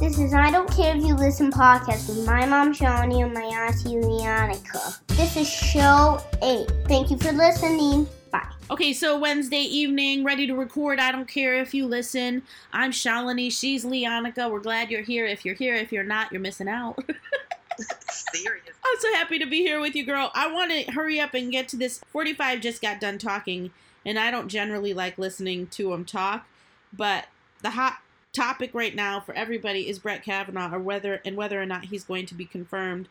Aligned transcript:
This 0.00 0.18
is 0.18 0.34
I 0.34 0.50
Don't 0.50 0.68
Care 0.68 0.96
If 0.96 1.04
You 1.04 1.14
Listen 1.14 1.52
podcast 1.52 2.08
with 2.08 2.26
my 2.26 2.44
mom 2.46 2.72
Shawnee 2.72 3.22
and 3.22 3.32
my 3.32 3.42
auntie 3.42 3.90
Leonica. 3.90 4.98
This 5.06 5.36
is 5.36 5.48
show 5.48 6.20
eight. 6.42 6.68
Thank 6.88 7.12
you 7.12 7.16
for 7.16 7.30
listening. 7.30 8.08
Bye. 8.32 8.44
Okay, 8.72 8.92
so 8.92 9.16
Wednesday 9.16 9.60
evening, 9.62 10.24
ready 10.24 10.48
to 10.48 10.54
record. 10.56 10.98
I 10.98 11.12
don't 11.12 11.28
care 11.28 11.60
if 11.60 11.72
you 11.72 11.86
listen. 11.86 12.42
I'm 12.72 12.90
Shalini. 12.90 13.52
She's 13.52 13.84
Leonica. 13.84 14.50
We're 14.50 14.58
glad 14.58 14.90
you're 14.90 15.02
here. 15.02 15.26
If 15.26 15.44
you're 15.44 15.54
here, 15.54 15.76
if 15.76 15.92
you're 15.92 16.02
not, 16.02 16.32
you're 16.32 16.40
missing 16.40 16.68
out. 16.68 16.98
Serious. 18.10 18.64
I'm 18.84 18.98
so 18.98 19.14
happy 19.14 19.38
to 19.38 19.46
be 19.46 19.58
here 19.58 19.80
with 19.80 19.94
you, 19.94 20.04
girl. 20.04 20.32
I 20.34 20.52
want 20.52 20.72
to 20.72 20.90
hurry 20.90 21.20
up 21.20 21.34
and 21.34 21.52
get 21.52 21.68
to 21.68 21.76
this. 21.76 22.00
45 22.08 22.60
just 22.60 22.82
got 22.82 23.00
done 23.00 23.16
talking, 23.16 23.70
and 24.04 24.18
I 24.18 24.32
don't 24.32 24.48
generally 24.48 24.92
like 24.92 25.18
listening 25.18 25.68
to 25.68 25.90
them 25.90 26.04
talk, 26.04 26.48
but 26.92 27.26
the 27.62 27.70
hot 27.70 27.98
topic 28.34 28.70
right 28.74 28.94
now 28.94 29.20
for 29.20 29.34
everybody 29.34 29.88
is 29.88 29.98
Brett 29.98 30.22
Kavanaugh 30.24 30.74
or 30.74 30.78
whether 30.78 31.20
and 31.24 31.36
whether 31.36 31.60
or 31.60 31.66
not 31.66 31.86
he's 31.86 32.04
going 32.04 32.26
to 32.26 32.34
be 32.34 32.44
confirmed. 32.44 33.08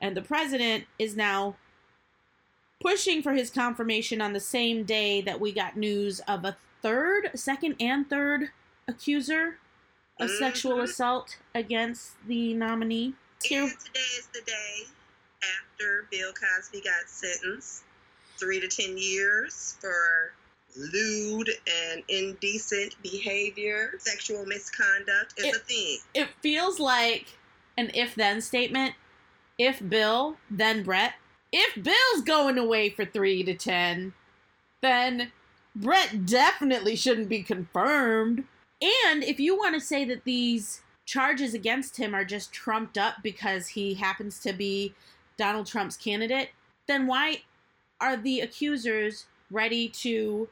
And 0.00 0.16
the 0.16 0.22
president 0.22 0.86
is 0.98 1.14
now 1.14 1.56
pushing 2.80 3.22
for 3.22 3.32
his 3.32 3.50
confirmation 3.50 4.20
on 4.20 4.32
the 4.32 4.40
same 4.40 4.82
day 4.82 5.20
that 5.20 5.38
we 5.40 5.52
got 5.52 5.76
news 5.76 6.20
of 6.20 6.44
a 6.44 6.56
third, 6.80 7.30
second 7.34 7.76
and 7.78 8.08
third 8.10 8.50
accuser 8.88 9.58
of 10.18 10.30
sexual 10.30 10.78
Mhm. 10.78 10.84
assault 10.84 11.36
against 11.54 12.12
the 12.26 12.54
nominee. 12.54 13.14
And 13.50 13.78
today 13.78 14.00
is 14.18 14.26
the 14.32 14.40
day 14.40 14.86
after 15.42 16.08
Bill 16.10 16.32
Cosby 16.32 16.80
got 16.80 17.08
sentenced 17.08 17.84
three 18.38 18.60
to 18.60 18.68
ten 18.68 18.98
years 18.98 19.76
for 19.80 20.32
lewd 20.76 21.50
and 21.90 22.02
indecent 22.08 22.94
behavior. 23.02 23.94
Sexual 23.98 24.46
misconduct 24.46 25.34
is 25.38 25.44
It- 25.46 25.56
a 25.56 25.58
thing. 25.60 25.98
it 26.14 26.28
feels 26.40 26.78
like 26.80 27.26
an 27.76 27.90
if 27.94 28.14
then 28.14 28.40
statement. 28.40 28.94
If 29.58 29.86
Bill, 29.86 30.38
then 30.50 30.82
Brett. 30.82 31.14
If 31.52 31.82
Bill's 31.82 32.22
going 32.24 32.56
away 32.58 32.90
for 32.90 33.04
3 33.04 33.42
to 33.44 33.54
10, 33.54 34.14
then 34.80 35.30
Brett 35.76 36.26
definitely 36.26 36.96
shouldn't 36.96 37.28
be 37.28 37.42
confirmed. 37.42 38.46
And 38.80 39.22
if 39.22 39.38
you 39.38 39.56
want 39.56 39.74
to 39.74 39.80
say 39.80 40.04
that 40.06 40.24
these 40.24 40.80
charges 41.04 41.52
against 41.54 41.98
him 41.98 42.14
are 42.14 42.24
just 42.24 42.52
trumped 42.52 42.96
up 42.96 43.16
because 43.22 43.68
he 43.68 43.94
happens 43.94 44.38
to 44.40 44.52
be 44.52 44.94
Donald 45.36 45.66
Trump's 45.66 45.96
candidate, 45.96 46.50
then 46.86 47.06
why 47.06 47.42
are 48.00 48.16
the 48.16 48.40
accusers 48.40 49.26
ready 49.50 49.88
to 49.88 50.48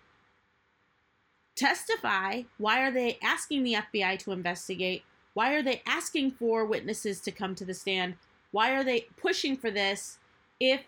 testify? 1.61 2.43
Why 2.59 2.81
are 2.81 2.91
they 2.91 3.19
asking 3.23 3.63
the 3.63 3.75
FBI 3.75 4.19
to 4.21 4.33
investigate? 4.33 5.05
Why 5.35 5.53
are 5.55 5.63
they 5.63 5.83
asking 5.87 6.33
for 6.33 6.65
witnesses 6.65 7.21
to 7.21 7.31
come 7.31 7.55
to 7.55 7.65
the 7.65 7.75
stand? 7.75 8.15
Why 8.51 8.71
are 8.71 8.83
they 8.83 9.07
pushing 9.17 9.57
for 9.57 9.71
this 9.71 10.19
if 10.59 10.81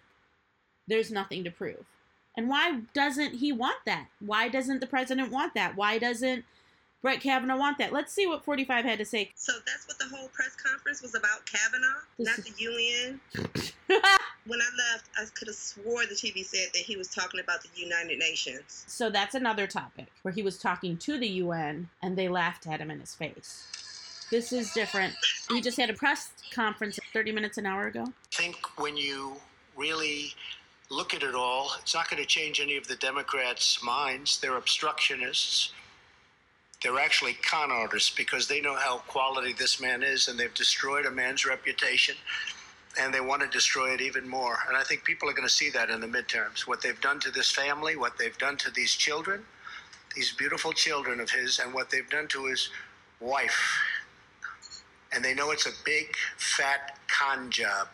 there's 0.88 1.10
nothing 1.10 1.44
to 1.44 1.50
prove? 1.50 1.84
And 2.36 2.48
why 2.48 2.80
doesn't 2.94 3.34
he 3.34 3.52
want 3.52 3.84
that? 3.84 4.08
Why 4.18 4.48
doesn't 4.48 4.80
the 4.80 4.86
president 4.86 5.30
want 5.30 5.54
that? 5.54 5.76
Why 5.76 5.98
doesn't 5.98 6.44
Brett 7.03 7.20
Kavanaugh 7.20 7.58
want 7.58 7.78
that? 7.78 7.92
Let's 7.92 8.12
see 8.12 8.27
what 8.27 8.45
45 8.45 8.84
had 8.84 8.98
to 8.98 9.05
say. 9.05 9.33
So 9.34 9.53
that's 9.67 9.86
what 9.89 9.98
the 9.98 10.06
whole 10.17 10.28
press 10.28 10.55
conference 10.55 11.03
was 11.03 11.14
about 11.17 11.45
Kavanaugh, 11.47 12.00
This 12.19 12.28
not 12.28 12.39
is- 12.39 12.45
the 12.45 12.62
UN. 12.62 13.20
When 14.45 14.58
I 14.61 14.64
left, 14.92 15.08
I 15.17 15.25
could 15.36 15.47
have 15.47 15.55
swore 15.56 16.05
the 16.06 16.14
TV 16.17 16.45
said 16.45 16.69
that 16.73 16.80
he 16.83 16.97
was 16.97 17.06
talking 17.08 17.39
about 17.39 17.62
the 17.62 17.69
United 17.77 18.19
Nations. 18.19 18.84
so 18.89 19.08
that's 19.08 19.36
another 19.36 19.69
topic 19.69 20.06
where 20.23 20.33
he 20.34 20.42
was 20.42 20.58
talking 20.58 20.97
to 20.97 21.17
the 21.19 21.28
UN 21.28 21.89
and 22.03 22.17
they 22.19 22.28
laughed 22.28 22.67
at 22.67 22.80
him 22.80 22.91
in 22.91 22.98
his 22.98 23.14
face. 23.14 24.27
This 24.33 24.53
is 24.53 24.73
different. 24.73 25.14
He 25.48 25.61
just 25.61 25.77
had 25.78 25.91
a 25.91 25.92
press 25.95 26.30
conference 26.53 26.98
30 27.12 27.30
minutes 27.33 27.56
an 27.58 27.67
hour 27.67 27.86
ago. 27.86 28.03
I 28.08 28.36
think 28.36 28.56
when 28.80 28.97
you 28.97 29.36
really 29.77 30.34
look 30.91 31.14
at 31.14 31.23
it 31.23 31.34
all, 31.36 31.70
it's 31.80 31.95
not 31.95 32.11
going 32.11 32.20
to 32.20 32.27
change 32.29 32.61
any 32.61 32.77
of 32.77 32.89
the 32.89 32.96
Democrats' 32.96 33.80
minds. 33.85 34.41
They're 34.41 34.57
obstructionists. 34.57 35.73
They're 36.82 36.98
actually 36.98 37.34
con 37.34 37.70
artists 37.70 38.10
because 38.10 38.48
they 38.48 38.60
know 38.60 38.74
how 38.74 38.98
quality 38.98 39.52
this 39.52 39.80
man 39.80 40.02
is 40.02 40.28
and 40.28 40.38
they've 40.38 40.52
destroyed 40.54 41.06
a 41.06 41.10
man's 41.10 41.46
reputation 41.46 42.16
and 43.00 43.14
they 43.14 43.20
want 43.20 43.42
to 43.42 43.48
destroy 43.48 43.94
it 43.94 44.00
even 44.00 44.28
more. 44.28 44.58
And 44.68 44.76
I 44.76 44.82
think 44.82 45.04
people 45.04 45.28
are 45.28 45.32
going 45.32 45.48
to 45.48 45.54
see 45.54 45.70
that 45.70 45.90
in 45.90 46.00
the 46.00 46.06
midterms. 46.06 46.66
What 46.66 46.82
they've 46.82 47.00
done 47.00 47.20
to 47.20 47.30
this 47.30 47.50
family, 47.50 47.96
what 47.96 48.18
they've 48.18 48.36
done 48.36 48.56
to 48.58 48.70
these 48.70 48.92
children, 48.92 49.42
these 50.14 50.32
beautiful 50.32 50.72
children 50.72 51.20
of 51.20 51.30
his, 51.30 51.58
and 51.58 51.72
what 51.72 51.88
they've 51.90 52.08
done 52.10 52.26
to 52.28 52.46
his 52.46 52.68
wife. 53.20 53.80
And 55.12 55.24
they 55.24 55.34
know 55.34 55.52
it's 55.52 55.66
a 55.66 55.72
big, 55.84 56.14
fat 56.36 56.98
con 57.08 57.50
job 57.50 57.88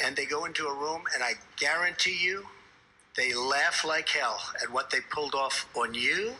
and 0.00 0.16
they 0.16 0.24
go 0.24 0.44
into 0.44 0.66
a 0.66 0.74
room, 0.74 1.02
and 1.14 1.22
I 1.22 1.34
guarantee 1.56 2.16
you, 2.20 2.46
they 3.16 3.34
laugh 3.34 3.84
like 3.84 4.08
hell 4.08 4.40
at 4.62 4.72
what 4.72 4.90
they 4.90 5.00
pulled 5.10 5.34
off 5.34 5.68
on 5.76 5.92
you 5.92 6.32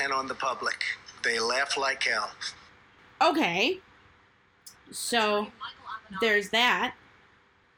and 0.00 0.12
on 0.12 0.26
the 0.26 0.34
public. 0.34 0.82
They 1.22 1.38
laugh 1.38 1.76
like 1.76 2.02
hell. 2.02 2.30
Okay. 3.20 3.78
So 4.90 5.48
there's 6.20 6.50
that. 6.50 6.94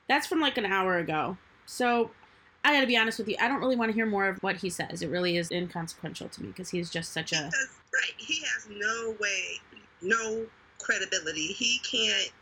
That's 0.09 0.27
from 0.27 0.41
like 0.41 0.59
an 0.59 0.67
hour 0.67 0.99
ago. 0.99 1.37
So 1.67 2.11
I 2.65 2.73
gotta 2.73 2.87
be 2.87 2.97
honest 2.97 3.19
with 3.19 3.29
you, 3.29 3.37
I 3.41 3.49
don't 3.49 3.61
really 3.61 3.77
want 3.77 3.91
to 3.91 3.95
hear 3.95 4.07
more 4.07 4.27
of 4.27 4.43
what 4.43 4.57
he 4.57 4.71
says. 4.71 5.03
It 5.03 5.11
really 5.11 5.37
is 5.37 5.51
inconsequential 5.51 6.29
to 6.31 6.43
me 6.43 6.49
because 6.49 6.71
he's 6.71 6.91
just 6.91 7.13
such 7.13 7.33
a. 7.33 7.37
Because, 7.37 7.69
right, 7.93 8.13
he 8.17 8.41
has 8.41 8.67
no 8.71 9.15
way, 9.21 9.61
no 10.01 10.47
credibility. 10.81 11.49
He 11.49 11.79
can't. 11.81 12.33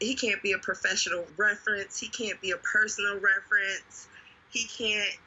He 0.00 0.14
can't 0.14 0.42
be 0.42 0.52
a 0.52 0.58
professional 0.58 1.24
reference. 1.36 1.98
He 1.98 2.08
can't 2.08 2.40
be 2.40 2.52
a 2.52 2.56
personal 2.58 3.14
reference. 3.14 4.08
He 4.50 4.64
can't 4.64 5.18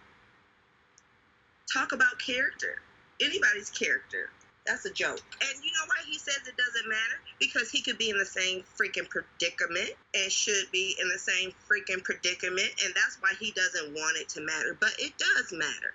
talk 1.72 1.92
about 1.92 2.18
character, 2.20 2.82
anybody's 3.22 3.70
character. 3.70 4.30
That's 4.66 4.86
a 4.86 4.92
joke. 4.92 5.22
And 5.42 5.64
you 5.64 5.72
know 5.72 5.88
why 5.88 6.04
he 6.06 6.18
says 6.18 6.40
it 6.48 6.56
doesn't 6.56 6.88
matter? 6.88 7.20
Because 7.40 7.72
he 7.72 7.82
could 7.82 7.98
be 7.98 8.09
in 8.09 8.18
the 8.18 8.26
same 8.26 8.64
freaking 8.78 9.09
predicament 9.09 9.92
and 10.14 10.32
should 10.32 10.72
be 10.72 10.96
in 11.02 11.09
the 11.09 11.18
same 11.18 11.52
freaking 11.68 12.04
predicament. 12.04 12.70
And 12.84 12.94
that's 12.94 13.18
why 13.22 13.34
he 13.40 13.52
doesn't 13.52 13.94
want 13.94 14.18
it 14.18 14.30
to 14.30 14.42
matter. 14.42 14.78
But 14.80 14.92
it 15.00 15.14
does 15.18 15.52
matter. 15.52 15.94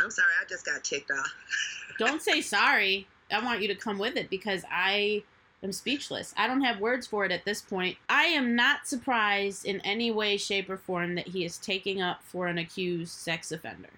I'm 0.00 0.10
sorry, 0.10 0.28
I 0.40 0.48
just 0.48 0.64
got 0.64 0.82
ticked 0.84 1.10
off. 1.10 1.34
Don't 1.98 2.22
say 2.22 2.40
sorry. 2.40 3.06
I 3.30 3.44
want 3.44 3.60
you 3.60 3.68
to 3.68 3.74
come 3.74 3.98
with 3.98 4.16
it 4.16 4.30
because 4.30 4.64
I 4.70 5.22
am 5.62 5.72
speechless. 5.72 6.32
I 6.36 6.46
don't 6.46 6.62
have 6.62 6.80
words 6.80 7.06
for 7.06 7.26
it 7.26 7.32
at 7.32 7.44
this 7.44 7.60
point. 7.60 7.98
I 8.08 8.24
am 8.26 8.56
not 8.56 8.86
surprised 8.86 9.66
in 9.66 9.80
any 9.80 10.10
way, 10.10 10.38
shape, 10.38 10.70
or 10.70 10.78
form 10.78 11.16
that 11.16 11.28
he 11.28 11.44
is 11.44 11.58
taking 11.58 12.00
up 12.00 12.22
for 12.22 12.46
an 12.46 12.56
accused 12.56 13.12
sex 13.12 13.52
offender 13.52 13.90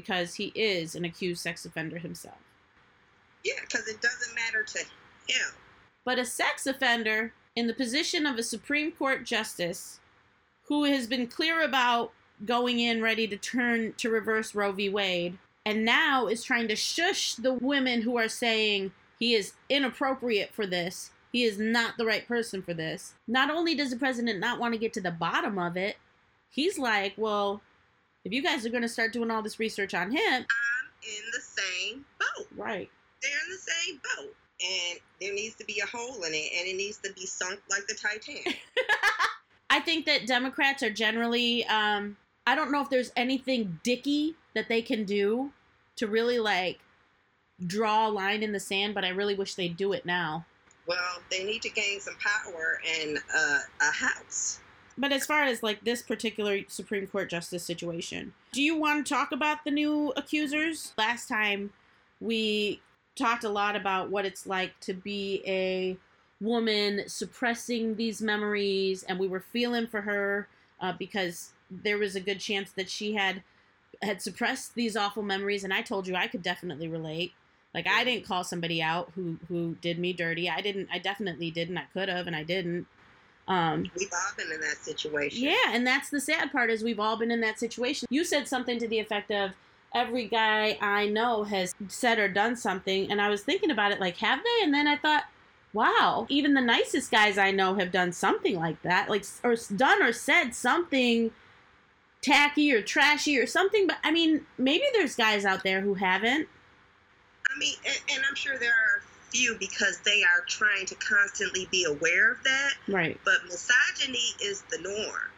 because 0.00 0.34
he 0.34 0.52
is 0.54 0.94
an 0.94 1.06
accused 1.06 1.40
sex 1.40 1.64
offender 1.64 1.98
himself. 1.98 2.36
Yeah, 3.44 3.54
because 3.62 3.88
it 3.88 4.02
doesn't 4.02 4.34
matter 4.34 4.62
to 4.62 4.78
him. 4.78 5.54
But 6.04 6.18
a 6.18 6.26
sex 6.26 6.66
offender 6.66 7.32
in 7.54 7.66
the 7.66 7.72
position 7.72 8.26
of 8.26 8.36
a 8.36 8.42
Supreme 8.42 8.92
Court 8.92 9.24
justice 9.24 10.00
who 10.64 10.84
has 10.84 11.06
been 11.06 11.26
clear 11.26 11.62
about 11.62 12.12
going 12.44 12.78
in 12.78 13.00
ready 13.00 13.26
to 13.26 13.36
turn 13.38 13.94
to 13.96 14.10
reverse 14.10 14.54
Roe 14.54 14.72
v. 14.72 14.90
Wade 14.90 15.38
and 15.64 15.82
now 15.84 16.26
is 16.26 16.44
trying 16.44 16.68
to 16.68 16.76
shush 16.76 17.34
the 17.34 17.54
women 17.54 18.02
who 18.02 18.18
are 18.18 18.28
saying 18.28 18.92
he 19.18 19.34
is 19.34 19.54
inappropriate 19.70 20.52
for 20.52 20.66
this. 20.66 21.10
He 21.32 21.44
is 21.44 21.58
not 21.58 21.96
the 21.96 22.04
right 22.04 22.28
person 22.28 22.62
for 22.62 22.74
this. 22.74 23.14
Not 23.26 23.50
only 23.50 23.74
does 23.74 23.90
the 23.90 23.96
president 23.96 24.38
not 24.38 24.60
want 24.60 24.74
to 24.74 24.78
get 24.78 24.92
to 24.92 25.00
the 25.00 25.10
bottom 25.10 25.58
of 25.58 25.76
it, 25.76 25.96
he's 26.50 26.78
like, 26.78 27.14
well, 27.16 27.62
if 28.26 28.32
you 28.32 28.42
guys 28.42 28.66
are 28.66 28.70
going 28.70 28.82
to 28.82 28.88
start 28.88 29.12
doing 29.12 29.30
all 29.30 29.40
this 29.40 29.60
research 29.60 29.94
on 29.94 30.10
him, 30.10 30.18
I'm 30.20 30.88
in 31.04 31.22
the 31.32 31.40
same 31.40 32.04
boat. 32.18 32.48
right. 32.56 32.90
They're 33.22 33.30
in 33.30 33.52
the 33.52 33.72
same 33.72 34.00
boat. 34.16 34.34
And 34.60 35.00
there 35.20 35.32
needs 35.32 35.54
to 35.56 35.64
be 35.64 35.80
a 35.80 35.86
hole 35.86 36.24
in 36.24 36.34
it, 36.34 36.50
and 36.58 36.66
it 36.66 36.76
needs 36.76 36.98
to 36.98 37.12
be 37.12 37.24
sunk 37.24 37.60
like 37.70 37.86
the 37.86 37.94
Titanic. 37.94 38.58
I 39.70 39.78
think 39.80 40.06
that 40.06 40.26
Democrats 40.26 40.82
are 40.82 40.90
generally. 40.90 41.64
Um, 41.66 42.16
I 42.48 42.56
don't 42.56 42.72
know 42.72 42.80
if 42.80 42.90
there's 42.90 43.12
anything 43.16 43.78
dicky 43.84 44.34
that 44.54 44.68
they 44.68 44.82
can 44.82 45.04
do 45.04 45.52
to 45.96 46.06
really 46.08 46.38
like 46.40 46.78
draw 47.64 48.08
a 48.08 48.10
line 48.10 48.42
in 48.42 48.52
the 48.52 48.60
sand, 48.60 48.94
but 48.94 49.04
I 49.04 49.10
really 49.10 49.34
wish 49.36 49.54
they'd 49.54 49.76
do 49.76 49.92
it 49.92 50.04
now. 50.04 50.46
well, 50.86 51.20
they 51.30 51.44
need 51.44 51.62
to 51.62 51.70
gain 51.70 52.00
some 52.00 52.16
power 52.16 52.80
and 53.00 53.18
uh, 53.36 53.58
a 53.82 53.92
house. 53.92 54.60
But 54.98 55.12
as 55.12 55.26
far 55.26 55.44
as 55.44 55.62
like 55.62 55.84
this 55.84 56.02
particular 56.02 56.60
Supreme 56.68 57.06
Court 57.06 57.28
justice 57.28 57.62
situation, 57.62 58.32
do 58.52 58.62
you 58.62 58.76
want 58.76 59.06
to 59.06 59.14
talk 59.14 59.32
about 59.32 59.64
the 59.64 59.70
new 59.70 60.12
accusers? 60.16 60.92
Last 60.96 61.28
time 61.28 61.70
we 62.20 62.80
talked 63.14 63.44
a 63.44 63.48
lot 63.48 63.76
about 63.76 64.10
what 64.10 64.24
it's 64.24 64.46
like 64.46 64.78
to 64.80 64.94
be 64.94 65.42
a 65.46 65.96
woman 66.40 67.02
suppressing 67.08 67.96
these 67.96 68.20
memories, 68.20 69.02
and 69.02 69.18
we 69.18 69.28
were 69.28 69.40
feeling 69.40 69.86
for 69.86 70.02
her 70.02 70.48
uh, 70.80 70.92
because 70.98 71.52
there 71.70 71.98
was 71.98 72.14
a 72.14 72.20
good 72.20 72.40
chance 72.40 72.70
that 72.72 72.88
she 72.88 73.14
had 73.14 73.42
had 74.02 74.20
suppressed 74.20 74.74
these 74.74 74.96
awful 74.96 75.22
memories, 75.22 75.64
and 75.64 75.72
I 75.72 75.82
told 75.82 76.06
you 76.06 76.14
I 76.14 76.26
could 76.26 76.42
definitely 76.42 76.88
relate. 76.88 77.32
Like 77.74 77.86
I 77.86 78.04
didn't 78.04 78.26
call 78.26 78.44
somebody 78.44 78.82
out 78.82 79.12
who 79.14 79.38
who 79.48 79.76
did 79.80 79.98
me 79.98 80.12
dirty. 80.12 80.48
I 80.48 80.60
didn't. 80.60 80.88
I 80.92 80.98
definitely 80.98 81.50
didn't. 81.50 81.78
I 81.78 81.84
could 81.92 82.08
have, 82.08 82.26
and 82.26 82.36
I 82.36 82.42
didn't. 82.42 82.86
Um, 83.48 83.90
We've 83.96 84.08
all 84.12 84.34
been 84.36 84.52
in 84.52 84.60
that 84.60 84.78
situation. 84.78 85.44
yeah, 85.44 85.70
and 85.70 85.86
that's 85.86 86.10
the 86.10 86.20
sad 86.20 86.50
part 86.50 86.70
is 86.70 86.82
we've 86.82 86.98
all 87.00 87.16
been 87.16 87.30
in 87.30 87.40
that 87.42 87.58
situation. 87.58 88.08
You 88.10 88.24
said 88.24 88.48
something 88.48 88.78
to 88.80 88.88
the 88.88 88.98
effect 88.98 89.30
of 89.30 89.52
every 89.94 90.26
guy 90.26 90.76
I 90.80 91.06
know 91.06 91.44
has 91.44 91.74
said 91.88 92.18
or 92.18 92.28
done 92.28 92.56
something, 92.56 93.10
and 93.10 93.20
I 93.20 93.28
was 93.28 93.42
thinking 93.42 93.70
about 93.70 93.92
it 93.92 94.00
like, 94.00 94.16
have 94.18 94.40
they? 94.42 94.64
And 94.64 94.74
then 94.74 94.88
I 94.88 94.96
thought, 94.96 95.24
wow, 95.72 96.26
even 96.28 96.54
the 96.54 96.60
nicest 96.60 97.10
guys 97.10 97.38
I 97.38 97.50
know 97.52 97.74
have 97.74 97.92
done 97.92 98.10
something 98.12 98.56
like 98.56 98.82
that, 98.82 99.08
like 99.08 99.24
or 99.44 99.56
done 99.76 100.02
or 100.02 100.12
said 100.12 100.54
something 100.54 101.30
tacky 102.22 102.72
or 102.72 102.82
trashy 102.82 103.38
or 103.38 103.46
something. 103.46 103.86
But 103.86 103.98
I 104.02 104.10
mean, 104.10 104.46
maybe 104.58 104.84
there's 104.92 105.14
guys 105.14 105.44
out 105.44 105.62
there 105.62 105.82
who 105.82 105.94
haven't. 105.94 106.48
I 107.54 107.58
mean, 107.58 107.74
and, 107.86 107.96
and 108.16 108.24
I'm 108.28 108.34
sure 108.34 108.58
there 108.58 108.70
are 108.70 109.02
few 109.36 109.56
because 109.58 110.00
they 110.04 110.22
are 110.22 110.44
trying 110.46 110.86
to 110.86 110.94
constantly 110.96 111.68
be 111.70 111.84
aware 111.84 112.32
of 112.32 112.42
that. 112.44 112.72
Right. 112.88 113.20
But 113.24 113.44
misogyny 113.44 114.32
is 114.42 114.62
the 114.70 114.78
norm. 114.78 115.30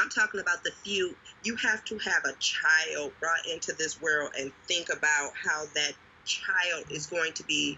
I'm 0.00 0.08
talking 0.08 0.40
about 0.40 0.62
the 0.62 0.70
few. 0.84 1.16
You 1.42 1.56
have 1.56 1.84
to 1.86 1.98
have 1.98 2.24
a 2.24 2.32
child 2.38 3.12
brought 3.18 3.46
into 3.52 3.72
this 3.72 4.00
world 4.00 4.30
and 4.38 4.52
think 4.66 4.88
about 4.88 5.32
how 5.34 5.64
that 5.74 5.92
child 6.24 6.84
is 6.90 7.06
going 7.06 7.32
to 7.34 7.44
be 7.44 7.76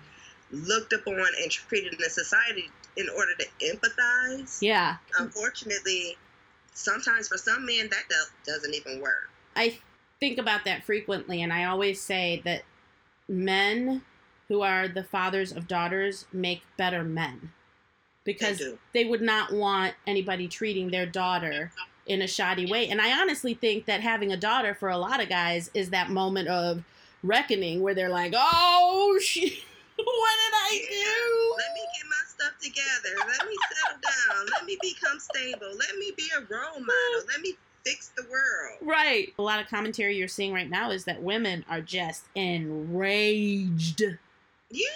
looked 0.51 0.93
upon 0.93 1.25
and 1.41 1.51
treated 1.51 1.95
in 1.95 2.01
a 2.05 2.11
society 2.11 2.71
in 2.97 3.09
order 3.09 3.33
to 3.39 3.47
empathize. 3.67 4.61
Yeah. 4.61 4.97
Unfortunately, 5.19 6.19
sometimes 6.75 7.29
for 7.29 7.39
some 7.39 7.65
men 7.65 7.89
that 7.89 8.03
do- 8.11 8.53
doesn't 8.53 8.75
even 8.75 9.01
work. 9.01 9.31
I 9.57 9.79
think 10.21 10.39
about 10.39 10.67
that 10.67 10.85
frequently, 10.85 11.43
and 11.43 11.53
I 11.53 11.65
always 11.65 12.01
say 12.01 12.43
that 12.45 12.63
men 13.29 14.03
who 14.53 14.61
are 14.61 14.87
the 14.87 15.03
fathers 15.03 15.51
of 15.51 15.67
daughters 15.67 16.27
make 16.31 16.61
better 16.77 17.03
men 17.03 17.51
because 18.23 18.59
They 18.59 18.75
they 18.93 19.05
would 19.07 19.23
not 19.23 19.51
want 19.51 19.95
anybody 20.07 20.47
treating 20.47 20.91
their 20.91 21.07
daughter 21.07 21.73
in 22.05 22.21
a 22.21 22.27
shoddy 22.27 22.71
way. 22.71 22.87
And 22.89 23.01
I 23.01 23.19
honestly 23.19 23.55
think 23.55 23.87
that 23.87 24.03
having 24.03 24.31
a 24.31 24.37
daughter 24.37 24.75
for 24.75 24.91
a 24.91 24.99
lot 24.99 25.23
of 25.23 25.31
guys 25.31 25.71
is 25.73 25.89
that 25.89 26.11
moment 26.11 26.49
of 26.49 26.85
reckoning 27.23 27.81
where 27.81 27.95
they're 27.95 28.11
like, 28.11 28.35
"Oh, 28.37 29.19
she, 29.23 29.41
what 29.97 30.35
did 30.45 30.55
I 30.55 30.85
do?" 30.87 31.55
Let 31.57 31.73
me 31.73 31.81
get 31.97 32.07
my 32.11 32.23
stuff 32.29 32.59
together. 32.61 33.17
Let 33.27 33.49
me 33.49 33.57
settle 33.73 34.01
down. 34.03 34.47
Let 34.53 34.67
me 34.67 34.77
become 34.83 35.19
stable. 35.19 35.75
Let 35.79 35.97
me 35.97 36.13
be 36.15 36.29
a 36.37 36.41
role 36.41 36.79
model. 36.79 37.27
Let 37.27 37.41
me 37.41 37.55
fix 37.87 38.13
the 38.17 38.25
world. 38.25 38.79
Right. 38.83 39.33
A 39.39 39.43
lot 39.43 39.61
of 39.61 39.69
commentary 39.69 40.17
you're 40.17 40.29
seeing 40.29 40.53
right 40.53 40.69
now 40.69 40.91
is 40.91 41.05
that 41.07 41.23
women 41.23 41.65
are 41.71 41.81
just 41.81 42.27
enraged. 42.35 44.03
Yeah, 44.73 44.87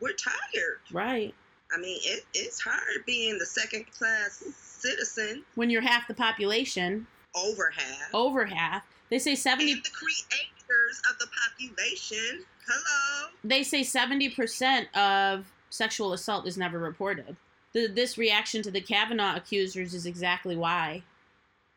we're 0.00 0.12
tired. 0.14 0.80
Right. 0.92 1.34
I 1.72 1.78
mean, 1.80 1.98
it, 2.04 2.24
it's 2.34 2.60
hard 2.60 3.04
being 3.06 3.38
the 3.38 3.46
second 3.46 3.86
class 3.90 4.42
citizen 4.56 5.44
When 5.54 5.70
you're 5.70 5.82
half 5.82 6.06
the 6.08 6.14
population, 6.14 7.06
over 7.34 7.72
half. 7.76 8.14
over 8.14 8.44
half, 8.44 8.84
they 9.10 9.18
say 9.18 9.34
70 9.34 9.72
And 9.72 9.82
the 9.82 9.90
creators 9.90 11.02
of 11.10 11.18
the 11.18 11.26
population. 11.48 12.44
Hello. 12.66 13.30
they 13.44 13.62
say 13.62 13.80
70% 13.82 14.86
of 14.96 15.46
sexual 15.70 16.12
assault 16.12 16.46
is 16.46 16.56
never 16.56 16.78
reported. 16.78 17.36
The, 17.72 17.88
this 17.88 18.16
reaction 18.16 18.62
to 18.62 18.70
the 18.70 18.80
Kavanaugh 18.80 19.36
accusers 19.36 19.92
is 19.94 20.06
exactly 20.06 20.56
why. 20.56 21.02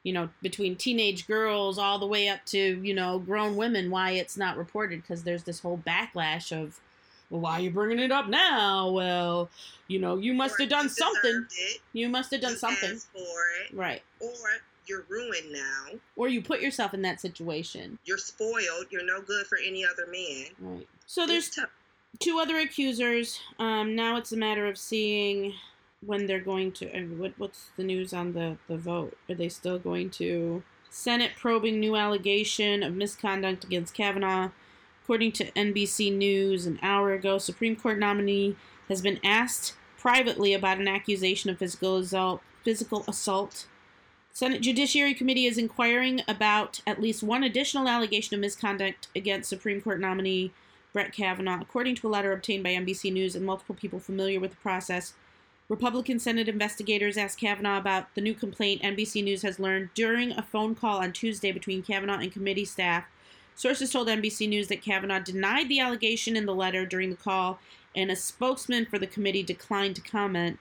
You 0.03 0.13
know, 0.13 0.29
between 0.41 0.75
teenage 0.77 1.27
girls 1.27 1.77
all 1.77 2.00
the 2.00 2.06
way 2.07 2.29
up 2.29 2.45
to, 2.47 2.57
you 2.57 2.94
know, 2.94 3.19
grown 3.19 3.56
women, 3.57 3.89
why 3.89 4.12
it's 4.12 4.38
not 4.38 4.56
reported 4.57 5.01
because 5.01 5.24
there's 5.24 5.44
this 5.44 5.59
whole 5.59 5.81
backlash 5.85 6.51
of, 6.51 6.79
well, 7.29 7.41
why 7.41 7.53
are 7.53 7.62
you 7.62 7.71
bringing 7.71 8.00
it 8.00 8.12
up 8.12 8.27
now? 8.27 8.89
Well, 8.91 9.50
you 9.88 10.00
know, 10.00 10.18
you 10.18 10.33
must 10.33 10.59
have 10.59 10.69
done 10.69 10.89
something. 10.89 11.45
It. 11.57 11.79
You 11.94 12.09
must 12.09 12.31
have 12.31 12.41
done 12.41 12.51
You 12.51 12.57
something. 12.57 12.91
asked 12.91 13.09
for 13.12 13.19
it. 13.19 13.74
Right. 13.75 14.01
Or 14.19 14.29
you're 14.88 15.06
ruined 15.09 15.51
now. 15.51 16.00
Or 16.15 16.27
you 16.29 16.41
put 16.41 16.62
yourself 16.62 16.94
in 16.94 17.01
that 17.01 17.19
situation. 17.19 18.00
You're 18.06 18.18
spoiled. 18.18 18.85
You're 18.89 19.06
no 19.06 19.21
good 19.21 19.45
for 19.47 19.57
any 19.57 19.85
other 19.85 20.07
man. 20.09 20.45
Right. 20.59 20.88
So 21.06 21.25
there's 21.27 21.50
tough. 21.50 21.69
two 22.19 22.39
other 22.39 22.57
accusers. 22.57 23.39
Um, 23.59 23.95
now 23.95 24.15
it's 24.18 24.31
a 24.31 24.38
matter 24.38 24.65
of 24.65 24.77
seeing 24.77 25.53
when 26.06 26.25
they're 26.27 26.39
going 26.39 26.71
to. 26.74 26.89
uh, 26.97 27.01
What 27.18 27.33
what's 27.38 27.71
the 27.75 27.83
news 27.83 28.13
on 28.13 28.33
the 28.33 28.57
the 28.68 28.77
vote? 28.77 29.18
Are 29.29 29.35
they 29.35 29.50
still 29.50 29.77
going 29.79 30.09
to 30.12 30.63
Senate 30.89 31.31
probing 31.38 31.79
new 31.81 31.95
allegation 31.97 32.81
of 32.83 32.94
misconduct 32.94 33.65
against 33.65 33.94
Kavanaugh? 33.94 34.50
According 35.07 35.31
to 35.33 35.51
NBC 35.51 36.13
News, 36.13 36.65
an 36.65 36.80
hour 36.81 37.13
ago, 37.13 37.38
Supreme 37.38 37.77
Court 37.77 37.98
nominee 37.98 38.57
has 38.89 39.01
been 39.01 39.21
asked 39.24 39.74
privately 39.98 40.54
about 40.54 40.80
an 40.80 40.89
accusation 40.89 41.50
of 41.50 41.59
physical 41.59 41.95
assault. 41.95 42.42
Physical 42.65 43.06
assault. 43.07 43.68
Senate 44.33 44.59
Judiciary 44.59 45.13
Committee 45.13 45.45
is 45.45 45.57
inquiring 45.57 46.24
about 46.27 46.81
at 46.86 47.00
least 47.00 47.24
one 47.24 47.42
additional 47.42 47.88
allegation 47.88 48.36
of 48.36 48.42
misconduct 48.42 49.07
against 49.15 49.48
Supreme 49.48 49.80
Court 49.80 50.01
nominee 50.01 50.51
Brett 50.92 51.13
Kavanaugh. 51.13 51.62
According 51.62 51.95
to 51.95 52.07
a 52.07 52.10
letter 52.10 52.33
obtained 52.33 52.65
by 52.65 52.71
NBC 52.71 53.13
News 53.13 53.33
and 53.33 53.45
multiple 53.45 53.75
people 53.75 54.01
familiar 54.01 54.42
with 54.42 54.51
the 54.51 54.57
process, 54.57 55.13
Republican 55.69 56.19
Senate 56.19 56.50
investigators 56.50 57.15
asked 57.15 57.39
Kavanaugh 57.39 57.77
about 57.77 58.13
the 58.13 58.19
new 58.19 58.33
complaint 58.33 58.81
NBC 58.81 59.24
News 59.24 59.44
has 59.44 59.57
learned 59.57 59.88
during 59.94 60.33
a 60.33 60.42
phone 60.42 60.75
call 60.75 60.98
on 60.98 61.13
Tuesday 61.13 61.53
between 61.53 61.81
Kavanaugh 61.81 62.19
and 62.19 62.30
committee 62.30 62.65
staff. 62.65 63.06
Sources 63.57 63.92
told 63.92 64.07
NBC 64.07 64.48
News 64.48 64.68
that 64.68 64.83
Kavanaugh 64.83 65.19
denied 65.19 65.68
the 65.68 65.80
allegation 65.80 66.38
in 66.38 66.45
the 66.45 66.54
letter 66.54 66.86
during 66.86 67.09
the 67.09 67.15
call, 67.15 67.59
and 67.95 68.12
a 68.12 68.15
spokesman 68.15 68.86
for 68.86 69.00
the 69.00 69.07
committee 69.07 69.42
declined 69.42 69.95
to 69.95 70.01
comment. 70.01 70.59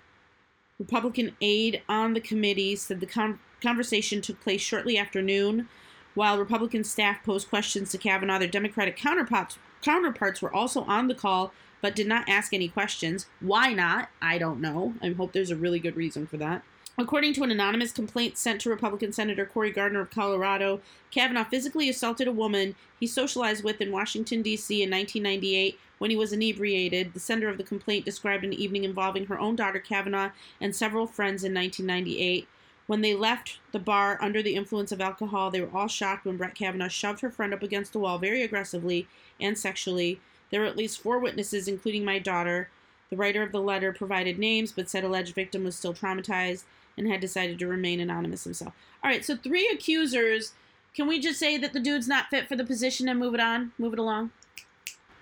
Republican 0.79 1.37
aide 1.43 1.83
on 1.91 2.15
the 2.15 2.23
committee 2.23 2.75
said 2.75 3.01
the 3.01 3.07
con- 3.07 3.39
conversation 3.63 4.23
took 4.23 4.41
place 4.41 4.63
shortly 4.63 4.97
after 4.97 5.21
noon. 5.21 5.69
While 6.15 6.39
Republican 6.39 6.85
staff 6.85 7.23
posed 7.23 7.51
questions 7.51 7.91
to 7.91 7.99
Kavanaugh, 7.99 8.39
their 8.39 8.49
Democratic 8.49 8.97
counterparts 8.97 9.59
counterparts 9.83 10.41
were 10.41 10.53
also 10.53 10.83
on 10.85 11.07
the 11.07 11.15
call 11.15 11.53
but 11.83 11.95
did 11.95 12.07
not 12.07 12.27
ask 12.27 12.55
any 12.55 12.69
questions. 12.69 13.27
Why 13.41 13.75
not? 13.75 14.09
I 14.23 14.39
don't 14.39 14.61
know. 14.61 14.95
I 15.03 15.11
hope 15.11 15.33
there's 15.33 15.51
a 15.51 15.57
really 15.57 15.79
good 15.79 15.97
reason 15.97 16.27
for 16.27 16.39
that. 16.39 16.63
According 16.99 17.35
to 17.35 17.43
an 17.43 17.51
anonymous 17.51 17.93
complaint 17.93 18.39
sent 18.39 18.63
to 18.63 18.71
Republican 18.71 19.13
Senator 19.13 19.45
Cory 19.45 19.71
Gardner 19.71 20.01
of 20.01 20.11
Colorado, 20.11 20.81
Kavanaugh 21.11 21.45
physically 21.45 21.91
assaulted 21.91 22.27
a 22.27 22.33
woman 22.33 22.75
he 22.99 23.07
socialized 23.07 23.63
with 23.63 23.83
in 23.83 23.93
Washington, 23.93 24.41
D.C. 24.41 24.83
in 24.83 24.91
1998 24.91 25.79
when 25.99 26.11
he 26.11 26.17
was 26.17 26.33
inebriated. 26.33 27.13
The 27.13 27.21
sender 27.21 27.51
of 27.51 27.59
the 27.59 27.65
complaint 27.65 28.07
described 28.07 28.45
an 28.45 28.55
evening 28.55 28.85
involving 28.85 29.27
her 29.27 29.39
own 29.39 29.57
daughter, 29.57 29.79
Kavanaugh, 29.79 30.31
and 30.59 30.75
several 30.75 31.07
friends 31.07 31.45
in 31.45 31.53
1998. 31.53 32.49
When 32.87 33.03
they 33.03 33.15
left 33.15 33.59
the 33.73 33.79
bar 33.79 34.17
under 34.23 34.43
the 34.43 34.55
influence 34.55 34.91
of 34.91 35.03
alcohol, 35.03 35.51
they 35.51 35.61
were 35.61 35.77
all 35.77 35.89
shocked 35.89 36.25
when 36.25 36.39
Brett 36.39 36.55
Kavanaugh 36.55 36.89
shoved 36.89 37.21
her 37.21 37.31
friend 37.31 37.53
up 37.53 37.63
against 37.63 37.93
the 37.93 37.99
wall 37.99 38.17
very 38.17 38.43
aggressively 38.43 39.07
and 39.39 39.59
sexually. 39.59 40.19
There 40.51 40.63
were 40.63 40.67
at 40.67 40.79
least 40.79 41.03
four 41.03 41.19
witnesses, 41.19 41.69
including 41.69 42.07
my 42.07 42.19
daughter. 42.19 42.71
The 43.11 43.17
writer 43.17 43.43
of 43.43 43.53
the 43.53 43.61
letter 43.61 43.93
provided 43.93 44.39
names, 44.39 44.73
but 44.73 44.89
said 44.89 45.05
alleged 45.05 45.35
victim 45.35 45.63
was 45.63 45.77
still 45.77 45.93
traumatized 45.93 46.65
and 46.97 47.09
had 47.09 47.21
decided 47.21 47.59
to 47.59 47.67
remain 47.67 48.01
anonymous 48.01 48.45
himself. 48.45 48.75
All 49.03 49.11
right, 49.11 49.25
so 49.25 49.37
three 49.37 49.69
accusers. 49.69 50.53
Can 50.95 51.07
we 51.07 51.21
just 51.21 51.39
say 51.39 51.59
that 51.59 51.73
the 51.73 51.81
dude's 51.81 52.09
not 52.09 52.31
fit 52.31 52.49
for 52.49 52.57
the 52.57 52.65
position 52.65 53.09
and 53.09 53.19
move 53.19 53.35
it 53.35 53.41
on? 53.41 53.73
Move 53.79 53.93
it 53.93 53.99
along? 53.99 54.31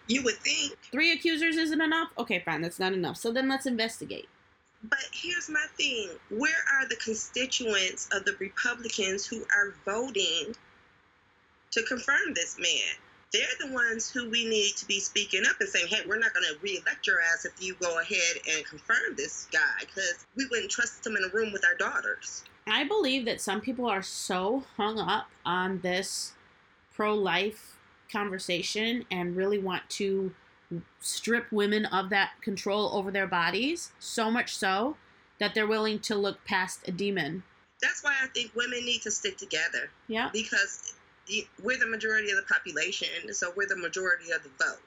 You 0.06 0.22
would 0.22 0.36
think. 0.36 0.76
Three 0.92 1.12
accusers 1.12 1.56
isn't 1.56 1.80
enough? 1.80 2.10
Okay, 2.18 2.38
fine, 2.38 2.60
that's 2.60 2.78
not 2.78 2.92
enough. 2.92 3.16
So 3.16 3.32
then 3.32 3.48
let's 3.48 3.66
investigate. 3.66 4.28
But 4.82 4.98
here's 5.12 5.48
my 5.48 5.64
thing 5.78 6.10
where 6.28 6.62
are 6.74 6.86
the 6.86 6.96
constituents 6.96 8.08
of 8.12 8.24
the 8.24 8.36
Republicans 8.38 9.26
who 9.26 9.44
are 9.56 9.74
voting 9.86 10.54
to 11.70 11.82
confirm 11.84 12.34
this 12.34 12.58
man? 12.58 12.96
They're 13.34 13.66
the 13.68 13.74
ones 13.74 14.08
who 14.08 14.30
we 14.30 14.44
need 14.48 14.76
to 14.76 14.86
be 14.86 15.00
speaking 15.00 15.42
up 15.44 15.56
and 15.58 15.68
saying, 15.68 15.88
hey, 15.88 16.02
we're 16.06 16.20
not 16.20 16.32
going 16.32 16.46
to 16.46 16.56
re-elect 16.62 17.04
your 17.04 17.20
ass 17.20 17.44
if 17.44 17.52
you 17.60 17.74
go 17.80 17.98
ahead 17.98 18.36
and 18.54 18.64
confirm 18.64 19.16
this 19.16 19.48
guy 19.52 19.80
because 19.80 20.24
we 20.36 20.46
wouldn't 20.52 20.70
trust 20.70 21.04
him 21.04 21.16
in 21.16 21.24
a 21.24 21.34
room 21.34 21.52
with 21.52 21.64
our 21.64 21.74
daughters. 21.74 22.44
I 22.68 22.84
believe 22.84 23.24
that 23.24 23.40
some 23.40 23.60
people 23.60 23.86
are 23.86 24.02
so 24.02 24.62
hung 24.76 25.00
up 25.00 25.26
on 25.44 25.80
this 25.80 26.34
pro 26.94 27.12
life 27.12 27.76
conversation 28.08 29.04
and 29.10 29.34
really 29.36 29.58
want 29.58 29.82
to 29.90 30.32
strip 31.00 31.50
women 31.50 31.86
of 31.86 32.10
that 32.10 32.40
control 32.40 32.90
over 32.96 33.10
their 33.10 33.26
bodies, 33.26 33.90
so 33.98 34.30
much 34.30 34.56
so 34.56 34.96
that 35.40 35.56
they're 35.56 35.66
willing 35.66 35.98
to 35.98 36.14
look 36.14 36.44
past 36.44 36.86
a 36.86 36.92
demon. 36.92 37.42
That's 37.82 38.04
why 38.04 38.14
I 38.22 38.28
think 38.28 38.54
women 38.54 38.84
need 38.84 39.02
to 39.02 39.10
stick 39.10 39.36
together 39.36 39.90
Yeah. 40.06 40.30
because 40.32 40.93
we're 41.62 41.78
the 41.78 41.86
majority 41.86 42.30
of 42.30 42.36
the 42.36 42.52
population, 42.52 43.32
so 43.32 43.52
we're 43.56 43.68
the 43.68 43.76
majority 43.76 44.30
of 44.30 44.42
the 44.42 44.50
vote. 44.58 44.80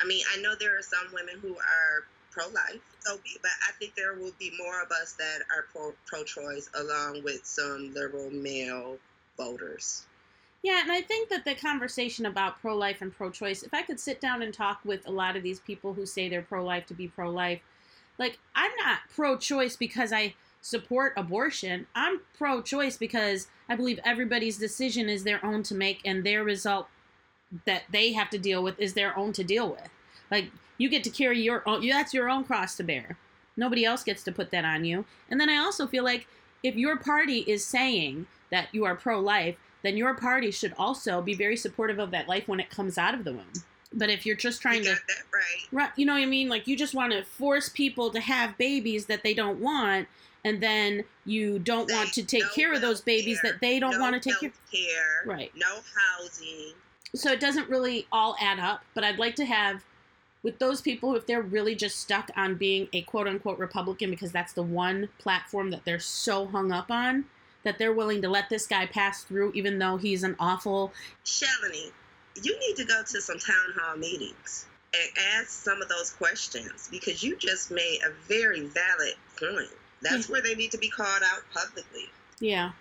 I 0.00 0.06
mean, 0.06 0.24
I 0.34 0.40
know 0.40 0.54
there 0.54 0.76
are 0.78 0.82
some 0.82 1.12
women 1.12 1.36
who 1.40 1.56
are 1.56 2.04
pro-life, 2.30 2.80
so 3.00 3.18
but 3.40 3.50
I 3.66 3.72
think 3.78 3.94
there 3.94 4.14
will 4.14 4.32
be 4.38 4.52
more 4.58 4.82
of 4.82 4.90
us 4.90 5.12
that 5.14 5.40
are 5.54 5.64
pro, 5.72 5.94
pro-choice, 6.04 6.68
along 6.74 7.22
with 7.24 7.46
some 7.46 7.94
liberal 7.94 8.30
male 8.30 8.98
voters. 9.36 10.06
Yeah, 10.62 10.80
and 10.82 10.90
I 10.90 11.00
think 11.00 11.28
that 11.28 11.44
the 11.44 11.54
conversation 11.54 12.26
about 12.26 12.60
pro 12.60 12.76
life 12.76 13.00
and 13.00 13.14
pro 13.14 13.30
choice, 13.30 13.62
if 13.62 13.72
I 13.72 13.82
could 13.82 14.00
sit 14.00 14.20
down 14.20 14.42
and 14.42 14.52
talk 14.52 14.80
with 14.84 15.06
a 15.06 15.12
lot 15.12 15.36
of 15.36 15.42
these 15.42 15.60
people 15.60 15.94
who 15.94 16.04
say 16.04 16.28
they're 16.28 16.42
pro 16.42 16.64
life 16.64 16.86
to 16.86 16.94
be 16.94 17.08
pro 17.08 17.30
life, 17.30 17.60
like, 18.18 18.38
I'm 18.54 18.72
not 18.76 19.00
pro 19.14 19.36
choice 19.36 19.76
because 19.76 20.12
I 20.12 20.34
support 20.66 21.12
abortion. 21.16 21.86
I'm 21.94 22.22
pro 22.36 22.60
choice 22.60 22.96
because 22.96 23.46
I 23.68 23.76
believe 23.76 24.00
everybody's 24.04 24.58
decision 24.58 25.08
is 25.08 25.22
their 25.22 25.44
own 25.46 25.62
to 25.64 25.76
make 25.76 26.00
and 26.04 26.24
their 26.24 26.42
result 26.42 26.88
that 27.66 27.84
they 27.92 28.12
have 28.14 28.30
to 28.30 28.38
deal 28.38 28.64
with 28.64 28.78
is 28.80 28.94
their 28.94 29.16
own 29.16 29.32
to 29.34 29.44
deal 29.44 29.70
with. 29.70 29.88
Like, 30.28 30.50
you 30.76 30.88
get 30.88 31.04
to 31.04 31.10
carry 31.10 31.40
your 31.40 31.62
own, 31.68 31.86
that's 31.88 32.12
your 32.12 32.28
own 32.28 32.42
cross 32.42 32.76
to 32.78 32.82
bear. 32.82 33.16
Nobody 33.56 33.84
else 33.84 34.02
gets 34.02 34.24
to 34.24 34.32
put 34.32 34.50
that 34.50 34.64
on 34.64 34.84
you. 34.84 35.04
And 35.30 35.40
then 35.40 35.48
I 35.48 35.56
also 35.58 35.86
feel 35.86 36.02
like 36.02 36.26
if 36.64 36.74
your 36.74 36.96
party 36.96 37.44
is 37.46 37.64
saying 37.64 38.26
that 38.50 38.66
you 38.72 38.84
are 38.84 38.96
pro 38.96 39.20
life, 39.20 39.54
then 39.82 39.96
your 39.96 40.14
party 40.14 40.50
should 40.50 40.74
also 40.76 41.22
be 41.22 41.34
very 41.34 41.56
supportive 41.56 42.00
of 42.00 42.10
that 42.10 42.26
life 42.26 42.48
when 42.48 42.58
it 42.58 42.70
comes 42.70 42.98
out 42.98 43.14
of 43.14 43.22
the 43.22 43.32
womb. 43.32 43.52
But 43.96 44.10
if 44.10 44.26
you're 44.26 44.36
just 44.36 44.60
trying 44.60 44.84
you 44.84 44.94
to, 44.94 45.00
that 45.08 45.22
right. 45.32 45.42
right, 45.72 45.90
you 45.96 46.06
know 46.06 46.12
what 46.12 46.22
I 46.22 46.26
mean? 46.26 46.48
Like 46.48 46.66
you 46.66 46.76
just 46.76 46.94
want 46.94 47.12
to 47.12 47.24
force 47.24 47.68
people 47.68 48.10
to 48.10 48.20
have 48.20 48.56
babies 48.58 49.06
that 49.06 49.22
they 49.22 49.34
don't 49.34 49.58
want, 49.58 50.06
and 50.44 50.62
then 50.62 51.02
you 51.24 51.58
don't 51.58 51.90
want 51.90 52.12
to 52.12 52.22
take 52.22 52.42
No 52.42 52.48
care 52.50 52.72
of 52.74 52.80
those 52.80 53.00
babies 53.00 53.40
welfare, 53.42 53.52
that 53.52 53.60
they 53.60 53.80
don't 53.80 53.92
no 53.94 54.00
want 54.00 54.22
to 54.22 54.30
take 54.30 54.40
care. 54.40 54.52
care. 54.70 55.22
Right. 55.24 55.50
No 55.56 55.80
housing. 56.18 56.74
So 57.14 57.32
it 57.32 57.40
doesn't 57.40 57.68
really 57.70 58.06
all 58.12 58.36
add 58.40 58.58
up. 58.58 58.82
But 58.94 59.02
I'd 59.02 59.18
like 59.18 59.34
to 59.36 59.44
have 59.46 59.82
with 60.42 60.60
those 60.60 60.80
people 60.80 61.16
if 61.16 61.26
they're 61.26 61.42
really 61.42 61.74
just 61.74 61.98
stuck 61.98 62.30
on 62.36 62.54
being 62.54 62.88
a 62.92 63.02
quote 63.02 63.26
unquote 63.26 63.58
Republican 63.58 64.10
because 64.10 64.30
that's 64.30 64.52
the 64.52 64.62
one 64.62 65.08
platform 65.18 65.70
that 65.70 65.84
they're 65.84 65.98
so 65.98 66.46
hung 66.46 66.70
up 66.70 66.90
on 66.90 67.24
that 67.64 67.78
they're 67.78 67.92
willing 67.92 68.22
to 68.22 68.28
let 68.28 68.48
this 68.48 68.64
guy 68.64 68.86
pass 68.86 69.24
through 69.24 69.50
even 69.54 69.80
though 69.80 69.96
he's 69.96 70.22
an 70.22 70.36
awful 70.38 70.92
Shelly, 71.24 71.90
you 72.42 72.58
need 72.60 72.76
to 72.76 72.84
go 72.84 73.02
to 73.02 73.20
some 73.20 73.38
town 73.38 73.74
hall 73.78 73.96
meetings 73.96 74.66
and 74.94 75.10
ask 75.34 75.48
some 75.48 75.82
of 75.82 75.88
those 75.88 76.12
questions 76.12 76.88
because 76.90 77.22
you 77.22 77.36
just 77.36 77.70
made 77.70 77.98
a 78.06 78.10
very 78.28 78.60
valid 78.60 79.14
point. 79.38 79.70
That's 80.02 80.26
hmm. 80.26 80.32
where 80.32 80.42
they 80.42 80.54
need 80.54 80.70
to 80.72 80.78
be 80.78 80.88
called 80.88 81.22
out 81.24 81.42
publicly. 81.52 82.08
yeah. 82.40 82.72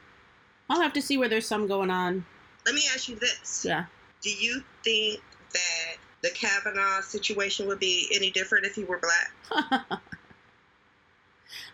I'll 0.68 0.82
have 0.82 0.94
to 0.94 1.02
see 1.02 1.18
where 1.18 1.30
there's 1.30 1.46
some 1.46 1.68
going 1.68 1.92
on. 1.92 2.26
Let 2.66 2.74
me 2.74 2.82
ask 2.92 3.08
you 3.08 3.16
this. 3.18 3.64
Yeah. 3.68 3.86
Do 4.22 4.32
you 4.32 4.64
think 4.84 5.22
that 5.54 5.98
the 6.24 6.30
Kavanaugh 6.32 7.02
situation 7.02 7.68
would 7.68 7.80
be 7.80 8.10
any 8.12 8.32
different 8.32 8.66
if 8.66 8.74
he 8.74 8.84
were 8.84 9.00
black? 9.00 9.70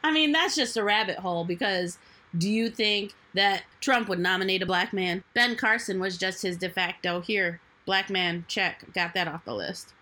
I 0.03 0.11
mean, 0.11 0.33
that's 0.33 0.55
just 0.55 0.75
a 0.75 0.83
rabbit 0.83 1.19
hole 1.19 1.45
because 1.45 1.97
do 2.37 2.49
you 2.49 2.69
think 2.69 3.13
that 3.33 3.63
Trump 3.79 4.09
would 4.09 4.19
nominate 4.19 4.61
a 4.61 4.65
black 4.65 4.91
man? 4.91 5.23
Ben 5.33 5.55
Carson 5.55 5.99
was 5.99 6.17
just 6.17 6.41
his 6.41 6.57
de 6.57 6.69
facto 6.69 7.21
here. 7.21 7.61
Black 7.91 8.09
man, 8.09 8.45
check. 8.47 8.85
Got 8.93 9.15
that 9.15 9.27
off 9.27 9.43
the 9.43 9.53
list. 9.53 9.93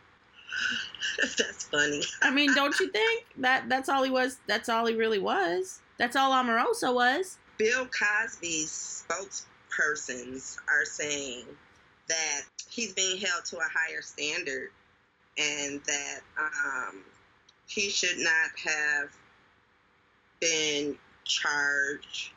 That's 1.17 1.63
funny. 1.63 2.03
I 2.21 2.29
mean, 2.29 2.53
don't 2.53 2.79
you 2.79 2.87
think 2.91 3.25
that 3.37 3.67
that's 3.67 3.89
all 3.89 4.03
he 4.03 4.11
was? 4.11 4.37
That's 4.45 4.69
all 4.69 4.85
he 4.85 4.93
really 4.93 5.17
was. 5.17 5.79
That's 5.97 6.15
all 6.15 6.31
Omarosa 6.31 6.93
was. 6.93 7.39
Bill 7.57 7.87
Cosby's 7.87 9.03
spokespersons 9.09 10.57
are 10.67 10.85
saying 10.85 11.45
that 12.09 12.41
he's 12.69 12.93
being 12.93 13.17
held 13.17 13.45
to 13.45 13.57
a 13.57 13.67
higher 13.73 14.03
standard 14.03 14.69
and 15.39 15.81
that 15.85 16.19
um, 16.37 17.01
he 17.65 17.89
should 17.89 18.19
not 18.19 18.51
have 18.65 19.09
been 20.39 20.95
charged, 21.25 22.33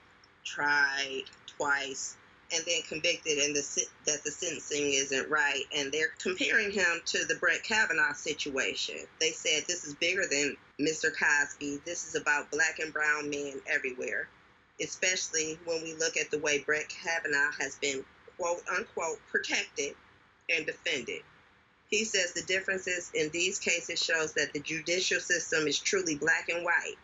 tried 0.46 1.24
twice, 1.58 2.16
and 2.54 2.64
then 2.66 2.82
convicted, 2.88 3.38
and 3.38 3.54
the 3.56 3.86
that 4.06 4.22
the 4.24 4.30
sentencing 4.30 4.92
isn't 4.92 5.30
right. 5.30 5.64
And 5.74 5.90
they're 5.90 6.12
comparing 6.18 6.70
him 6.70 7.00
to 7.06 7.24
the 7.24 7.36
Brett 7.36 7.62
Kavanaugh 7.62 8.12
situation. 8.12 8.96
They 9.20 9.30
said 9.30 9.64
this 9.66 9.84
is 9.84 9.94
bigger 9.94 10.24
than 10.30 10.56
Mr. 10.80 11.10
Cosby. 11.16 11.80
This 11.84 12.06
is 12.06 12.14
about 12.14 12.50
black 12.50 12.78
and 12.78 12.92
brown 12.92 13.30
men 13.30 13.60
everywhere, 13.66 14.28
especially 14.80 15.58
when 15.64 15.82
we 15.82 15.94
look 15.94 16.16
at 16.16 16.30
the 16.30 16.38
way 16.38 16.58
Brett 16.58 16.88
Kavanaugh 16.88 17.52
has 17.58 17.76
been 17.76 18.04
quote 18.36 18.62
unquote 18.70 19.18
protected 19.30 19.94
and 20.50 20.66
defended. 20.66 21.22
He 21.88 22.04
says 22.04 22.32
the 22.32 22.42
differences 22.42 23.10
in 23.14 23.28
these 23.30 23.58
cases 23.58 24.02
shows 24.02 24.32
that 24.32 24.52
the 24.52 24.60
judicial 24.60 25.20
system 25.20 25.66
is 25.66 25.78
truly 25.78 26.14
black 26.14 26.48
and 26.48 26.64
white. 26.64 26.96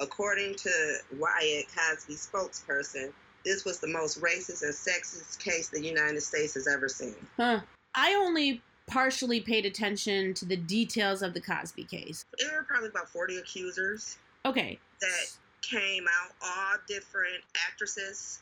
According 0.00 0.54
to 0.56 0.98
Wyatt 1.18 1.66
Cosby 1.76 2.14
spokesperson, 2.14 3.12
this 3.44 3.64
was 3.64 3.78
the 3.80 3.88
most 3.88 4.20
racist 4.20 4.62
and 4.62 4.72
sexist 4.72 5.38
case 5.38 5.68
the 5.68 5.82
United 5.82 6.22
States 6.22 6.54
has 6.54 6.66
ever 6.66 6.88
seen. 6.88 7.14
Huh. 7.36 7.60
I 7.94 8.14
only 8.14 8.62
partially 8.86 9.40
paid 9.40 9.64
attention 9.66 10.34
to 10.34 10.44
the 10.44 10.56
details 10.56 11.22
of 11.22 11.34
the 11.34 11.40
Cosby 11.40 11.84
case. 11.84 12.24
There 12.38 12.56
were 12.56 12.64
probably 12.64 12.88
about 12.88 13.08
40 13.08 13.38
accusers 13.38 14.18
Okay. 14.44 14.78
that 15.00 15.26
came 15.62 16.04
out, 16.06 16.32
all 16.42 16.76
different 16.86 17.42
actresses 17.68 18.40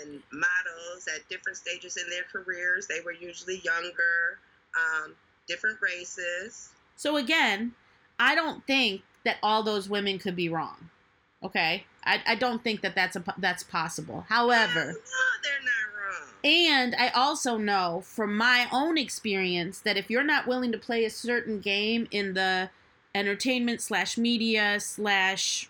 and 0.00 0.22
models 0.32 1.06
at 1.14 1.28
different 1.28 1.58
stages 1.58 1.98
in 1.98 2.08
their 2.08 2.24
careers. 2.32 2.86
They 2.86 3.00
were 3.04 3.12
usually 3.12 3.58
younger, 3.58 4.38
um, 4.78 5.14
different 5.46 5.78
races. 5.82 6.70
So 6.96 7.16
again, 7.16 7.72
I 8.18 8.34
don't 8.34 8.66
think 8.66 9.02
that 9.24 9.36
all 9.42 9.62
those 9.62 9.88
women 9.88 10.18
could 10.18 10.36
be 10.36 10.48
wrong. 10.48 10.88
Okay, 11.44 11.84
I, 12.04 12.20
I 12.26 12.34
don't 12.36 12.62
think 12.62 12.82
that 12.82 12.94
that's 12.94 13.16
a 13.16 13.24
that's 13.38 13.62
possible. 13.62 14.24
However, 14.28 14.72
they're 14.74 14.92
not 14.92 14.94
wrong. 15.96 16.28
and 16.44 16.94
I 16.96 17.08
also 17.08 17.56
know 17.56 18.02
from 18.04 18.36
my 18.36 18.68
own 18.72 18.96
experience 18.96 19.80
that 19.80 19.96
if 19.96 20.08
you're 20.08 20.22
not 20.22 20.46
willing 20.46 20.70
to 20.72 20.78
play 20.78 21.04
a 21.04 21.10
certain 21.10 21.60
game 21.60 22.06
in 22.10 22.34
the 22.34 22.70
entertainment 23.14 23.80
slash 23.80 24.16
media 24.16 24.78
slash 24.78 25.68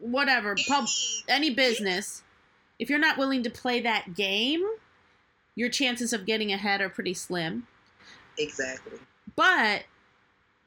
whatever 0.00 0.56
pub 0.66 0.86
any 1.28 1.50
business, 1.50 2.22
if 2.78 2.88
you're 2.88 2.98
not 2.98 3.18
willing 3.18 3.42
to 3.42 3.50
play 3.50 3.80
that 3.80 4.14
game, 4.14 4.64
your 5.54 5.68
chances 5.68 6.12
of 6.12 6.24
getting 6.26 6.52
ahead 6.52 6.80
are 6.80 6.88
pretty 6.88 7.14
slim. 7.14 7.66
Exactly. 8.38 8.98
but 9.34 9.84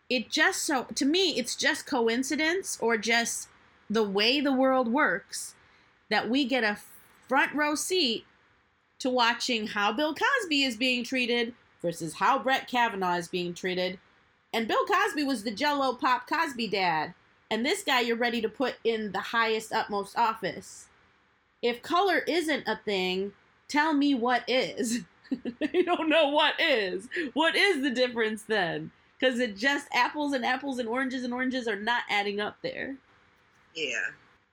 it 0.09 0.31
just 0.31 0.63
so 0.63 0.87
to 0.95 1.05
me 1.05 1.37
it's 1.37 1.55
just 1.55 1.85
coincidence 1.85 2.79
or 2.81 2.97
just 2.97 3.47
the 3.89 4.03
way 4.03 4.39
the 4.39 4.53
world 4.53 4.87
works 4.87 5.55
that 6.09 6.29
we 6.29 6.45
get 6.45 6.63
a 6.63 6.77
front 7.27 7.53
row 7.53 7.75
seat 7.75 8.25
to 8.99 9.09
watching 9.09 9.67
how 9.67 9.93
Bill 9.93 10.13
Cosby 10.13 10.63
is 10.63 10.75
being 10.75 11.03
treated 11.03 11.53
versus 11.81 12.15
how 12.15 12.39
Brett 12.39 12.67
Kavanaugh 12.67 13.15
is 13.15 13.27
being 13.27 13.53
treated. 13.53 13.99
And 14.53 14.67
Bill 14.67 14.85
Cosby 14.85 15.23
was 15.23 15.43
the 15.43 15.51
Jello 15.51 15.93
Pop 15.93 16.27
Cosby 16.27 16.67
dad, 16.67 17.13
and 17.49 17.65
this 17.65 17.83
guy 17.83 18.01
you're 18.01 18.17
ready 18.17 18.41
to 18.41 18.49
put 18.49 18.75
in 18.83 19.11
the 19.11 19.19
highest 19.19 19.71
utmost 19.71 20.17
office. 20.17 20.87
If 21.61 21.81
color 21.81 22.19
isn't 22.27 22.67
a 22.67 22.79
thing, 22.83 23.33
tell 23.67 23.93
me 23.93 24.13
what 24.13 24.43
is. 24.47 25.01
I 25.61 25.83
don't 25.83 26.09
know 26.09 26.29
what 26.29 26.59
is. 26.59 27.07
What 27.33 27.55
is 27.55 27.81
the 27.81 27.91
difference 27.91 28.43
then? 28.43 28.91
Because 29.19 29.39
it 29.39 29.57
just 29.57 29.87
apples 29.93 30.33
and 30.33 30.45
apples 30.45 30.79
and 30.79 30.87
oranges 30.87 31.23
and 31.23 31.33
oranges 31.33 31.67
are 31.67 31.79
not 31.79 32.03
adding 32.09 32.39
up 32.39 32.57
there. 32.61 32.95
Yeah. 33.75 34.05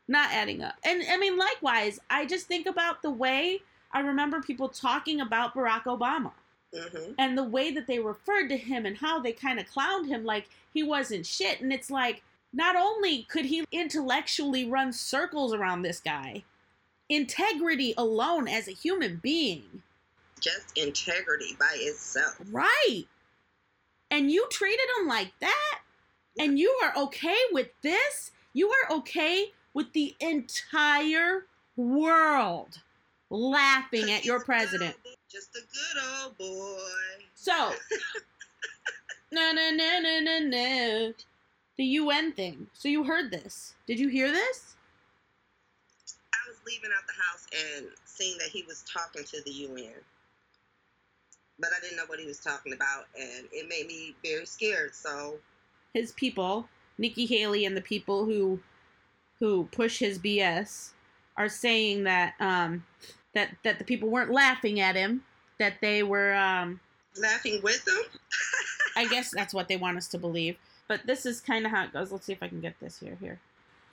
Not 0.08 0.30
adding 0.32 0.62
up. 0.62 0.74
And 0.84 1.02
I 1.10 1.16
mean, 1.16 1.36
likewise, 1.36 1.98
I 2.10 2.26
just 2.26 2.46
think 2.46 2.66
about 2.66 3.02
the 3.02 3.10
way 3.10 3.62
I 3.92 4.00
remember 4.00 4.40
people 4.40 4.68
talking 4.68 5.20
about 5.20 5.54
Barack 5.54 5.84
Obama 5.84 6.32
hmm 6.74 7.12
and 7.18 7.38
the 7.38 7.44
way 7.44 7.70
that 7.70 7.86
they 7.86 7.98
referred 7.98 8.48
to 8.48 8.56
him 8.56 8.84
and 8.84 8.98
how 8.98 9.20
they 9.20 9.32
kind 9.32 9.58
of 9.58 9.66
clowned 9.66 10.06
him 10.08 10.24
like 10.24 10.48
he 10.72 10.82
wasn't 10.82 11.24
shit. 11.24 11.60
And 11.60 11.72
it's 11.72 11.90
like, 11.90 12.22
not 12.52 12.76
only 12.76 13.22
could 13.24 13.46
he 13.46 13.64
intellectually 13.72 14.68
run 14.68 14.92
circles 14.92 15.54
around 15.54 15.82
this 15.82 16.00
guy, 16.00 16.44
integrity 17.08 17.94
alone 17.96 18.48
as 18.48 18.68
a 18.68 18.72
human 18.72 19.16
being. 19.22 19.82
Just 20.40 20.76
integrity 20.76 21.56
by 21.58 21.72
itself. 21.76 22.40
Right. 22.50 23.04
And 24.10 24.30
you 24.30 24.46
treated 24.50 24.86
him 24.98 25.08
like 25.08 25.32
that? 25.40 25.80
And 26.38 26.58
you 26.58 26.78
are 26.82 26.92
okay 27.04 27.38
with 27.52 27.68
this? 27.82 28.30
You 28.56 28.70
are 28.70 28.96
okay 28.96 29.52
with 29.74 29.92
the 29.92 30.16
entire 30.18 31.44
world 31.76 32.80
laughing 33.28 34.10
at 34.10 34.24
your 34.24 34.42
president. 34.42 34.96
Just 35.30 35.54
a 35.56 35.60
good 35.60 36.02
old 36.24 36.38
boy. 36.38 36.78
So, 37.34 37.74
no, 39.30 39.52
no, 39.52 39.70
no, 39.72 40.00
no, 40.00 40.20
no, 40.20 40.38
no. 40.38 41.12
The 41.76 41.84
UN 41.84 42.32
thing. 42.32 42.68
So 42.72 42.88
you 42.88 43.04
heard 43.04 43.30
this. 43.30 43.74
Did 43.86 43.98
you 43.98 44.08
hear 44.08 44.32
this? 44.32 44.76
I 46.32 46.48
was 46.48 46.56
leaving 46.66 46.92
out 46.96 47.06
the 47.06 47.12
house 47.12 47.46
and 47.76 47.88
seeing 48.06 48.38
that 48.38 48.48
he 48.48 48.62
was 48.62 48.82
talking 48.90 49.24
to 49.24 49.42
the 49.44 49.50
UN. 49.50 50.00
But 51.58 51.72
I 51.76 51.80
didn't 51.82 51.98
know 51.98 52.06
what 52.06 52.20
he 52.20 52.26
was 52.26 52.38
talking 52.38 52.72
about, 52.72 53.04
and 53.20 53.48
it 53.52 53.68
made 53.68 53.86
me 53.86 54.16
very 54.24 54.46
scared. 54.46 54.94
So, 54.94 55.34
His 55.92 56.12
people, 56.12 56.66
Nikki 56.98 57.26
Haley 57.26 57.64
and 57.64 57.76
the 57.76 57.82
people 57.82 58.24
who 58.24 58.60
who 59.38 59.68
push 59.72 59.98
his 59.98 60.18
BS 60.18 60.90
are 61.36 61.48
saying 61.48 62.04
that 62.04 62.34
um 62.40 62.84
that 63.34 63.50
that 63.64 63.78
the 63.78 63.84
people 63.84 64.08
weren't 64.08 64.30
laughing 64.30 64.80
at 64.80 64.96
him, 64.96 65.22
that 65.58 65.74
they 65.80 66.02
were 66.02 66.34
um 66.34 66.80
Laughing 67.18 67.60
with 67.62 67.86
him. 67.88 68.20
I 68.96 69.06
guess 69.08 69.30
that's 69.34 69.54
what 69.54 69.68
they 69.68 69.76
want 69.76 69.96
us 69.96 70.06
to 70.08 70.18
believe. 70.18 70.56
But 70.88 71.06
this 71.06 71.26
is 71.26 71.40
kind 71.40 71.64
of 71.64 71.72
how 71.72 71.84
it 71.84 71.92
goes. 71.92 72.12
Let's 72.12 72.26
see 72.26 72.32
if 72.32 72.42
I 72.42 72.48
can 72.48 72.60
get 72.60 72.78
this 72.80 72.98
here 72.98 73.16
here. 73.20 73.40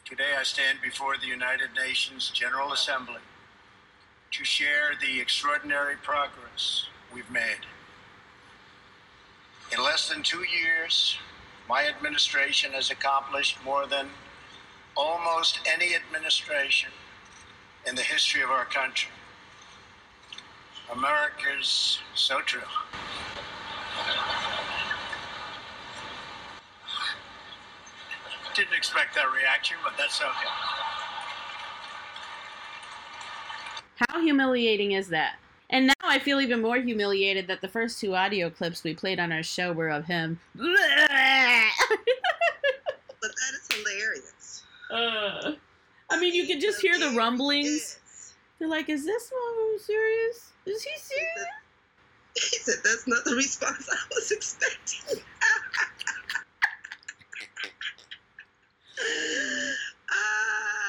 Today 0.06 0.34
I 0.38 0.44
stand 0.44 0.80
before 0.82 1.18
the 1.18 1.28
United 1.28 1.70
Nations 1.76 2.30
General 2.30 2.74
Assembly 2.74 3.22
to 4.32 4.44
share 4.44 4.92
the 5.00 5.20
extraordinary 5.22 5.96
progress 5.96 6.88
we've 7.14 7.30
made. 7.32 7.66
In 9.72 9.84
less 9.84 10.10
than 10.10 10.24
two 10.24 10.44
years, 10.44 11.18
my 11.68 11.88
administration 11.88 12.72
has 12.72 12.92
accomplished 12.92 13.58
more 13.64 13.88
than 13.88 14.10
almost 14.96 15.60
any 15.66 15.96
administration 15.96 16.90
in 17.88 17.96
the 17.96 18.02
history 18.02 18.42
of 18.42 18.50
our 18.50 18.66
country. 18.66 19.12
America's 20.92 22.00
so 22.16 22.42
true. 22.42 22.62
Didn't 28.54 28.74
expect 28.74 29.16
that 29.16 29.26
reaction, 29.34 29.78
but 29.84 29.94
that's 29.98 30.22
okay. 30.22 30.50
How 34.08 34.22
humiliating 34.22 34.92
is 34.92 35.08
that? 35.08 35.40
And 35.74 35.88
now 35.88 35.94
I 36.04 36.20
feel 36.20 36.40
even 36.40 36.62
more 36.62 36.78
humiliated 36.78 37.48
that 37.48 37.62
the 37.62 37.68
first 37.68 38.00
two 38.00 38.14
audio 38.16 38.52
clips 38.52 38.84
we 38.84 38.94
played 38.94 39.20
on 39.20 39.32
our 39.32 39.42
show 39.42 39.74
were 39.74 39.90
of 39.90 40.06
him. 40.06 40.40
But 43.22 43.32
that 43.32 43.54
is 43.54 43.68
hilarious. 43.72 44.64
Uh, 44.92 45.54
I 46.12 46.20
mean, 46.20 46.36
you 46.36 46.46
could 46.46 46.60
just 46.60 46.82
hear 46.82 47.00
the 47.00 47.16
rumblings. 47.16 47.98
They're 48.60 48.68
like, 48.68 48.90
"Is 48.90 49.06
this 49.06 49.32
one 49.32 49.80
serious? 49.80 50.52
Is 50.66 50.84
he 50.84 50.92
serious?" 50.98 51.46
He 52.52 52.58
said, 52.58 52.76
that's 52.84 53.08
not 53.08 53.24
the 53.24 53.36
response 53.36 53.88
I 53.90 53.96
was 54.14 54.32
expecting. 54.32 55.24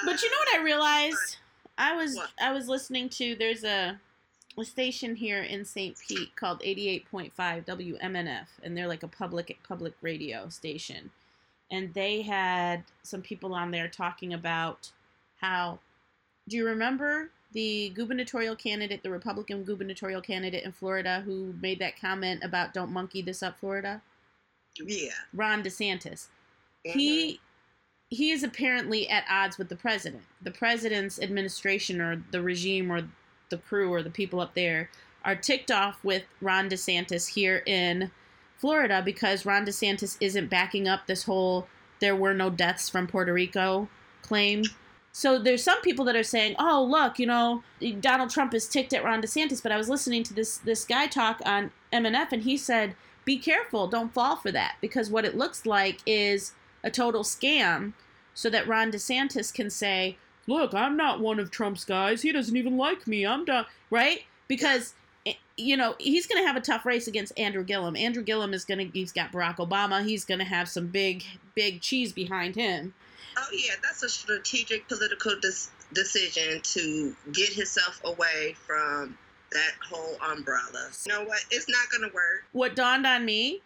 But 0.05 0.23
you 0.23 0.31
know 0.31 0.37
what 0.39 0.61
I 0.61 0.63
realized? 0.63 1.37
I 1.79 1.95
was? 1.95 2.19
I 2.43 2.53
was 2.53 2.69
listening 2.69 3.09
to 3.11 3.37
there's 3.37 3.65
a 3.65 4.01
a 4.59 4.65
station 4.65 5.17
here 5.17 5.43
in 5.43 5.65
St. 5.65 5.99
Pete 6.07 6.35
called 6.37 6.61
88.5 6.61 7.33
WMNF 7.35 8.47
and 8.63 8.77
they're 8.77 8.89
like 8.89 9.03
a 9.03 9.09
public 9.09 9.57
public 9.67 9.95
radio 10.03 10.49
station. 10.49 11.11
And 11.71 11.93
they 11.95 12.23
had 12.23 12.85
some 13.03 13.23
people 13.23 13.55
on 13.55 13.71
there 13.71 13.89
talking 13.89 14.33
about 14.35 14.93
how 15.41 15.79
do 16.49 16.57
you 16.57 16.67
remember 16.67 17.31
the 17.53 17.91
gubernatorial 17.91 18.57
candidate, 18.57 19.03
the 19.03 19.11
Republican 19.11 19.65
gubernatorial 19.65 20.21
candidate 20.21 20.65
in 20.65 20.73
Florida 20.73 21.23
who 21.25 21.55
made 21.61 21.79
that 21.79 21.99
comment 22.01 22.43
about 22.45 22.75
don't 22.75 22.93
monkey 22.93 23.23
this 23.23 23.43
up 23.43 23.59
Florida? 23.59 24.03
Yeah. 24.79 25.11
Ron 25.33 25.63
DeSantis 25.63 26.29
Mhm. 26.87 26.93
he 26.93 27.41
he 28.11 28.31
is 28.31 28.45
apparently 28.45 29.09
at 29.09 29.25
odds 29.29 29.59
with 29.59 29.69
the 29.69 29.77
president. 29.77 30.23
The 30.43 30.51
president's 30.53 31.19
administration 31.19 32.01
or 32.01 32.23
the 32.31 32.43
regime 32.43 32.93
or 32.93 33.09
the 33.51 33.59
crew 33.59 33.93
or 33.93 34.03
the 34.03 34.11
people 34.11 34.41
up 34.41 34.55
there 34.55 34.91
are 35.25 35.37
ticked 35.37 35.71
off 35.71 36.03
with 36.05 36.25
Ron 36.41 36.69
DeSantis 36.69 37.29
here 37.35 37.63
in 37.67 38.11
Florida 38.57 39.03
because 39.05 39.47
Ron 39.47 39.65
DeSantis 39.65 40.17
isn't 40.21 40.51
backing 40.51 40.87
up 40.89 41.07
this 41.07 41.25
whole 41.25 41.67
there 42.01 42.17
were 42.17 42.35
no 42.35 42.51
deaths 42.51 42.89
from 42.89 43.07
Puerto 43.07 43.33
Rico 43.33 43.89
claim. 44.23 44.65
So 45.13 45.39
there's 45.39 45.63
some 45.63 45.81
people 45.81 46.05
that 46.07 46.17
are 46.17 46.25
saying, 46.25 46.57
"Oh, 46.59 46.83
look, 46.83 47.19
you 47.19 47.27
know, 47.27 47.63
Donald 48.01 48.31
Trump 48.31 48.53
is 48.53 48.69
ticked 48.69 48.93
at 48.93 49.05
Ron 49.05 49.23
DeSantis." 49.23 49.63
But 49.63 49.73
I 49.73 49.77
was 49.77 49.89
listening 49.89 50.23
to 50.25 50.35
this 50.35 50.59
this 50.59 50.85
guy 50.85 51.07
talk 51.07 51.41
on 51.45 51.71
MNF, 51.93 52.33
and 52.33 52.43
he 52.43 52.57
said, 52.57 52.97
"Be 53.25 53.39
careful, 53.39 53.87
don't 53.87 54.13
fall 54.13 54.37
for 54.37 54.51
that, 54.53 54.77
because 54.81 55.09
what 55.09 55.25
it 55.25 55.37
looks 55.37 55.65
like 55.65 56.01
is 56.05 56.53
a 56.83 56.91
total 56.91 57.23
scam, 57.23 57.93
so 58.35 58.51
that 58.51 58.67
Ron 58.67 58.91
DeSantis 58.91 59.55
can 59.55 59.71
say, 59.71 60.19
"Look, 60.47 60.75
I'm 60.75 60.97
not 60.97 61.21
one 61.21 61.39
of 61.39 61.51
Trump's 61.51 61.85
guys. 61.85 62.23
He 62.23 62.33
doesn't 62.33 62.57
even 62.57 62.77
like 62.77 63.07
me. 63.07 63.27
I'm 63.27 63.45
done." 63.45 63.67
Right? 63.91 64.23
Because 64.49 64.95
eh, 65.27 65.35
you 65.57 65.77
know 65.77 65.95
he's 65.99 66.27
going 66.27 66.43
to 66.43 66.47
have 66.47 66.57
a 66.57 66.61
tough 66.61 66.85
race 66.85 67.07
against 67.07 67.39
Andrew 67.39 67.65
Gillum. 67.65 67.97
Andrew 67.97 68.23
Gillum 68.23 68.55
is 68.55 68.65
going 68.65 68.79
to 68.79 68.99
he's 68.99 69.13
got 69.13 69.33
Barack 69.33 69.57
Obama. 69.57 70.05
He's 70.05 70.25
going 70.25 70.41
to 70.41 70.45
have 70.45 70.69
some 70.69 70.89
big 70.89 71.25
big 71.55 71.81
cheese 71.81 72.13
behind 72.13 72.57
him. 72.57 72.95
Oh 73.37 73.49
yeah, 73.53 73.75
that's 73.83 74.03
a 74.03 74.09
strategic 74.09 74.89
political 74.89 75.33
dis- 75.41 75.71
decision 75.93 76.61
to 76.63 77.17
get 77.33 77.49
himself 77.51 78.01
away 78.05 78.55
from 78.67 79.19
that 79.53 79.73
whole 79.89 80.17
umbrella. 80.31 80.91
You 81.07 81.13
know 81.13 81.25
what? 81.25 81.41
It's 81.51 81.69
not 81.69 81.91
gonna 81.91 82.13
work. 82.13 82.45
What 82.53 82.77
dawned 82.77 83.07
on 83.07 83.25
me, 83.25 83.63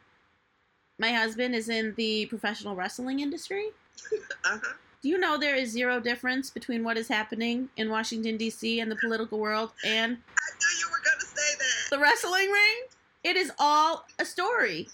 my 0.98 1.12
husband 1.12 1.54
is 1.54 1.68
in 1.68 1.94
the 1.96 2.26
professional 2.26 2.74
wrestling 2.74 3.20
industry. 3.20 3.68
Uh 4.44 4.58
huh. 4.62 4.72
Do 5.00 5.08
you 5.08 5.18
know 5.18 5.38
there 5.38 5.54
is 5.54 5.70
zero 5.70 6.00
difference 6.00 6.50
between 6.50 6.82
what 6.82 6.96
is 6.96 7.06
happening 7.06 7.68
in 7.76 7.88
Washington 7.88 8.36
D.C. 8.36 8.80
and 8.80 8.90
the 8.90 8.96
political 8.96 9.38
world 9.38 9.70
and 9.84 10.12
I 10.12 10.50
knew 10.58 10.78
you 10.80 10.88
were 10.90 11.02
gonna 11.04 11.20
say 11.20 11.56
that. 11.58 11.90
the 11.90 11.98
wrestling 12.00 12.50
ring? 12.50 12.82
It 13.22 13.36
is 13.36 13.52
all 13.58 14.06
a 14.18 14.24
story. 14.24 14.88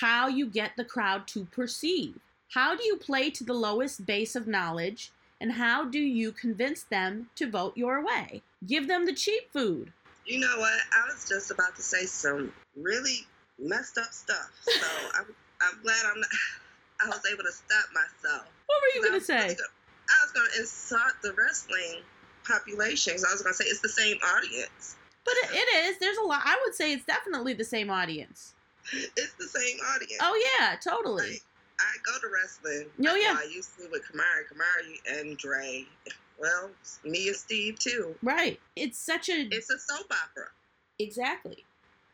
How 0.00 0.28
you 0.28 0.46
get 0.46 0.72
the 0.76 0.84
crowd 0.84 1.26
to 1.28 1.46
perceive. 1.46 2.18
How 2.52 2.76
do 2.76 2.84
you 2.84 2.96
play 2.96 3.30
to 3.30 3.42
the 3.42 3.54
lowest 3.54 4.06
base 4.06 4.36
of 4.36 4.46
knowledge? 4.46 5.10
And 5.40 5.52
how 5.52 5.84
do 5.84 5.98
you 5.98 6.30
convince 6.30 6.84
them 6.84 7.28
to 7.34 7.50
vote 7.50 7.76
your 7.76 8.04
way? 8.04 8.42
Give 8.66 8.86
them 8.86 9.04
the 9.04 9.12
cheap 9.12 9.52
food. 9.52 9.92
You 10.24 10.40
know 10.40 10.58
what? 10.58 10.80
I 10.92 11.12
was 11.12 11.28
just 11.28 11.50
about 11.50 11.74
to 11.76 11.82
say 11.82 12.06
some 12.06 12.52
really 12.76 13.26
messed 13.58 13.98
up 13.98 14.12
stuff. 14.12 14.50
So 14.62 14.86
I'm, 15.18 15.26
I'm 15.60 15.82
glad 15.82 16.04
I'm 16.06 16.20
not. 16.20 16.30
I 17.00 17.08
was 17.08 17.20
able 17.30 17.44
to 17.44 17.52
stop 17.52 17.86
myself. 17.92 18.46
What 18.66 18.76
were 18.80 18.90
you 18.94 19.08
going 19.08 19.20
to 19.20 19.24
say? 19.24 19.34
I 19.36 20.16
was 20.24 20.32
going 20.32 20.48
to 20.52 20.60
insult 20.60 21.14
the 21.22 21.32
wrestling 21.32 22.02
population. 22.46 23.18
So 23.18 23.26
I 23.28 23.32
was 23.32 23.42
going 23.42 23.52
to 23.54 23.62
say 23.62 23.64
it's 23.68 23.80
the 23.80 23.88
same 23.88 24.16
audience. 24.36 24.96
But 25.24 25.34
it, 25.44 25.50
it 25.52 25.86
is. 25.86 25.98
There's 25.98 26.18
a 26.18 26.22
lot. 26.22 26.42
I 26.44 26.58
would 26.64 26.74
say 26.74 26.92
it's 26.92 27.04
definitely 27.04 27.54
the 27.54 27.64
same 27.64 27.90
audience. 27.90 28.54
It's 28.92 29.32
the 29.34 29.48
same 29.48 29.78
audience. 29.94 30.20
Oh, 30.20 30.52
yeah, 30.60 30.76
totally. 30.76 31.30
Like, 31.30 31.42
I 31.80 31.96
go 32.04 32.12
to 32.20 32.28
wrestling. 32.32 32.88
Oh, 33.06 33.16
yeah. 33.16 33.36
I 33.38 33.48
used 33.50 33.76
to 33.78 33.88
with 33.90 34.02
Kamari, 34.02 34.44
Kamari 34.52 35.20
and 35.20 35.36
Dre. 35.38 35.86
Well, 36.38 36.70
me 37.04 37.28
and 37.28 37.36
Steve 37.36 37.78
too. 37.78 38.14
Right. 38.22 38.60
It's 38.76 38.98
such 38.98 39.28
a. 39.30 39.48
It's 39.50 39.70
a 39.70 39.78
soap 39.78 40.12
opera. 40.12 40.48
exactly. 40.98 41.64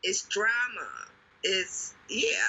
It's 0.03 0.23
drama. 0.23 0.87
It's 1.43 1.93
yeah. 2.09 2.47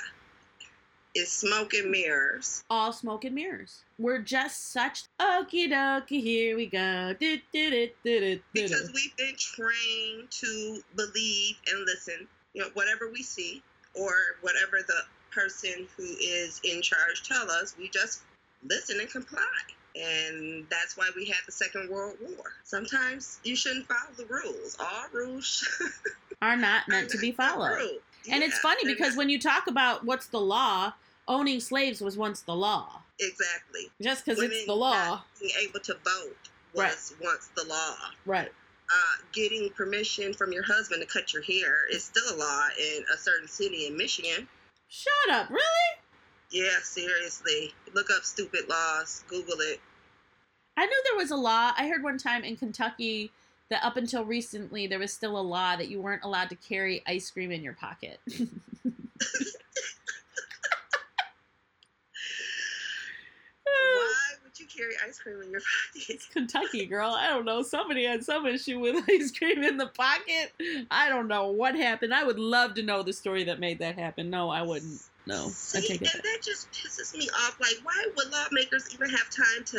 It's 1.14 1.32
smoke 1.32 1.74
and 1.74 1.90
mirrors. 1.90 2.64
All 2.70 2.92
smoke 2.92 3.24
and 3.24 3.34
mirrors. 3.34 3.84
We're 3.98 4.18
just 4.18 4.72
such. 4.72 5.04
Okie 5.20 5.70
dokie, 5.70 6.22
here 6.22 6.56
we 6.56 6.66
go. 6.66 7.14
Because 7.18 8.90
we've 8.94 9.16
been 9.16 9.34
trained 9.36 10.30
to 10.30 10.80
believe 10.96 11.56
and 11.70 11.84
listen. 11.84 12.26
You 12.54 12.62
know, 12.62 12.68
whatever 12.74 13.10
we 13.10 13.22
see 13.22 13.62
or 13.94 14.12
whatever 14.40 14.78
the 14.86 15.02
person 15.30 15.86
who 15.96 16.04
is 16.04 16.60
in 16.64 16.80
charge 16.80 17.22
tell 17.28 17.50
us, 17.50 17.74
we 17.78 17.88
just 17.90 18.22
listen 18.64 18.98
and 19.00 19.10
comply. 19.10 19.42
And 19.94 20.66
that's 20.70 20.96
why 20.96 21.10
we 21.14 21.26
had 21.26 21.40
the 21.44 21.52
Second 21.52 21.90
World 21.90 22.16
War. 22.22 22.52
Sometimes 22.64 23.38
you 23.44 23.54
shouldn't 23.54 23.86
follow 23.86 24.14
the 24.16 24.24
rules. 24.24 24.78
All 24.80 25.04
rules 25.12 25.68
Are 26.42 26.56
not 26.56 26.88
meant 26.88 27.10
to 27.10 27.18
be 27.18 27.32
followed. 27.32 28.00
And 28.30 28.42
it's 28.42 28.58
funny 28.58 28.82
because 28.84 29.16
when 29.16 29.28
you 29.28 29.38
talk 29.38 29.66
about 29.66 30.04
what's 30.04 30.26
the 30.26 30.40
law, 30.40 30.92
owning 31.28 31.60
slaves 31.60 32.00
was 32.00 32.16
once 32.16 32.42
the 32.42 32.54
law. 32.54 33.02
exactly 33.20 33.90
Just 34.00 34.24
because 34.24 34.42
it's 34.42 34.66
the 34.66 34.74
law. 34.74 34.92
not 34.92 35.24
being 35.40 35.52
able 35.62 35.80
to 35.80 35.94
vote 36.04 36.36
was 36.74 37.14
once 37.22 37.50
the 37.56 37.64
law. 37.64 37.94
Right. 38.26 38.48
Uh, 38.94 39.22
getting 39.32 39.70
permission 39.70 40.34
from 40.34 40.52
your 40.52 40.64
husband 40.64 41.00
to 41.00 41.06
cut 41.06 41.32
your 41.32 41.42
hair 41.42 41.86
is 41.90 42.04
still 42.04 42.34
a 42.34 42.36
law 42.36 42.66
in 42.78 43.04
a 43.14 43.16
certain 43.16 43.48
city 43.48 43.86
in 43.86 43.96
Michigan. 43.96 44.46
Shut 44.88 45.12
up. 45.30 45.48
Really? 45.48 45.62
Yeah, 46.50 46.78
seriously. 46.82 47.72
Look 47.94 48.10
up 48.10 48.24
stupid 48.24 48.68
laws. 48.68 49.24
Google 49.28 49.60
it. 49.60 49.80
I 50.76 50.84
knew 50.86 51.02
there 51.04 51.16
was 51.16 51.30
a 51.30 51.36
law. 51.36 51.72
I 51.76 51.86
heard 51.88 52.02
one 52.02 52.18
time 52.18 52.44
in 52.44 52.56
Kentucky 52.56 53.30
that 53.70 53.84
up 53.84 53.96
until 53.96 54.24
recently 54.24 54.86
there 54.86 54.98
was 54.98 55.12
still 55.12 55.38
a 55.38 55.40
law 55.40 55.76
that 55.76 55.88
you 55.88 56.00
weren't 56.00 56.24
allowed 56.24 56.48
to 56.50 56.56
carry 56.56 57.02
ice 57.06 57.30
cream 57.30 57.50
in 57.50 57.62
your 57.62 57.74
pocket. 57.74 58.18
Why 63.64 64.34
would 64.44 64.58
you 64.58 64.66
carry 64.66 64.92
ice 65.06 65.18
cream 65.18 65.40
in 65.42 65.50
your 65.50 65.60
pocket? 65.60 66.08
It's 66.08 66.26
Kentucky, 66.26 66.86
girl. 66.86 67.10
I 67.10 67.28
don't 67.28 67.44
know. 67.44 67.62
Somebody 67.62 68.04
had 68.04 68.24
some 68.24 68.46
issue 68.46 68.78
with 68.78 69.04
ice 69.08 69.30
cream 69.30 69.62
in 69.62 69.76
the 69.76 69.86
pocket. 69.86 70.52
I 70.90 71.08
don't 71.08 71.28
know 71.28 71.50
what 71.50 71.74
happened. 71.74 72.12
I 72.14 72.24
would 72.24 72.38
love 72.38 72.74
to 72.74 72.82
know 72.82 73.02
the 73.02 73.12
story 73.12 73.44
that 73.44 73.60
made 73.60 73.78
that 73.78 73.98
happen. 73.98 74.30
No, 74.30 74.50
I 74.50 74.62
wouldn't. 74.62 75.00
No, 75.26 75.46
I 75.46 75.48
See, 75.50 75.80
take 75.88 76.02
it 76.02 76.12
and 76.14 76.22
back. 76.22 76.22
that 76.22 76.38
just 76.42 76.70
pisses 76.72 77.16
me 77.16 77.28
off. 77.30 77.56
Like, 77.60 77.76
why 77.84 78.06
would 78.16 78.32
lawmakers 78.32 78.92
even 78.92 79.08
have 79.08 79.30
time 79.30 79.64
to 79.66 79.78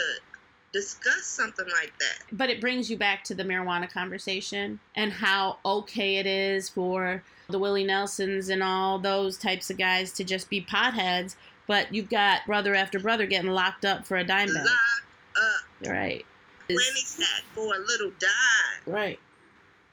discuss 0.73 1.23
something 1.25 1.67
like 1.81 1.93
that. 1.99 2.19
But 2.31 2.49
it 2.49 2.59
brings 2.59 2.89
you 2.89 2.97
back 2.97 3.23
to 3.25 3.35
the 3.35 3.43
marijuana 3.43 3.89
conversation 3.89 4.79
and 4.95 5.11
how 5.13 5.57
okay 5.63 6.17
it 6.17 6.25
is 6.25 6.67
for 6.69 7.23
the 7.49 7.59
Willie 7.59 7.83
Nelsons 7.83 8.49
and 8.49 8.63
all 8.63 8.97
those 8.99 9.37
types 9.37 9.69
of 9.69 9.77
guys 9.77 10.11
to 10.13 10.23
just 10.23 10.49
be 10.49 10.61
potheads. 10.61 11.35
But 11.67 11.93
you've 11.93 12.09
got 12.09 12.45
brother 12.45 12.73
after 12.75 12.99
brother 12.99 13.25
getting 13.25 13.51
locked 13.51 13.85
up 13.85 14.05
for 14.05 14.17
a 14.17 14.23
dime 14.23 14.47
bag. 14.47 14.65
Lock 14.65 15.05
up, 15.37 15.87
Right. 15.89 16.25
plenty 16.67 16.81
It's- 16.81 17.07
sack 17.07 17.43
for 17.53 17.75
a 17.75 17.79
little 17.79 18.11
dime. 18.19 18.93
right. 18.93 19.19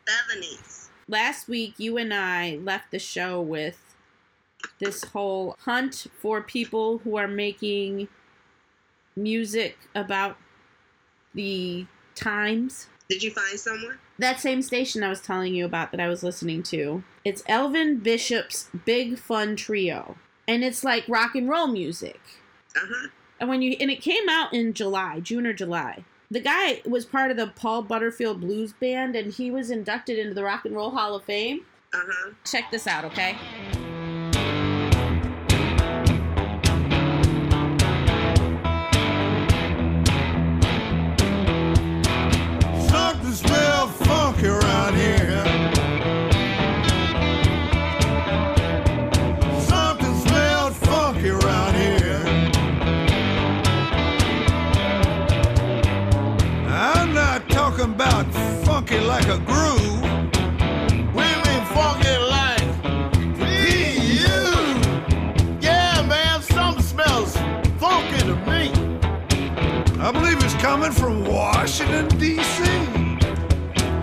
Felonies. 0.06 0.88
last 1.08 1.46
week 1.48 1.74
you 1.78 1.96
and 1.98 2.12
I 2.14 2.56
left 2.62 2.90
the 2.90 2.98
show 2.98 3.40
with 3.40 3.78
this 4.78 5.04
whole 5.04 5.56
hunt 5.60 6.06
for 6.20 6.40
people 6.42 6.98
who 6.98 7.16
are 7.16 7.28
making 7.28 8.08
music 9.16 9.78
about 9.94 10.36
the 11.34 11.86
times. 12.14 12.88
Did 13.08 13.22
you 13.22 13.30
find 13.30 13.58
someone? 13.58 13.98
That 14.18 14.38
same 14.38 14.62
station 14.62 15.02
I 15.02 15.08
was 15.08 15.20
telling 15.20 15.54
you 15.54 15.64
about 15.64 15.90
that 15.90 16.00
I 16.00 16.08
was 16.08 16.22
listening 16.22 16.62
to. 16.64 17.02
It's 17.24 17.42
Elvin 17.46 17.98
Bishop's 17.98 18.68
Big 18.84 19.18
Fun 19.18 19.56
Trio. 19.56 20.16
And 20.46 20.62
it's 20.62 20.84
like 20.84 21.04
rock 21.08 21.34
and 21.34 21.48
roll 21.48 21.66
music. 21.66 22.20
Uh 22.76 22.80
huh. 22.88 23.08
And 23.38 23.48
when 23.48 23.62
you 23.62 23.76
and 23.80 23.90
it 23.90 24.00
came 24.00 24.28
out 24.28 24.52
in 24.52 24.74
July, 24.74 25.20
June 25.20 25.46
or 25.46 25.52
July. 25.52 26.04
The 26.30 26.40
guy 26.40 26.82
was 26.86 27.04
part 27.04 27.32
of 27.32 27.36
the 27.36 27.48
Paul 27.48 27.82
Butterfield 27.82 28.40
Blues 28.40 28.72
Band 28.72 29.16
and 29.16 29.32
he 29.32 29.50
was 29.50 29.70
inducted 29.70 30.18
into 30.18 30.34
the 30.34 30.44
Rock 30.44 30.64
and 30.64 30.76
Roll 30.76 30.90
Hall 30.90 31.16
of 31.16 31.24
Fame. 31.24 31.66
Uh 31.92 31.98
huh. 32.04 32.30
Check 32.44 32.70
this 32.70 32.86
out, 32.86 33.04
okay? 33.06 33.36
Like 59.10 59.26
a 59.26 59.38
groove. 59.38 60.02
We 61.16 61.26
mean 61.44 61.62
funky 61.74 62.16
like 62.36 62.70
you. 64.22 64.42
Yeah, 65.60 66.06
man, 66.06 66.40
something 66.42 66.84
smells 66.84 67.32
funky 67.82 68.20
to 68.30 68.36
me. 68.50 68.62
I 69.98 70.12
believe 70.12 70.38
it's 70.44 70.54
coming 70.62 70.92
from 70.92 71.24
Washington, 71.24 72.06
D.C. 72.20 72.62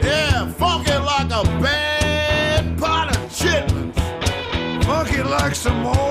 Yeah, 0.06 0.52
funky 0.52 0.98
like 1.12 1.32
a 1.32 1.43
bad 1.63 2.78
pot 2.78 3.15
of 3.15 3.24
chitlins. 3.39 3.96
Funky 4.84 5.24
like 5.24 5.56
some 5.56 5.86
old 5.86 6.07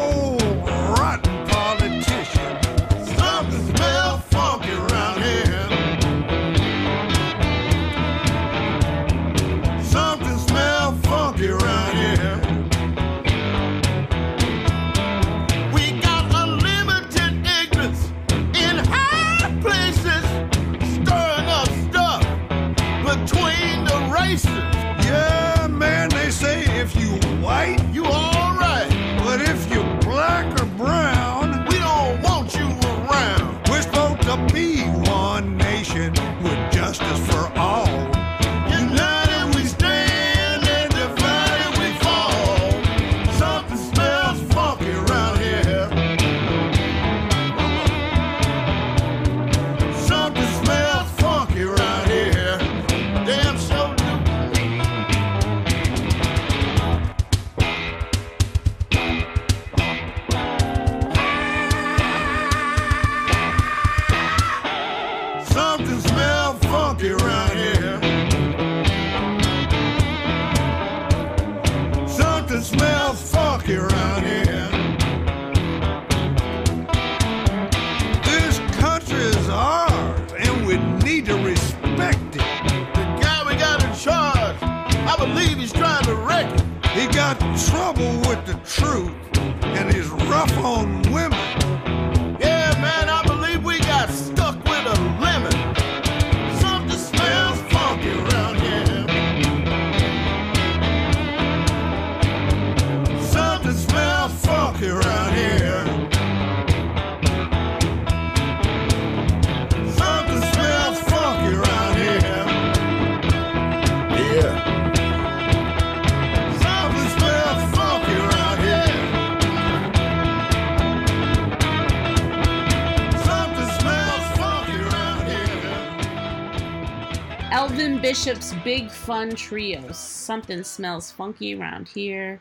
Bishop's 128.27 128.55
Big 128.65 128.91
Fun 128.91 129.37
Trio. 129.37 129.93
Something 129.93 130.65
smells 130.65 131.13
funky 131.13 131.55
around 131.55 131.87
here. 131.87 132.41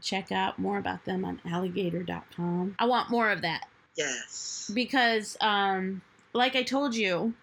Check 0.00 0.30
out 0.30 0.56
more 0.56 0.78
about 0.78 1.04
them 1.04 1.24
on 1.24 1.40
alligator.com. 1.44 2.76
I 2.78 2.84
want 2.84 3.10
more 3.10 3.30
of 3.30 3.42
that 3.42 3.66
Yes. 3.96 4.70
because, 4.72 5.36
um, 5.40 6.02
like 6.32 6.54
I 6.54 6.62
told 6.62 6.94
you, 6.94 7.34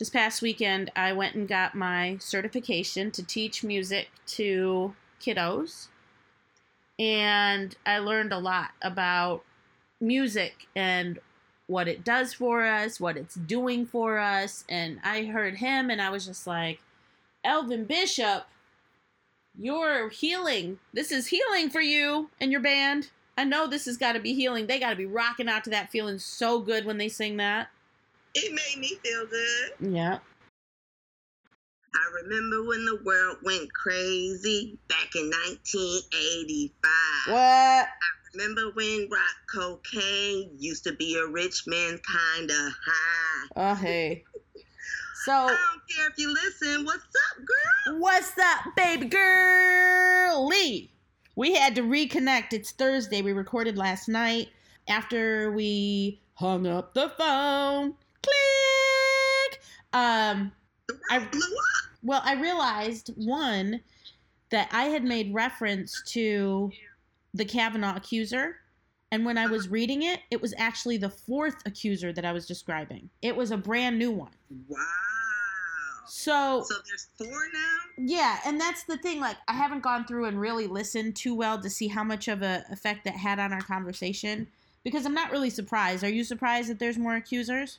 this 0.00 0.10
past 0.10 0.42
weekend 0.42 0.90
I 0.96 1.12
went 1.12 1.36
and 1.36 1.46
got 1.46 1.76
my 1.76 2.16
certification 2.18 3.12
to 3.12 3.22
teach 3.22 3.62
music 3.62 4.08
to 4.30 4.96
kiddos. 5.20 5.86
And 6.98 7.76
I 7.86 7.98
learned 7.98 8.32
a 8.32 8.38
lot 8.38 8.72
about 8.82 9.44
music 10.00 10.66
and 10.74 11.20
what 11.70 11.86
it 11.86 12.04
does 12.04 12.34
for 12.34 12.66
us, 12.66 12.98
what 12.98 13.16
it's 13.16 13.36
doing 13.36 13.86
for 13.86 14.18
us. 14.18 14.64
And 14.68 14.98
I 15.04 15.22
heard 15.24 15.58
him 15.58 15.88
and 15.88 16.02
I 16.02 16.10
was 16.10 16.26
just 16.26 16.44
like, 16.46 16.80
Elvin 17.44 17.84
Bishop, 17.84 18.46
you're 19.56 20.08
healing. 20.08 20.80
This 20.92 21.12
is 21.12 21.28
healing 21.28 21.70
for 21.70 21.80
you 21.80 22.28
and 22.40 22.50
your 22.50 22.60
band. 22.60 23.10
I 23.38 23.44
know 23.44 23.68
this 23.68 23.86
has 23.86 23.96
got 23.96 24.14
to 24.14 24.20
be 24.20 24.34
healing. 24.34 24.66
They 24.66 24.80
got 24.80 24.90
to 24.90 24.96
be 24.96 25.06
rocking 25.06 25.48
out 25.48 25.62
to 25.64 25.70
that 25.70 25.92
feeling 25.92 26.18
so 26.18 26.58
good 26.58 26.84
when 26.84 26.98
they 26.98 27.08
sing 27.08 27.36
that. 27.36 27.68
It 28.34 28.52
made 28.52 28.80
me 28.80 28.98
feel 29.04 29.26
good. 29.26 29.92
Yeah. 29.92 30.18
I 31.94 32.22
remember 32.22 32.64
when 32.64 32.84
the 32.84 33.00
world 33.04 33.38
went 33.44 33.72
crazy 33.72 34.76
back 34.88 35.14
in 35.14 35.30
1985. 35.30 37.32
What? 37.32 37.88
Remember 38.34 38.70
when 38.74 39.08
rock 39.10 39.20
cocaine 39.52 40.50
used 40.56 40.84
to 40.84 40.92
be 40.92 41.16
a 41.16 41.26
rich 41.26 41.64
man's 41.66 42.00
kind 42.00 42.50
of 42.50 42.72
high? 42.86 43.46
Oh, 43.56 43.74
hey. 43.74 44.24
So, 45.24 45.32
I 45.32 45.48
don't 45.48 45.82
care 45.96 46.08
if 46.08 46.16
you 46.16 46.32
listen. 46.32 46.84
What's 46.84 47.02
up, 47.04 47.36
girl? 47.38 48.00
what's 48.00 48.38
up, 48.38 48.76
baby 48.76 49.06
girlie? 49.06 50.90
We 51.36 51.54
had 51.54 51.74
to 51.74 51.82
reconnect. 51.82 52.52
It's 52.52 52.70
Thursday. 52.70 53.20
We 53.20 53.32
recorded 53.32 53.76
last 53.76 54.08
night 54.08 54.48
after 54.88 55.50
we 55.52 56.20
hung 56.34 56.66
up 56.66 56.94
the 56.94 57.10
phone. 57.10 57.94
Click. 58.22 59.60
Um, 59.92 60.52
I- 61.10 61.18
blew 61.18 61.40
up. 61.40 61.90
well, 62.02 62.22
I 62.24 62.34
realized 62.40 63.10
one 63.16 63.80
that 64.50 64.68
I 64.72 64.84
had 64.84 65.04
made 65.04 65.34
reference 65.34 66.00
to 66.12 66.70
the 67.34 67.44
Kavanaugh 67.44 67.96
accuser, 67.96 68.56
and 69.12 69.24
when 69.24 69.38
I 69.38 69.46
was 69.46 69.68
reading 69.68 70.02
it, 70.02 70.20
it 70.30 70.40
was 70.40 70.54
actually 70.56 70.96
the 70.96 71.10
fourth 71.10 71.56
accuser 71.66 72.12
that 72.12 72.24
I 72.24 72.32
was 72.32 72.46
describing. 72.46 73.10
It 73.22 73.34
was 73.36 73.50
a 73.50 73.56
brand 73.56 73.98
new 73.98 74.10
one. 74.10 74.30
Wow. 74.68 74.78
So 76.06 76.64
So 76.68 76.74
there's 76.86 77.06
four 77.16 77.40
now. 77.52 77.78
yeah, 77.98 78.38
and 78.44 78.60
that's 78.60 78.84
the 78.84 78.96
thing. 78.98 79.20
Like, 79.20 79.36
I 79.48 79.52
haven't 79.52 79.82
gone 79.82 80.04
through 80.06 80.24
and 80.26 80.40
really 80.40 80.66
listened 80.66 81.14
too 81.16 81.34
well 81.34 81.60
to 81.60 81.70
see 81.70 81.86
how 81.88 82.02
much 82.02 82.26
of 82.28 82.42
a 82.42 82.64
effect 82.70 83.04
that 83.04 83.14
had 83.14 83.38
on 83.38 83.52
our 83.52 83.60
conversation. 83.62 84.48
Because 84.82 85.04
I'm 85.04 85.14
not 85.14 85.30
really 85.30 85.50
surprised. 85.50 86.02
Are 86.04 86.08
you 86.10 86.24
surprised 86.24 86.70
that 86.70 86.78
there's 86.78 86.98
more 86.98 87.14
accusers? 87.14 87.78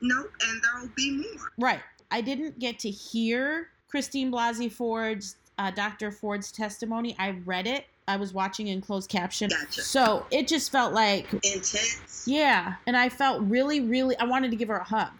No, 0.00 0.20
and 0.20 0.62
there'll 0.62 0.88
be 0.96 1.10
more. 1.18 1.50
Right. 1.58 1.80
I 2.10 2.20
didn't 2.20 2.58
get 2.58 2.78
to 2.80 2.90
hear 2.90 3.68
Christine 3.88 4.30
Blasey 4.30 4.70
Ford's, 4.70 5.36
uh, 5.58 5.70
Dr. 5.72 6.10
Ford's 6.12 6.52
testimony. 6.52 7.16
I 7.18 7.30
read 7.44 7.66
it. 7.66 7.86
I 8.08 8.16
was 8.16 8.32
watching 8.32 8.68
in 8.68 8.80
closed 8.80 9.10
caption. 9.10 9.48
Gotcha. 9.50 9.82
So 9.82 10.26
it 10.30 10.46
just 10.46 10.70
felt 10.70 10.92
like, 10.92 11.32
Intense. 11.32 12.24
yeah. 12.26 12.74
And 12.86 12.96
I 12.96 13.08
felt 13.08 13.42
really, 13.42 13.80
really, 13.80 14.16
I 14.18 14.24
wanted 14.24 14.50
to 14.52 14.56
give 14.56 14.68
her 14.68 14.76
a 14.76 14.84
hug. 14.84 15.10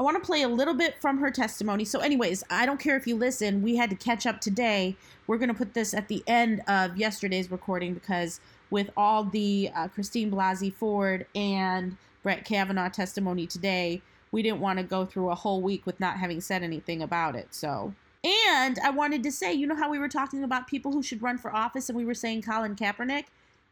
I 0.00 0.02
want 0.02 0.20
to 0.20 0.26
play 0.26 0.42
a 0.42 0.48
little 0.48 0.74
bit 0.74 1.00
from 1.00 1.18
her 1.18 1.30
testimony. 1.30 1.84
So, 1.84 2.00
anyways, 2.00 2.42
I 2.50 2.66
don't 2.66 2.80
care 2.80 2.96
if 2.96 3.06
you 3.06 3.14
listen. 3.16 3.62
We 3.62 3.76
had 3.76 3.90
to 3.90 3.96
catch 3.96 4.26
up 4.26 4.40
today. 4.40 4.96
We're 5.26 5.36
going 5.38 5.50
to 5.50 5.54
put 5.54 5.74
this 5.74 5.94
at 5.94 6.08
the 6.08 6.24
end 6.26 6.62
of 6.66 6.96
yesterday's 6.96 7.50
recording 7.50 7.94
because 7.94 8.40
with 8.70 8.90
all 8.96 9.24
the 9.24 9.70
uh, 9.76 9.88
Christine 9.88 10.30
Blasey 10.30 10.72
Ford 10.74 11.26
and 11.34 11.96
Brett 12.22 12.44
Kavanaugh 12.44 12.88
testimony 12.88 13.46
today, 13.46 14.00
we 14.32 14.42
didn't 14.42 14.60
want 14.60 14.78
to 14.78 14.82
go 14.82 15.04
through 15.04 15.30
a 15.30 15.34
whole 15.34 15.60
week 15.60 15.84
with 15.86 16.00
not 16.00 16.16
having 16.16 16.40
said 16.40 16.62
anything 16.62 17.02
about 17.02 17.36
it. 17.36 17.48
So, 17.50 17.94
and 18.24 18.78
I 18.84 18.90
wanted 18.90 19.22
to 19.24 19.32
say, 19.32 19.52
you 19.52 19.66
know 19.66 19.74
how 19.76 19.90
we 19.90 19.98
were 19.98 20.08
talking 20.08 20.44
about 20.44 20.66
people 20.68 20.92
who 20.92 21.02
should 21.02 21.22
run 21.22 21.38
for 21.38 21.54
office 21.54 21.88
and 21.88 21.96
we 21.98 22.04
were 22.04 22.14
saying 22.14 22.42
Colin 22.42 22.76
Kaepernick? 22.76 23.24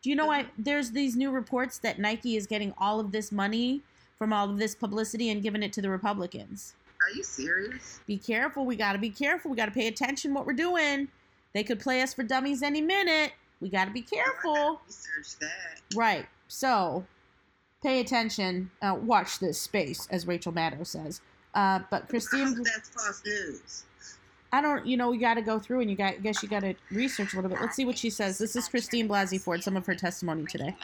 Do 0.02 0.10
you 0.10 0.16
know 0.16 0.26
why 0.26 0.46
there's 0.58 0.90
these 0.92 1.14
new 1.16 1.30
reports 1.30 1.78
that 1.78 1.98
Nike 1.98 2.36
is 2.36 2.46
getting 2.46 2.72
all 2.78 2.98
of 3.00 3.12
this 3.12 3.30
money 3.30 3.82
from 4.18 4.32
all 4.32 4.50
of 4.50 4.58
this 4.58 4.74
publicity 4.74 5.30
and 5.30 5.42
giving 5.42 5.62
it 5.62 5.72
to 5.74 5.82
the 5.82 5.90
Republicans? 5.90 6.74
Are 7.02 7.14
you 7.14 7.22
serious? 7.22 8.00
Be 8.06 8.16
careful. 8.18 8.66
We 8.66 8.76
got 8.76 8.92
to 8.94 8.98
be 8.98 9.10
careful. 9.10 9.50
We 9.50 9.56
got 9.56 9.66
to 9.66 9.72
pay 9.72 9.86
attention 9.86 10.34
what 10.34 10.46
we're 10.46 10.52
doing. 10.52 11.08
They 11.54 11.62
could 11.64 11.80
play 11.80 12.02
us 12.02 12.12
for 12.14 12.22
dummies 12.22 12.62
any 12.62 12.80
minute. 12.80 13.32
We 13.60 13.68
got 13.68 13.86
to 13.86 13.90
be 13.90 14.04
Oh, 14.12 14.16
careful. 14.16 14.80
Research 14.86 15.38
that. 15.40 15.80
Right. 15.94 16.26
So, 16.48 17.04
pay 17.82 18.00
attention. 18.00 18.70
Uh, 18.82 18.96
watch 19.00 19.38
this 19.38 19.60
space, 19.60 20.08
as 20.10 20.26
Rachel 20.26 20.52
Maddow 20.52 20.86
says. 20.86 21.20
Uh, 21.54 21.80
but 21.90 22.08
Christine, 22.08 22.62
that's 22.62 22.88
false 22.90 23.22
news. 23.24 23.84
I 24.52 24.60
don't. 24.60 24.84
You 24.86 24.96
know, 24.96 25.10
we 25.10 25.18
got 25.18 25.34
to 25.34 25.42
go 25.42 25.58
through, 25.58 25.80
and 25.80 25.90
you 25.90 25.96
got. 25.96 26.14
I 26.14 26.16
guess 26.16 26.42
you 26.42 26.48
got 26.48 26.60
to 26.60 26.74
research 26.90 27.32
a 27.32 27.36
little 27.36 27.50
bit. 27.50 27.60
Let's 27.60 27.76
see 27.76 27.84
what 27.84 27.98
she 27.98 28.10
says. 28.10 28.38
This 28.38 28.56
is 28.56 28.68
Christine 28.68 29.08
Blasey 29.08 29.40
Ford. 29.40 29.62
Some 29.62 29.76
of 29.76 29.86
her 29.86 29.94
testimony 29.94 30.44
today. 30.46 30.74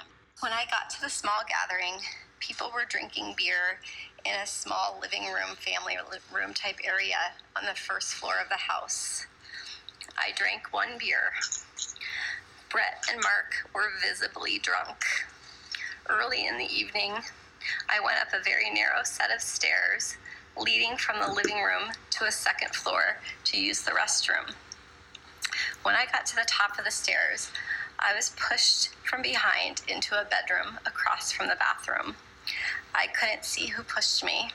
When 0.41 0.53
I 0.53 0.65
got 0.71 0.91
to 0.91 1.01
the 1.01 1.09
small 1.09 1.43
gathering, 1.49 1.95
people 2.41 2.71
were 2.75 2.85
drinking 2.89 3.35
beer 3.37 3.81
in 4.25 4.35
a 4.43 4.47
small 4.47 4.99
living 5.01 5.25
room, 5.25 5.57
family 5.57 5.97
room 6.35 6.53
type 6.55 6.77
area 6.85 7.17
on 7.57 7.65
the 7.65 7.75
first 7.75 8.15
floor 8.15 8.35
of 8.43 8.49
the 8.49 8.57
house. 8.57 9.27
I 10.19 10.33
drank 10.37 10.73
one 10.73 10.99
beer. 10.99 11.33
Brett 12.71 13.05
and 13.13 13.21
Mark 13.23 13.71
were 13.75 13.91
visibly 14.07 14.59
drunk. 14.59 15.05
Early 16.09 16.47
in 16.47 16.59
the 16.59 16.73
evening, 16.73 17.15
I 17.89 18.01
went 18.05 18.21
up 18.21 18.29
a 18.33 18.43
very 18.45 18.71
narrow 18.71 19.03
set 19.05 19.31
of 19.35 19.41
stairs 19.41 20.19
leading 20.57 20.97
from 20.97 21.21
the 21.21 21.33
living 21.33 21.63
room 21.63 21.93
to 22.11 22.25
a 22.25 22.33
second 22.33 22.75
floor 22.75 23.19
to 23.45 23.61
use 23.61 23.83
the 23.83 23.91
restroom. 23.93 24.55
When 25.83 25.95
I 25.95 26.07
got 26.07 26.27
to 26.27 26.37
the 26.37 26.47
top 26.47 26.79
of 26.79 26.85
the 26.85 26.91
stairs, 26.91 27.51
I 27.99 28.15
was 28.15 28.35
pushed 28.37 28.95
from 29.05 29.23
behind 29.23 29.83
into 29.89 30.21
a 30.21 30.25
bedroom 30.25 30.79
across 30.85 31.33
from 31.33 31.49
the 31.49 31.57
bathroom. 31.57 32.17
I 32.95 33.07
couldn't 33.07 33.45
see 33.45 33.69
who 33.69 33.83
pushed 33.83 34.25
me. 34.25 34.51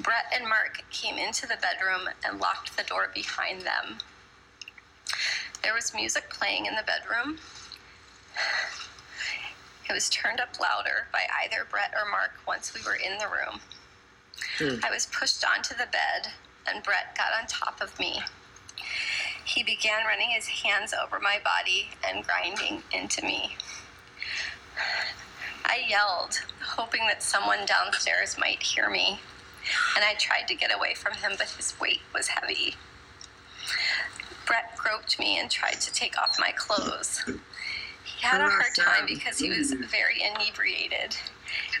Brett 0.00 0.26
and 0.34 0.48
Mark 0.48 0.82
came 0.90 1.16
into 1.16 1.46
the 1.46 1.56
bedroom 1.60 2.08
and 2.24 2.40
locked 2.40 2.76
the 2.76 2.82
door 2.82 3.10
behind 3.14 3.62
them. 3.62 3.98
There 5.62 5.74
was 5.74 5.94
music 5.94 6.28
playing 6.30 6.66
in 6.66 6.74
the 6.74 6.82
bedroom. 6.82 7.38
It 9.88 9.92
was 9.92 10.08
turned 10.08 10.40
up 10.40 10.60
louder 10.60 11.08
by 11.12 11.20
either 11.44 11.66
Brett 11.70 11.94
or 11.94 12.10
Mark 12.10 12.32
once 12.46 12.74
we 12.74 12.80
were 12.82 12.96
in 12.96 13.18
the 13.18 13.26
room. 13.26 13.60
Mm. 14.58 14.84
I 14.84 14.90
was 14.90 15.06
pushed 15.06 15.44
onto 15.44 15.74
the 15.74 15.88
bed, 15.90 16.32
and 16.66 16.82
Brett 16.82 17.16
got 17.16 17.32
on 17.38 17.46
top 17.46 17.80
of 17.80 17.98
me. 17.98 18.22
He 19.44 19.62
began 19.62 20.06
running 20.06 20.30
his 20.30 20.46
hands 20.46 20.94
over 20.94 21.20
my 21.20 21.38
body 21.44 21.90
and 22.06 22.24
grinding 22.24 22.82
into 22.92 23.24
me. 23.24 23.56
I 25.64 25.84
yelled, 25.88 26.42
hoping 26.62 27.06
that 27.08 27.22
someone 27.22 27.66
downstairs 27.66 28.36
might 28.38 28.62
hear 28.62 28.88
me, 28.90 29.20
and 29.96 30.04
I 30.04 30.14
tried 30.14 30.48
to 30.48 30.54
get 30.54 30.74
away 30.74 30.94
from 30.94 31.14
him, 31.14 31.32
but 31.36 31.50
his 31.50 31.78
weight 31.80 32.02
was 32.14 32.28
heavy. 32.28 32.76
Brett 34.46 34.76
groped 34.76 35.18
me 35.18 35.38
and 35.38 35.50
tried 35.50 35.80
to 35.80 35.92
take 35.92 36.20
off 36.20 36.38
my 36.38 36.52
clothes. 36.52 37.22
He 38.04 38.26
had 38.26 38.40
a 38.40 38.48
hard 38.48 38.74
time 38.76 39.06
because 39.06 39.38
he 39.38 39.48
was 39.48 39.72
very 39.72 40.22
inebriated 40.22 41.16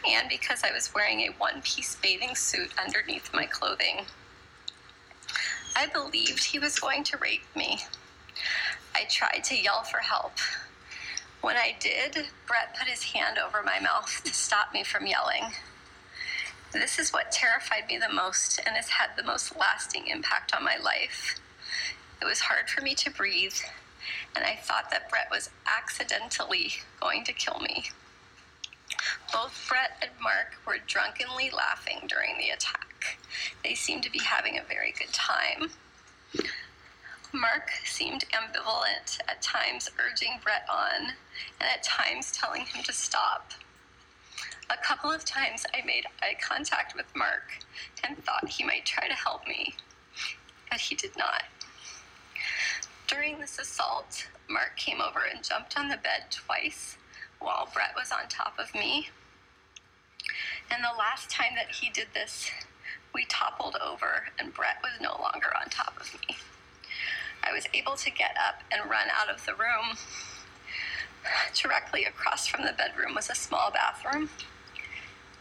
and 0.08 0.28
because 0.28 0.62
I 0.62 0.72
was 0.72 0.94
wearing 0.94 1.20
a 1.20 1.28
one 1.38 1.62
piece 1.62 1.96
bathing 1.96 2.34
suit 2.34 2.70
underneath 2.82 3.32
my 3.32 3.46
clothing. 3.46 4.06
I 5.76 5.86
believed 5.86 6.44
he 6.44 6.58
was 6.58 6.78
going 6.78 7.04
to 7.04 7.18
rape 7.18 7.44
me. 7.56 7.80
I 8.94 9.04
tried 9.10 9.42
to 9.44 9.60
yell 9.60 9.82
for 9.82 9.98
help. 9.98 10.38
When 11.40 11.56
I 11.56 11.76
did, 11.78 12.26
Brett 12.46 12.76
put 12.78 12.88
his 12.88 13.02
hand 13.02 13.38
over 13.38 13.62
my 13.62 13.80
mouth 13.80 14.22
to 14.24 14.32
stop 14.32 14.72
me 14.72 14.84
from 14.84 15.06
yelling. 15.06 15.52
This 16.72 16.98
is 16.98 17.12
what 17.12 17.30
terrified 17.30 17.86
me 17.88 17.98
the 17.98 18.12
most 18.12 18.60
and 18.64 18.76
has 18.76 18.88
had 18.88 19.10
the 19.16 19.22
most 19.22 19.56
lasting 19.56 20.06
impact 20.06 20.54
on 20.54 20.64
my 20.64 20.76
life. 20.76 21.36
It 22.20 22.24
was 22.24 22.40
hard 22.40 22.68
for 22.68 22.80
me 22.82 22.94
to 22.96 23.10
breathe, 23.10 23.54
and 24.34 24.44
I 24.44 24.56
thought 24.56 24.90
that 24.90 25.10
Brett 25.10 25.28
was 25.30 25.50
accidentally 25.66 26.72
going 27.00 27.24
to 27.24 27.32
kill 27.32 27.60
me. 27.60 27.84
Both 29.32 29.66
Brett 29.68 29.96
and 30.02 30.10
Mark 30.20 30.54
were 30.66 30.78
drunkenly 30.86 31.50
laughing 31.50 32.00
during 32.08 32.38
the 32.38 32.50
attack. 32.50 33.18
They 33.62 33.74
seemed 33.74 34.02
to 34.04 34.10
be 34.10 34.20
having 34.20 34.58
a 34.58 34.64
very 34.64 34.92
good 34.92 35.12
time. 35.12 35.70
Mark 37.32 37.70
seemed 37.84 38.24
ambivalent, 38.30 39.18
at 39.26 39.42
times 39.42 39.90
urging 39.98 40.38
Brett 40.42 40.66
on, 40.72 41.14
and 41.60 41.68
at 41.68 41.82
times 41.82 42.30
telling 42.30 42.64
him 42.64 42.82
to 42.84 42.92
stop. 42.92 43.52
A 44.70 44.76
couple 44.76 45.10
of 45.10 45.24
times 45.24 45.66
I 45.74 45.84
made 45.84 46.06
eye 46.22 46.36
contact 46.40 46.94
with 46.94 47.06
Mark 47.14 47.58
and 48.04 48.22
thought 48.24 48.48
he 48.48 48.64
might 48.64 48.86
try 48.86 49.08
to 49.08 49.14
help 49.14 49.46
me, 49.46 49.74
but 50.70 50.80
he 50.80 50.94
did 50.94 51.16
not. 51.18 51.42
During 53.08 53.38
this 53.40 53.58
assault, 53.58 54.28
Mark 54.48 54.76
came 54.76 55.00
over 55.00 55.20
and 55.24 55.44
jumped 55.44 55.78
on 55.78 55.88
the 55.88 55.96
bed 55.96 56.24
twice 56.30 56.96
while 57.44 57.68
Brett 57.72 57.94
was 57.96 58.10
on 58.10 58.28
top 58.28 58.58
of 58.58 58.74
me. 58.74 59.10
And 60.70 60.82
the 60.82 60.98
last 60.98 61.30
time 61.30 61.54
that 61.56 61.76
he 61.76 61.90
did 61.90 62.08
this, 62.14 62.50
we 63.14 63.26
toppled 63.26 63.76
over 63.76 64.26
and 64.38 64.52
Brett 64.52 64.78
was 64.82 65.00
no 65.00 65.20
longer 65.20 65.52
on 65.60 65.68
top 65.68 65.94
of 66.00 66.12
me. 66.14 66.36
I 67.42 67.52
was 67.52 67.66
able 67.74 67.96
to 67.96 68.10
get 68.10 68.34
up 68.48 68.62
and 68.72 68.90
run 68.90 69.08
out 69.14 69.32
of 69.32 69.44
the 69.44 69.54
room. 69.54 69.98
Directly 71.54 72.04
across 72.04 72.46
from 72.46 72.64
the 72.64 72.72
bedroom 72.72 73.14
was 73.14 73.30
a 73.30 73.34
small 73.34 73.70
bathroom. 73.70 74.30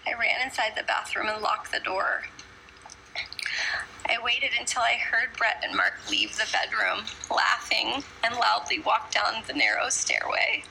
I 0.06 0.14
ran 0.14 0.42
inside 0.44 0.74
the 0.76 0.84
bathroom 0.84 1.30
and 1.30 1.42
locked 1.42 1.72
the 1.72 1.80
door. 1.80 2.24
I 4.10 4.18
waited 4.22 4.52
until 4.60 4.82
I 4.82 4.96
heard 4.96 5.38
Brett 5.38 5.64
and 5.66 5.76
Mark 5.76 5.94
leave 6.10 6.36
the 6.36 6.48
bedroom, 6.52 7.06
laughing, 7.32 8.04
and 8.24 8.36
loudly 8.36 8.80
walk 8.80 9.12
down 9.12 9.44
the 9.48 9.54
narrow 9.54 9.88
stairway, 9.90 10.64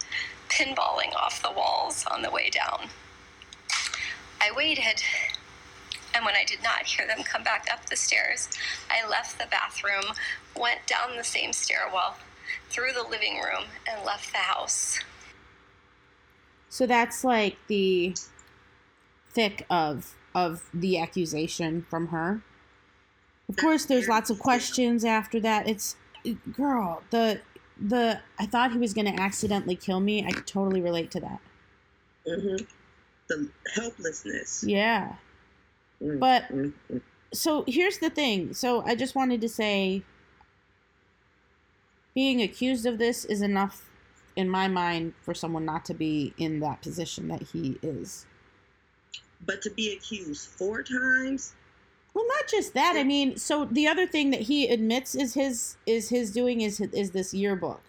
pinballing 0.53 1.15
off 1.17 1.43
the 1.43 1.51
walls 1.51 2.05
on 2.11 2.23
the 2.23 2.31
way 2.31 2.51
down. 2.51 2.89
I 4.41 4.51
waited, 4.55 5.03
and 6.15 6.25
when 6.25 6.35
I 6.35 6.45
did 6.45 6.63
not 6.63 6.83
hear 6.83 7.07
them 7.07 7.23
come 7.23 7.43
back 7.43 7.67
up 7.73 7.87
the 7.89 7.97
stairs, 7.97 8.49
I 8.91 9.09
left 9.09 9.39
the 9.39 9.47
bathroom, 9.51 10.15
went 10.57 10.87
down 10.87 11.17
the 11.17 11.25
same 11.25 11.53
stairwell, 11.53 12.17
through 12.69 12.93
the 12.93 13.09
living 13.09 13.37
room, 13.37 13.65
and 13.89 14.05
left 14.05 14.33
the 14.33 14.39
house. 14.39 14.99
So 16.69 16.87
that's 16.87 17.25
like 17.25 17.57
the 17.69 18.15
thick 19.31 19.65
of 19.71 20.15
of 20.35 20.71
the 20.73 20.99
accusation 20.99 21.85
from 21.89 22.09
her. 22.09 22.41
Of 23.49 23.57
course, 23.57 23.85
there's 23.85 24.09
lots 24.09 24.31
of 24.31 24.39
questions 24.39 25.05
after 25.05 25.39
that. 25.41 25.69
It's 25.69 25.97
girl, 26.57 27.03
the 27.11 27.41
the 27.83 28.21
I 28.39 28.47
thought 28.47 28.73
he 28.73 28.79
was 28.79 28.95
gonna 28.95 29.11
accidentally 29.13 29.77
kill 29.77 30.01
me. 30.01 30.25
I 30.27 30.31
totally 30.33 30.81
relate 30.81 31.11
to 31.13 31.21
that. 31.21 31.41
hmm 32.27 32.57
The 33.29 33.51
helplessness. 33.75 34.65
Yeah, 34.65 35.17
Mm, 36.03 36.19
but 36.21 36.45
mm, 36.51 36.73
mm. 36.93 37.01
so 37.33 37.65
here's 37.67 37.99
the 37.99 38.11
thing. 38.11 38.55
So 38.55 38.83
I 38.85 38.95
just 38.95 39.15
wanted 39.15 39.41
to 39.43 39.49
say 39.49 40.03
being 42.15 42.43
accused 42.43 42.87
of 42.87 42.99
this 42.99 43.25
is 43.25 43.43
enough 43.43 43.91
in 44.37 44.49
my 44.49 44.69
mind 44.69 45.15
for 45.21 45.35
someone 45.35 45.65
not 45.65 45.85
to 45.87 45.95
be 45.95 46.35
in 46.39 46.61
that 46.61 46.83
position 46.83 47.29
that 47.29 47.43
he 47.43 47.79
is. 47.83 48.27
But 49.45 49.63
to 49.63 49.71
be 49.71 49.93
accused 49.93 50.49
four 50.49 50.83
times, 50.83 51.55
Well, 52.15 52.27
not 52.27 52.49
just 52.49 52.75
that. 52.75 52.95
I 52.97 53.05
mean, 53.05 53.37
so 53.37 53.65
the 53.65 53.87
other 53.87 54.07
thing 54.07 54.31
that 54.31 54.43
he 54.43 54.69
admits 54.69 55.15
is 55.15 55.35
his 55.35 55.77
is 55.87 56.11
his 56.11 56.31
doing 56.31 56.61
is 56.61 56.81
is 56.81 57.13
this 57.13 57.33
yearbook, 57.33 57.81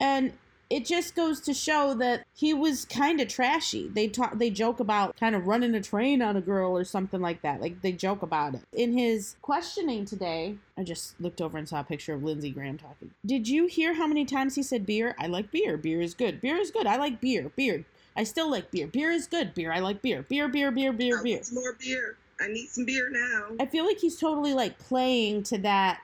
and 0.00 0.32
it 0.70 0.86
just 0.86 1.16
goes 1.16 1.40
to 1.40 1.52
show 1.52 1.94
that 1.94 2.24
he 2.32 2.54
was 2.54 2.84
kind 2.84 3.20
of 3.20 3.26
trashy. 3.26 3.88
They 3.88 4.06
talk, 4.06 4.38
they 4.38 4.50
joke 4.50 4.78
about 4.78 5.16
kind 5.16 5.34
of 5.34 5.48
running 5.48 5.74
a 5.74 5.82
train 5.82 6.22
on 6.22 6.36
a 6.36 6.40
girl 6.40 6.76
or 6.76 6.84
something 6.84 7.20
like 7.20 7.42
that. 7.42 7.60
Like 7.60 7.82
they 7.82 7.90
joke 7.90 8.22
about 8.22 8.54
it 8.54 8.62
in 8.72 8.96
his 8.96 9.34
questioning 9.42 10.04
today. 10.04 10.56
I 10.78 10.84
just 10.84 11.20
looked 11.20 11.40
over 11.40 11.58
and 11.58 11.68
saw 11.68 11.80
a 11.80 11.84
picture 11.84 12.14
of 12.14 12.22
Lindsey 12.22 12.50
Graham 12.50 12.78
talking. 12.78 13.10
Did 13.26 13.48
you 13.48 13.66
hear 13.66 13.94
how 13.94 14.06
many 14.06 14.24
times 14.24 14.54
he 14.54 14.62
said 14.62 14.86
beer? 14.86 15.16
I 15.18 15.26
like 15.26 15.50
beer. 15.50 15.76
Beer 15.76 16.00
is 16.00 16.14
good. 16.14 16.40
Beer 16.40 16.56
is 16.56 16.70
good. 16.70 16.86
I 16.86 16.96
like 16.96 17.20
beer. 17.20 17.50
Beer. 17.56 17.84
I 18.16 18.22
still 18.22 18.48
like 18.48 18.70
beer. 18.70 18.86
Beer 18.86 19.10
is 19.10 19.26
good. 19.26 19.54
Beer. 19.54 19.72
I 19.72 19.80
like 19.80 20.02
beer. 20.02 20.22
Beer. 20.22 20.48
Beer. 20.48 20.70
Beer. 20.70 20.92
Beer. 20.92 21.22
Beer. 21.22 21.42
more 21.52 21.76
beer. 21.80 22.16
I 22.40 22.48
need 22.48 22.68
some 22.68 22.84
beer 22.84 23.10
now. 23.10 23.56
I 23.60 23.66
feel 23.66 23.84
like 23.86 23.98
he's 23.98 24.16
totally 24.16 24.54
like 24.54 24.78
playing 24.78 25.42
to 25.44 25.58
that 25.58 26.00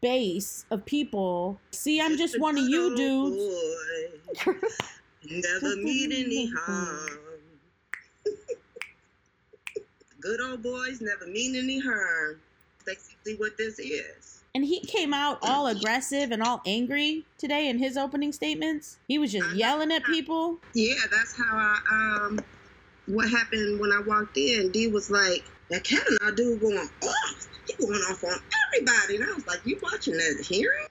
base 0.00 0.64
of 0.70 0.84
people. 0.84 1.58
See, 1.72 2.00
I'm 2.00 2.16
just 2.16 2.36
a 2.36 2.38
one 2.38 2.56
of 2.56 2.64
you 2.64 2.96
dudes. 2.96 4.46
Never 5.30 5.76
meet 5.76 6.12
any 6.12 6.50
harm. 6.54 7.18
Good 10.20 10.40
old 10.40 10.62
boys 10.62 11.02
never 11.02 11.26
mean 11.26 11.54
any 11.54 11.78
harm. 11.78 12.40
Basically, 12.86 13.34
what 13.34 13.58
this 13.58 13.78
is. 13.78 14.42
And 14.54 14.64
he 14.64 14.80
came 14.80 15.12
out 15.12 15.38
all 15.42 15.66
aggressive 15.66 16.30
and 16.30 16.42
all 16.42 16.62
angry 16.64 17.24
today 17.36 17.68
in 17.68 17.78
his 17.78 17.98
opening 17.98 18.32
statements. 18.32 18.98
He 19.08 19.18
was 19.18 19.32
just 19.32 19.54
yelling 19.54 19.92
at 19.92 20.04
people. 20.04 20.58
Yeah, 20.74 20.94
that's 21.10 21.36
how 21.36 21.56
I 21.56 21.78
um. 22.26 22.40
What 23.06 23.28
happened 23.28 23.80
when 23.80 23.92
I 23.92 24.00
walked 24.00 24.38
in? 24.38 24.70
D 24.70 24.86
was 24.86 25.10
like, 25.10 25.44
"That 25.70 25.84
Kavanaugh 25.84 26.34
dude 26.34 26.60
going 26.60 26.76
off. 26.78 27.48
He 27.66 27.74
going 27.74 28.00
off 28.10 28.22
on 28.24 28.38
everybody." 28.66 29.16
And 29.16 29.24
I 29.24 29.32
was 29.34 29.46
like, 29.46 29.64
"You 29.64 29.78
watching 29.82 30.14
that 30.14 30.44
hearing?" 30.46 30.86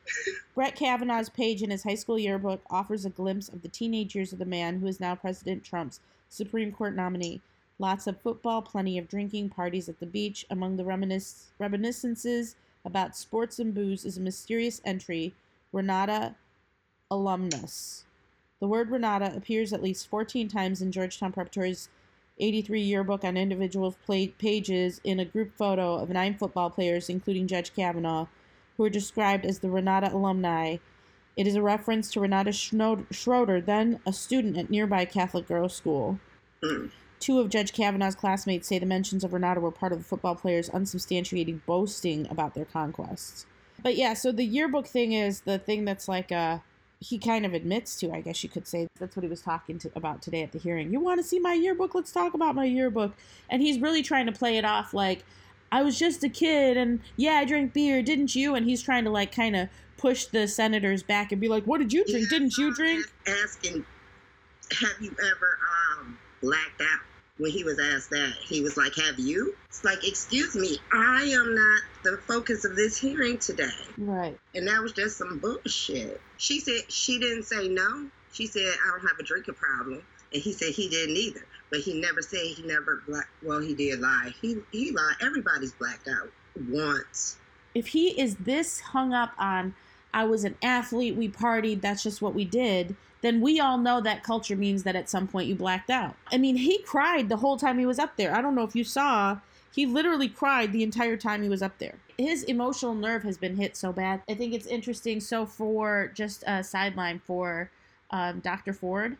Brett 0.56 0.76
Kavanaugh's 0.76 1.30
page 1.30 1.62
in 1.62 1.70
his 1.70 1.84
high 1.84 1.96
school 1.96 2.20
yearbook 2.20 2.62
offers 2.70 3.06
a 3.06 3.10
glimpse 3.10 3.50
of 3.50 3.62
the 3.62 3.68
teenage 3.68 4.16
years 4.16 4.34
of 4.34 4.40
the 4.40 4.46
man 4.46 4.80
who 4.80 4.88
is 4.88 5.00
now 5.00 5.16
President 5.16 5.64
Trump's 5.64 6.00
Supreme 6.30 6.72
Court 6.72 6.96
nominee. 6.96 7.42
Lots 7.80 8.08
of 8.08 8.22
football, 8.22 8.62
plenty 8.62 8.98
of 8.98 9.08
drinking, 9.08 9.50
parties 9.50 9.90
at 9.90 10.00
the 10.00 10.06
beach. 10.06 10.46
Among 10.50 10.78
the 10.78 10.84
reminis- 10.84 11.48
reminiscences 11.60 12.56
about 12.86 13.16
sports 13.16 13.60
and 13.60 13.74
booze 13.74 14.06
is 14.06 14.18
a 14.18 14.22
mysterious 14.22 14.82
entry, 14.86 15.34
Renata 15.72 16.36
alumnus. 17.10 18.06
The 18.60 18.68
word 18.68 18.92
Renata 18.92 19.36
appears 19.36 19.74
at 19.74 19.84
least 19.84 20.08
14 20.08 20.48
times 20.48 20.82
in 20.82 20.92
Georgetown 20.92 21.32
Preparatory's 21.32 21.90
83 22.40 22.82
yearbook 22.82 23.24
on 23.24 23.38
individual 23.38 23.96
pla- 24.06 24.28
pages 24.38 25.00
in 25.04 25.20
a 25.20 25.26
group 25.26 25.52
photo 25.58 25.96
of 25.96 26.10
nine 26.10 26.36
football 26.38 26.70
players, 26.70 27.10
including 27.10 27.48
Judge 27.48 27.74
Kavanaugh, 27.76 28.28
who 28.78 28.84
are 28.84 28.90
described 28.90 29.46
as 29.46 29.60
the 29.60 29.70
Renata 29.70 30.14
alumni. 30.14 30.78
It 31.36 31.48
is 31.48 31.56
a 31.56 31.62
reference 31.62 32.12
to 32.12 32.20
Renata 32.20 32.52
Schroeder, 32.52 33.62
then 33.62 34.00
a 34.06 34.14
student 34.14 34.58
at 34.58 34.70
nearby 34.70 35.06
Catholic 35.06 35.48
girls' 35.48 35.76
school. 35.76 36.20
Mm. 36.64 36.92
Two 37.20 37.40
of 37.40 37.48
Judge 37.50 37.72
Kavanaugh's 37.72 38.16
classmates 38.16 38.68
say 38.68 38.80
the 38.80 38.86
mentions 38.86 39.24
of 39.24 39.32
Renata 39.32 39.62
were 39.62 39.72
part 39.72 39.94
of 39.94 40.00
the 40.00 40.04
football 40.04 40.36
players' 40.36 40.70
unsubstantiated 40.70 41.66
boasting 41.66 42.28
about 42.30 42.54
their 42.54 42.66
conquests. 42.66 43.46
But 43.82 43.96
yeah, 43.96 44.14
so 44.14 44.34
the 44.34 44.44
yearbook 44.44 44.88
thing 44.88 45.14
is 45.14 45.42
the 45.42 45.58
thing 45.58 45.86
that's 45.86 46.10
like 46.10 46.34
uh 46.34 46.60
he 47.04 47.18
kind 47.18 47.46
of 47.46 47.54
admits 47.54 47.98
to, 47.98 48.12
I 48.12 48.22
guess 48.22 48.44
you 48.44 48.50
could 48.50 48.68
say. 48.68 48.88
That's 48.98 49.16
what 49.16 49.24
he 49.24 49.30
was 49.30 49.42
talking 49.42 49.78
to 49.80 49.92
about 49.96 50.22
today 50.22 50.42
at 50.42 50.54
the 50.54 50.60
hearing. 50.60 50.92
You 50.92 51.00
want 51.00 51.20
to 51.20 51.24
see 51.24 51.40
my 51.40 51.54
yearbook? 51.54 51.94
Let's 51.94 52.12
talk 52.12 52.34
about 52.34 52.56
my 52.56 52.66
yearbook. 52.66 53.14
And 53.50 53.62
he's 53.62 53.80
really 53.80 54.02
trying 54.02 54.26
to 54.28 54.32
play 54.32 54.58
it 54.58 54.64
off 54.64 54.94
like 54.94 55.24
I 55.72 55.84
was 55.84 56.00
just 56.00 56.24
a 56.24 56.30
kid 56.30 56.78
and 56.78 57.02
yeah, 57.18 57.34
I 57.34 57.46
drank 57.46 57.74
beer, 57.74 58.02
didn't 58.02 58.36
you? 58.36 58.56
And 58.56 58.66
he's 58.66 58.82
trying 58.82 59.04
to 59.04 59.10
like 59.10 59.36
kind 59.36 59.56
of 59.56 59.70
push 59.98 60.26
the 60.26 60.48
senators 60.48 61.04
back 61.04 61.32
and 61.32 61.42
be 61.42 61.48
like, 61.48 61.66
"What 61.66 61.80
did 61.80 61.92
you 61.92 62.06
drink? 62.06 62.32
Yeah, 62.32 62.38
Didn't 62.38 62.58
you 62.58 62.74
drink?" 62.74 63.06
Asking, 63.28 63.86
have 64.80 65.02
you 65.02 65.12
ever 65.20 65.58
um 66.00 66.18
blacked 66.42 66.82
out? 66.82 67.00
When 67.44 67.52
he 67.52 67.66
was 67.66 67.78
asked 67.78 68.10
that, 68.12 68.36
he 68.42 68.62
was 68.62 68.78
like, 68.78 68.96
"Have 68.96 69.20
you?" 69.20 69.54
It's 69.68 69.84
like, 69.84 70.08
"Excuse 70.08 70.56
me, 70.56 70.80
I 70.94 71.24
am 71.24 71.54
not 71.54 71.82
the 72.02 72.18
focus 72.26 72.64
of 72.64 72.78
this 72.78 72.98
hearing 72.98 73.38
today." 73.38 73.68
Right. 73.98 74.40
And 74.56 74.66
that 74.70 74.82
was 74.82 74.94
just 74.94 75.18
some 75.18 75.40
bullshit. 75.40 76.22
She 76.38 76.62
said 76.62 76.90
she 76.90 77.20
didn't 77.20 77.44
say 77.44 77.68
no. 77.68 78.10
She 78.32 78.48
said 78.48 78.74
I 78.86 78.92
don't 78.92 79.06
have 79.10 79.20
a 79.20 79.24
drinking 79.24 79.56
problem, 79.56 80.02
and 80.32 80.42
he 80.42 80.54
said 80.54 80.70
he 80.70 80.88
didn't 80.88 81.18
either. 81.18 81.46
But 81.70 81.82
he 81.82 82.00
never 82.00 82.22
said 82.22 82.40
he 82.46 82.64
never 82.64 83.04
black. 83.06 83.28
Well, 83.42 83.60
he 83.60 83.74
did 83.74 84.00
lie. 84.00 84.34
He 84.42 84.60
he 84.72 84.92
lied. 84.92 85.16
Everybody's 85.20 85.74
blacked 85.74 86.08
out 86.08 86.32
once. 86.70 87.36
if 87.76 87.88
he 87.88 88.18
is 88.18 88.38
this 88.38 88.80
hung 88.80 89.14
up 89.14 89.34
on 89.38 89.76
I 90.14 90.24
was 90.24 90.46
an 90.46 90.56
athlete, 90.64 91.18
we 91.18 91.28
partied, 91.28 91.82
that's 91.82 92.04
just 92.04 92.22
what 92.22 92.36
we 92.36 92.46
did, 92.46 92.96
then 93.24 93.40
we 93.40 93.60
all 93.60 93.78
know 93.78 94.02
that 94.02 94.22
culture 94.22 94.56
means 94.58 94.84
that 94.84 94.98
at 94.98 95.10
some 95.10 95.28
point 95.28 95.48
you 95.48 95.56
blacked 95.56 95.90
out. 95.90 96.16
I 96.32 96.38
mean, 96.38 96.58
he 96.58 96.80
cried 96.80 97.30
the 97.30 97.38
whole 97.38 97.56
time 97.58 97.80
he 97.80 97.86
was 97.86 97.98
up 97.98 98.18
there. 98.18 98.36
I 98.36 98.42
don't 98.42 98.54
know 98.54 98.66
if 98.66 98.76
you 98.76 98.84
saw, 98.84 99.40
he 99.74 99.86
literally 99.86 100.28
cried 100.28 100.74
the 100.74 100.84
entire 100.84 101.16
time 101.16 101.42
he 101.42 101.48
was 101.48 101.62
up 101.64 101.80
there. 101.80 101.96
His 102.18 102.44
emotional 102.44 102.94
nerve 102.94 103.24
has 103.24 103.38
been 103.38 103.56
hit 103.56 103.78
so 103.78 103.94
bad. 103.94 104.22
I 104.30 104.36
think 104.36 104.54
it's 104.54 104.68
interesting. 104.68 105.22
So, 105.22 105.46
for 105.46 106.12
just 106.14 106.44
a 106.46 106.64
sideline 106.64 107.20
for 107.26 107.72
um, 108.12 108.42
Dr. 108.42 108.74
Ford, 108.74 109.18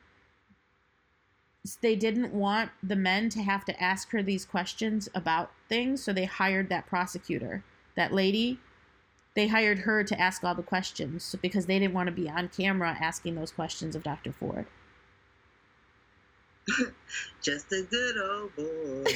they 1.82 1.96
didn't 1.96 2.34
want 2.34 2.72
the 2.84 2.98
men 2.98 3.30
to 3.30 3.42
have 3.42 3.64
to 3.66 3.82
ask 3.82 4.12
her 4.12 4.22
these 4.22 4.44
questions 4.44 5.08
about 5.16 5.52
things, 5.70 6.04
so 6.04 6.12
they 6.12 6.26
hired 6.26 6.68
that 6.70 6.88
prosecutor 6.88 7.64
that 7.96 8.12
lady, 8.12 8.60
they 9.36 9.48
hired 9.48 9.80
her 9.80 10.04
to 10.04 10.20
ask 10.20 10.44
all 10.44 10.56
the 10.56 10.64
questions 10.64 11.36
because 11.42 11.66
they 11.66 11.80
didn't 11.80 11.94
want 11.94 12.08
to 12.08 12.14
be 12.14 12.30
on 12.30 12.50
camera 12.50 12.96
asking 13.00 13.36
those 13.36 13.52
questions 13.52 13.96
of 13.96 14.04
Dr. 14.04 14.32
Ford. 14.32 14.66
Just 17.42 17.72
a 17.72 17.82
good 17.90 18.18
old 18.18 18.56
boy. 18.56 19.12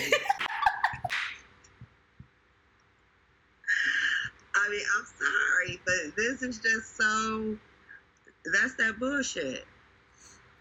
I 4.68 4.70
mean, 4.70 4.82
I'm 4.98 5.06
sorry, 5.18 5.80
but 5.86 6.16
this 6.18 6.42
is 6.42 6.58
just 6.60 6.98
so. 6.98 7.58
That's 8.54 8.76
that 8.76 9.00
bullshit. 9.00 9.66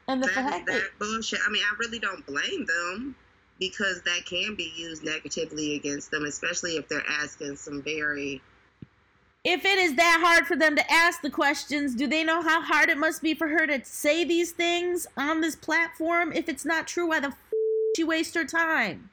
And 0.06 0.22
the 0.22 0.26
That 0.26 0.34
fact 0.34 0.66
that 0.66 0.72
that 0.72 0.90
bullshit. 1.00 1.40
I 1.44 1.50
mean, 1.50 1.62
I 1.64 1.74
really 1.78 1.98
don't 1.98 2.24
blame 2.24 2.66
them 2.66 3.16
because 3.58 4.02
that 4.02 4.24
can 4.26 4.54
be 4.54 4.72
used 4.76 5.02
negatively 5.02 5.74
against 5.74 6.10
them, 6.12 6.24
especially 6.24 6.76
if 6.76 6.88
they're 6.88 7.02
asking 7.08 7.56
some 7.56 7.82
very. 7.82 8.42
If 9.46 9.64
it 9.64 9.78
is 9.78 9.94
that 9.94 10.20
hard 10.22 10.46
for 10.46 10.56
them 10.56 10.74
to 10.76 10.92
ask 10.92 11.22
the 11.22 11.30
questions, 11.30 11.94
do 11.94 12.06
they 12.06 12.24
know 12.24 12.42
how 12.42 12.60
hard 12.60 12.88
it 12.88 12.98
must 12.98 13.22
be 13.22 13.32
for 13.32 13.48
her 13.48 13.66
to 13.66 13.84
say 13.84 14.24
these 14.24 14.50
things 14.50 15.06
on 15.16 15.40
this 15.40 15.54
platform? 15.54 16.32
If 16.32 16.48
it's 16.48 16.64
not 16.64 16.86
true, 16.86 17.08
why 17.08 17.20
the 17.20 17.28
f- 17.28 17.38
she 17.96 18.04
waste 18.04 18.34
her 18.34 18.44
time? 18.44 19.10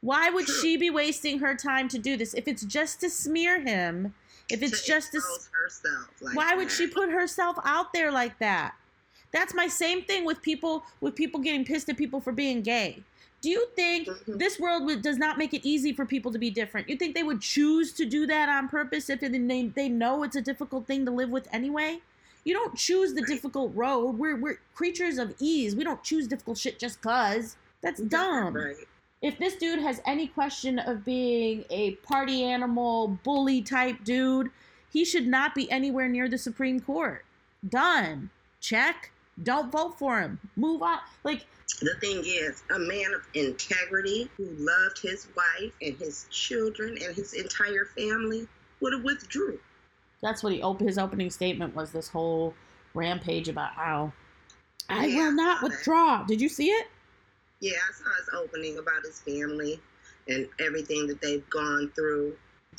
Why 0.00 0.28
would 0.28 0.44
True. 0.44 0.54
she 0.60 0.76
be 0.76 0.90
wasting 0.90 1.38
her 1.38 1.54
time 1.54 1.88
to 1.88 1.98
do 1.98 2.16
this? 2.16 2.34
If 2.34 2.46
it's 2.46 2.62
just 2.62 3.00
to 3.00 3.08
smear 3.08 3.60
him, 3.60 4.14
if 4.50 4.62
it's 4.62 4.86
just 4.86 5.12
to 5.12 5.20
herself. 5.52 6.10
Like 6.20 6.36
why 6.36 6.54
would 6.54 6.70
she 6.70 6.86
put 6.86 7.10
herself 7.10 7.56
out 7.64 7.94
there 7.94 8.12
like 8.12 8.38
that 8.38 8.74
that's 9.34 9.52
my 9.52 9.66
same 9.66 10.02
thing 10.02 10.24
with 10.24 10.40
people 10.40 10.84
with 11.00 11.14
people 11.14 11.40
getting 11.40 11.64
pissed 11.64 11.88
at 11.88 11.96
people 11.96 12.20
for 12.20 12.32
being 12.32 12.62
gay 12.62 13.02
do 13.44 13.50
you 13.50 13.66
think 13.76 14.08
Mhm. 14.08 14.38
this 14.38 14.58
world 14.58 14.84
would, 14.86 15.02
does 15.02 15.18
not 15.18 15.36
make 15.38 15.52
it 15.52 15.60
easy 15.68 15.92
for 15.92 16.04
people 16.06 16.32
to 16.32 16.38
be 16.38 16.50
different 16.50 16.88
you 16.88 16.96
think 16.96 17.14
they 17.14 17.22
would 17.22 17.40
choose 17.40 17.92
to 17.92 18.04
do 18.06 18.26
that 18.26 18.48
on 18.48 18.68
purpose 18.68 19.08
if 19.10 19.20
they, 19.20 19.28
they 19.80 19.88
know 19.88 20.22
it's 20.22 20.36
a 20.36 20.40
difficult 20.40 20.86
thing 20.86 21.04
to 21.04 21.10
live 21.10 21.30
with 21.30 21.46
anyway 21.52 22.00
you 22.44 22.52
don't 22.54 22.76
choose 22.76 23.12
the 23.14 23.22
difficult 23.22 23.70
road 23.74 24.18
we're, 24.18 24.36
we're 24.36 24.58
creatures 24.74 25.18
of 25.18 25.34
ease 25.38 25.76
we 25.76 25.84
don't 25.84 26.02
choose 26.02 26.26
difficult 26.26 26.56
shit 26.58 26.78
just 26.78 27.00
cause 27.02 27.56
that's 27.82 28.00
dumb 28.00 28.54
Right. 28.56 28.76
if 29.20 29.38
this 29.38 29.56
dude 29.56 29.78
has 29.80 30.00
any 30.06 30.26
question 30.26 30.78
of 30.78 31.04
being 31.04 31.64
a 31.70 31.92
party 31.96 32.44
animal, 32.44 33.08
bully 33.24 33.60
type 33.62 34.02
dude, 34.04 34.50
he 34.92 35.04
should 35.04 35.26
not 35.26 35.54
be 35.54 35.70
anywhere 35.70 36.08
near 36.08 36.28
the 36.28 36.36
Supreme 36.38 36.78
Court. 36.80 37.24
Done. 37.66 38.28
Check. 38.60 39.10
Don't 39.42 39.70
vote 39.72 39.98
for 39.98 40.20
him. 40.20 40.38
Move 40.56 40.82
on. 40.82 40.98
Like, 41.24 41.44
The 41.80 41.94
thing 42.00 42.22
is, 42.24 42.62
a 42.74 42.78
man 42.78 43.12
of 43.14 43.22
integrity 43.34 44.30
who 44.36 44.44
loved 44.58 44.98
his 45.02 45.26
wife 45.36 45.72
and 45.82 45.96
his 45.96 46.26
children 46.30 46.96
and 47.02 47.14
his 47.16 47.32
entire 47.34 47.86
family 47.96 48.46
would 48.80 48.92
have 48.92 49.02
withdrew. 49.04 49.58
that's 50.22 50.42
what 50.42 50.52
he 50.54 50.62
op- 50.62 50.80
his 50.80 50.96
opening 50.98 51.28
statement 51.30 51.74
was 51.74 51.90
this 51.92 52.08
whole 52.08 52.54
rampage 52.94 53.48
about 53.48 53.72
how 53.72 54.12
I 54.88 55.06
Yeah, 55.06 55.16
will 55.26 55.32
not 55.32 55.58
saw 55.60 55.68
that. 55.68 55.74
withdraw. 55.76 56.22
Did 56.24 56.40
you 56.40 56.48
see 56.48 56.68
it? 56.68 56.86
Yeah, 57.60 57.72
I 57.72 57.92
saw 57.92 58.10
his 58.16 58.28
opening 58.34 58.78
about 58.78 59.02
his 59.04 59.20
family. 59.20 59.80
and 60.26 60.48
everything 60.58 61.06
that 61.06 61.20
they've 61.20 61.46
gone 61.50 61.92
through. 61.94 62.34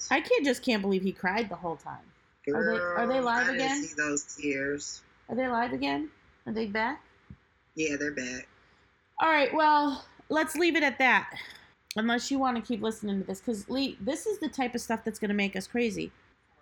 I 0.10 0.20
can't 0.20 0.44
just 0.44 0.64
can't 0.64 0.82
believe 0.82 1.04
he 1.04 1.12
cried 1.12 1.48
the 1.48 1.56
whole 1.56 1.76
time. 1.76 2.02
Are 2.48 2.54
they- 2.66 2.80
are 2.80 3.06
they 3.08 3.14
Girl, 3.14 3.24
live 3.26 3.50
I 3.50 3.54
again? 3.54 3.84
see 3.84 3.94
those 3.94 4.24
tears. 4.36 5.04
Are 5.30 5.36
they 5.36 5.48
live 5.48 5.72
again? 5.72 6.10
Are 6.48 6.54
they 6.54 6.68
back? 6.68 7.02
Yeah, 7.76 7.96
they're 8.00 8.12
back. 8.14 8.48
All 9.20 9.30
right, 9.30 9.54
well, 9.54 10.06
let's 10.30 10.56
leave 10.56 10.76
it 10.76 10.84
at 10.84 11.00
that. 11.00 11.30
Unless 11.96 12.30
you 12.30 12.38
want 12.40 12.58
to 12.58 12.62
keep 12.62 12.82
listening 12.82 13.22
to 13.22 13.26
this, 13.28 13.40
because 13.40 13.70
Lee, 13.70 13.98
this 14.02 14.26
is 14.26 14.40
the 14.40 14.50
type 14.50 14.76
of 14.76 14.82
stuff 14.82 15.02
that's 15.06 15.18
going 15.18 15.30
to 15.30 15.36
make 15.36 15.56
us 15.56 15.66
crazy. 15.66 16.12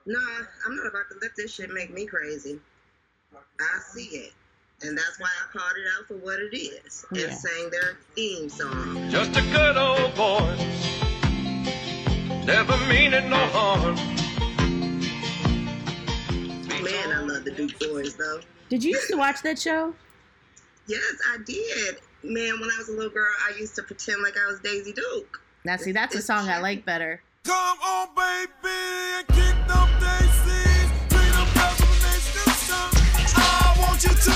Nah, 0.06 0.20
I'm 0.66 0.76
not 0.76 0.88
about 0.88 1.10
to 1.10 1.16
let 1.22 1.32
this 1.36 1.54
shit 1.54 1.72
make 1.74 1.92
me 1.94 2.06
crazy. 2.06 2.60
I 3.60 3.80
see 3.80 4.16
it. 4.18 4.34
And 4.84 4.98
that's 4.98 5.20
why 5.20 5.28
I 5.28 5.58
called 5.58 5.74
it 5.78 5.88
out 5.98 6.08
for 6.08 6.16
what 6.16 6.40
it 6.40 6.56
is 6.56 7.06
and 7.10 7.20
Yeah. 7.20 7.30
sang 7.32 7.70
their 7.72 7.98
theme 8.16 8.50
song. 8.50 9.10
Just 9.10 9.32
a 9.38 9.42
good 9.52 9.78
old 9.78 10.14
boy, 10.16 10.56
never 12.46 12.78
meaning 12.88 13.30
no 13.30 13.38
harm. 13.48 13.96
Man, 16.84 17.12
I 17.12 17.22
love 17.22 17.46
the 17.46 17.52
Duke 17.56 17.80
Boys 17.80 18.16
though. 18.16 18.42
Did 18.74 18.84
you 18.84 18.94
used 18.94 19.10
to 19.10 19.18
watch 19.18 19.44
that 19.44 19.60
show? 19.60 19.94
Yes, 20.88 21.16
I 21.30 21.38
did. 21.46 21.98
Man, 22.24 22.60
when 22.60 22.72
I 22.72 22.78
was 22.80 22.90
a 22.90 22.94
little 22.94 23.12
girl, 23.12 23.32
I 23.48 23.56
used 23.60 23.76
to 23.76 23.84
pretend 23.84 24.24
like 24.24 24.34
I 24.36 24.48
was 24.48 24.60
Daisy 24.62 24.92
Duke. 24.94 25.40
Now, 25.64 25.78
see, 25.78 25.92
that's 25.92 26.16
a 26.16 26.24
song 26.24 26.50
I 26.50 26.60
like 26.60 26.84
better. 26.84 27.22
Come 27.44 27.78
on, 27.86 28.08
baby, 28.16 28.50
and 28.66 29.28
kick 29.28 29.54
them 29.68 29.90
daisies. 30.00 30.90
Treat 31.08 31.34
them 31.34 31.50
as 31.54 31.82
a 31.82 31.86
nation 32.02 32.50
song. 32.66 32.90
I 33.36 33.76
want 33.78 34.04
you 34.04 34.10
to. 34.10 34.32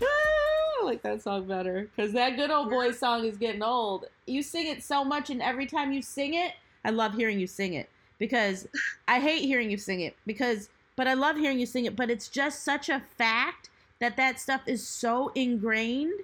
I 0.80 0.84
like 0.84 1.02
that 1.02 1.20
song 1.20 1.44
better 1.44 1.90
because 1.94 2.14
that 2.14 2.36
good 2.36 2.50
old 2.50 2.70
boy 2.70 2.92
song 2.92 3.26
is 3.26 3.36
getting 3.36 3.62
old. 3.62 4.06
You 4.26 4.42
sing 4.42 4.68
it 4.68 4.82
so 4.82 5.04
much, 5.04 5.28
and 5.28 5.42
every 5.42 5.66
time 5.66 5.92
you 5.92 6.00
sing 6.00 6.32
it, 6.32 6.54
I 6.82 6.88
love 6.92 7.12
hearing 7.12 7.38
you 7.38 7.46
sing 7.46 7.74
it 7.74 7.90
because 8.22 8.68
I 9.08 9.18
hate 9.18 9.42
hearing 9.42 9.68
you 9.68 9.76
sing 9.76 10.00
it 10.00 10.14
because, 10.26 10.68
but 10.94 11.08
I 11.08 11.14
love 11.14 11.36
hearing 11.36 11.58
you 11.58 11.66
sing 11.66 11.86
it. 11.86 11.96
But 11.96 12.08
it's 12.08 12.28
just 12.28 12.62
such 12.62 12.88
a 12.88 13.02
fact 13.18 13.68
that 13.98 14.16
that 14.16 14.38
stuff 14.38 14.60
is 14.66 14.86
so 14.86 15.32
ingrained 15.34 16.20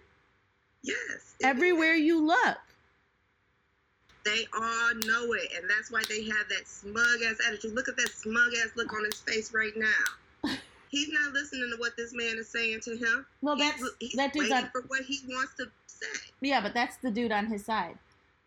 Yes. 0.84 1.34
everywhere 1.42 1.94
you 1.96 2.24
look. 2.24 2.59
They 4.24 4.46
all 4.55 4.94
know 5.07 5.32
it, 5.32 5.51
and 5.57 5.68
that's 5.68 5.90
why 5.90 6.05
they 6.09 6.22
have 6.22 6.49
that 6.51 6.68
smug 6.68 7.20
ass 7.26 7.38
attitude. 7.49 7.74
Look 7.74 7.88
at 7.88 7.96
that 7.96 8.11
smug 8.11 8.53
ass 8.62 8.70
look 8.76 8.92
on 8.92 9.05
his 9.05 9.20
face 9.20 9.53
right 9.53 9.72
now. 9.76 10.53
He's 10.90 11.09
not 11.09 11.32
listening 11.32 11.68
to 11.74 11.80
what 11.80 11.96
this 11.96 12.12
man 12.14 12.36
is 12.38 12.49
saying 12.49 12.78
to 12.84 12.96
him. 12.96 13.26
Well, 13.42 13.57
He's- 13.57 13.72
that's 13.80 13.90
he's 13.99 14.12
that 14.12 14.32
dude's 14.32 14.51
waiting 14.51 14.66
on. 14.66 14.70
for 14.70 14.82
what 14.82 15.03
he 15.03 15.18
wants 15.28 15.55
to 15.57 15.66
say. 15.88 16.07
Yeah, 16.42 16.61
but 16.61 16.74
that's 16.74 16.96
the 16.99 17.11
dude 17.11 17.32
on 17.32 17.46
his 17.46 17.64
side. 17.64 17.99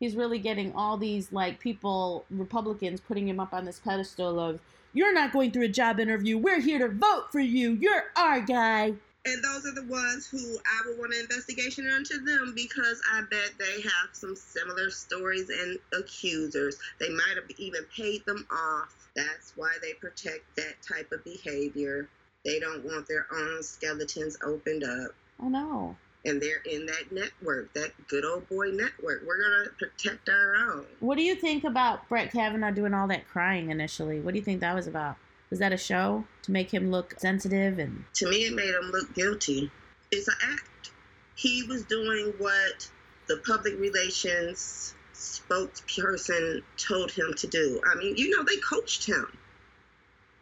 He's 0.02 0.16
really 0.16 0.40
getting 0.40 0.74
all 0.74 0.98
these 0.98 1.32
like 1.32 1.60
people, 1.60 2.26
Republicans, 2.32 3.00
putting 3.00 3.30
him 3.30 3.40
up 3.40 3.54
on 3.54 3.66
this 3.66 3.78
pedestal 3.78 4.40
of 4.40 4.60
you're 4.94 5.14
not 5.14 5.32
going 5.32 5.52
through 5.52 5.66
a 5.66 5.70
job 5.70 6.00
interview. 6.00 6.40
We're 6.40 6.60
here 6.60 6.80
to 6.80 6.88
vote 6.88 7.32
for 7.32 7.40
you. 7.40 7.74
You're 7.74 8.06
our 8.16 8.42
guy. 8.42 8.96
And 9.28 9.44
those 9.44 9.68
are 9.68 9.76
the 9.76 9.86
ones 9.88 10.26
who 10.26 10.40
I 10.40 10.88
would 10.88 10.98
want 10.98 11.14
an 11.14 11.20
investigation 11.20 11.86
into 11.86 12.18
them 12.18 12.54
because 12.56 13.00
I 13.14 13.22
bet 13.30 13.52
they 13.60 13.82
have 13.84 14.10
some 14.14 14.36
similar 14.36 14.90
stories 14.90 15.52
and 15.52 15.78
accusers. 15.96 16.80
They 17.00 17.10
might 17.10 17.36
have 17.36 17.52
even 17.60 17.84
paid 17.96 18.26
them 18.26 18.48
off. 18.52 18.96
That's 19.16 19.54
why 19.56 19.74
they 19.84 19.94
protect 19.94 20.56
that 20.56 20.82
type 20.82 21.12
of 21.12 21.24
behavior. 21.24 22.10
They 22.44 22.60
don't 22.60 22.84
want 22.84 23.08
their 23.08 23.28
own 23.32 23.62
skeletons 23.62 24.40
opened 24.44 24.84
up. 24.84 25.12
I 25.40 25.48
know. 25.48 25.96
And 26.24 26.40
they're 26.40 26.62
in 26.70 26.86
that 26.86 27.12
network, 27.12 27.74
that 27.74 27.92
good 28.08 28.24
old 28.24 28.48
boy 28.48 28.68
network. 28.68 29.24
We're 29.26 29.42
going 29.42 29.66
to 29.66 29.72
protect 29.80 30.30
our 30.30 30.56
own. 30.56 30.86
What 31.00 31.18
do 31.18 31.24
you 31.24 31.36
think 31.36 31.64
about 31.64 32.08
Brett 32.10 32.32
Kavanaugh 32.32 32.72
doing 32.72 32.94
all 32.94 33.08
that 33.08 33.28
crying 33.28 33.72
initially? 33.72 34.20
What 34.20 34.34
do 34.34 34.40
you 34.40 34.46
think 34.46 34.60
that 34.62 34.76
was 34.76 34.86
about? 34.86 35.16
Was 35.50 35.60
that 35.60 35.74
a 35.74 35.78
show 35.78 36.24
to 36.44 36.52
make 36.52 36.72
him 36.72 36.92
look 36.92 37.20
sensitive 37.20 37.80
and 37.80 38.06
To 38.16 38.30
me, 38.30 38.46
it 38.46 38.54
made 38.54 38.74
him 38.74 38.92
look 38.92 39.14
guilty. 39.16 39.72
It's 40.12 40.28
an 40.28 40.36
act. 40.44 40.92
He 41.36 41.64
was 41.64 41.84
doing 41.84 42.34
what 42.38 42.90
the 43.28 43.38
public 43.38 43.80
relations 43.80 44.94
spokesperson 45.14 46.64
told 46.78 47.12
him 47.12 47.34
to 47.38 47.48
do. 47.48 47.82
I 47.86 47.96
mean, 47.96 48.16
you 48.18 48.30
know, 48.36 48.44
they 48.44 48.58
coached 48.58 49.06
him. 49.06 49.38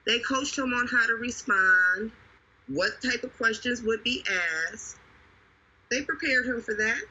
They 0.05 0.19
coached 0.19 0.57
him 0.57 0.73
on 0.73 0.87
how 0.87 1.05
to 1.05 1.13
respond, 1.13 2.11
what 2.67 3.01
type 3.01 3.23
of 3.23 3.35
questions 3.37 3.81
would 3.81 4.03
be 4.03 4.23
asked. 4.71 4.97
They 5.91 6.01
prepared 6.03 6.45
him 6.45 6.61
for 6.61 6.73
that. 6.75 7.01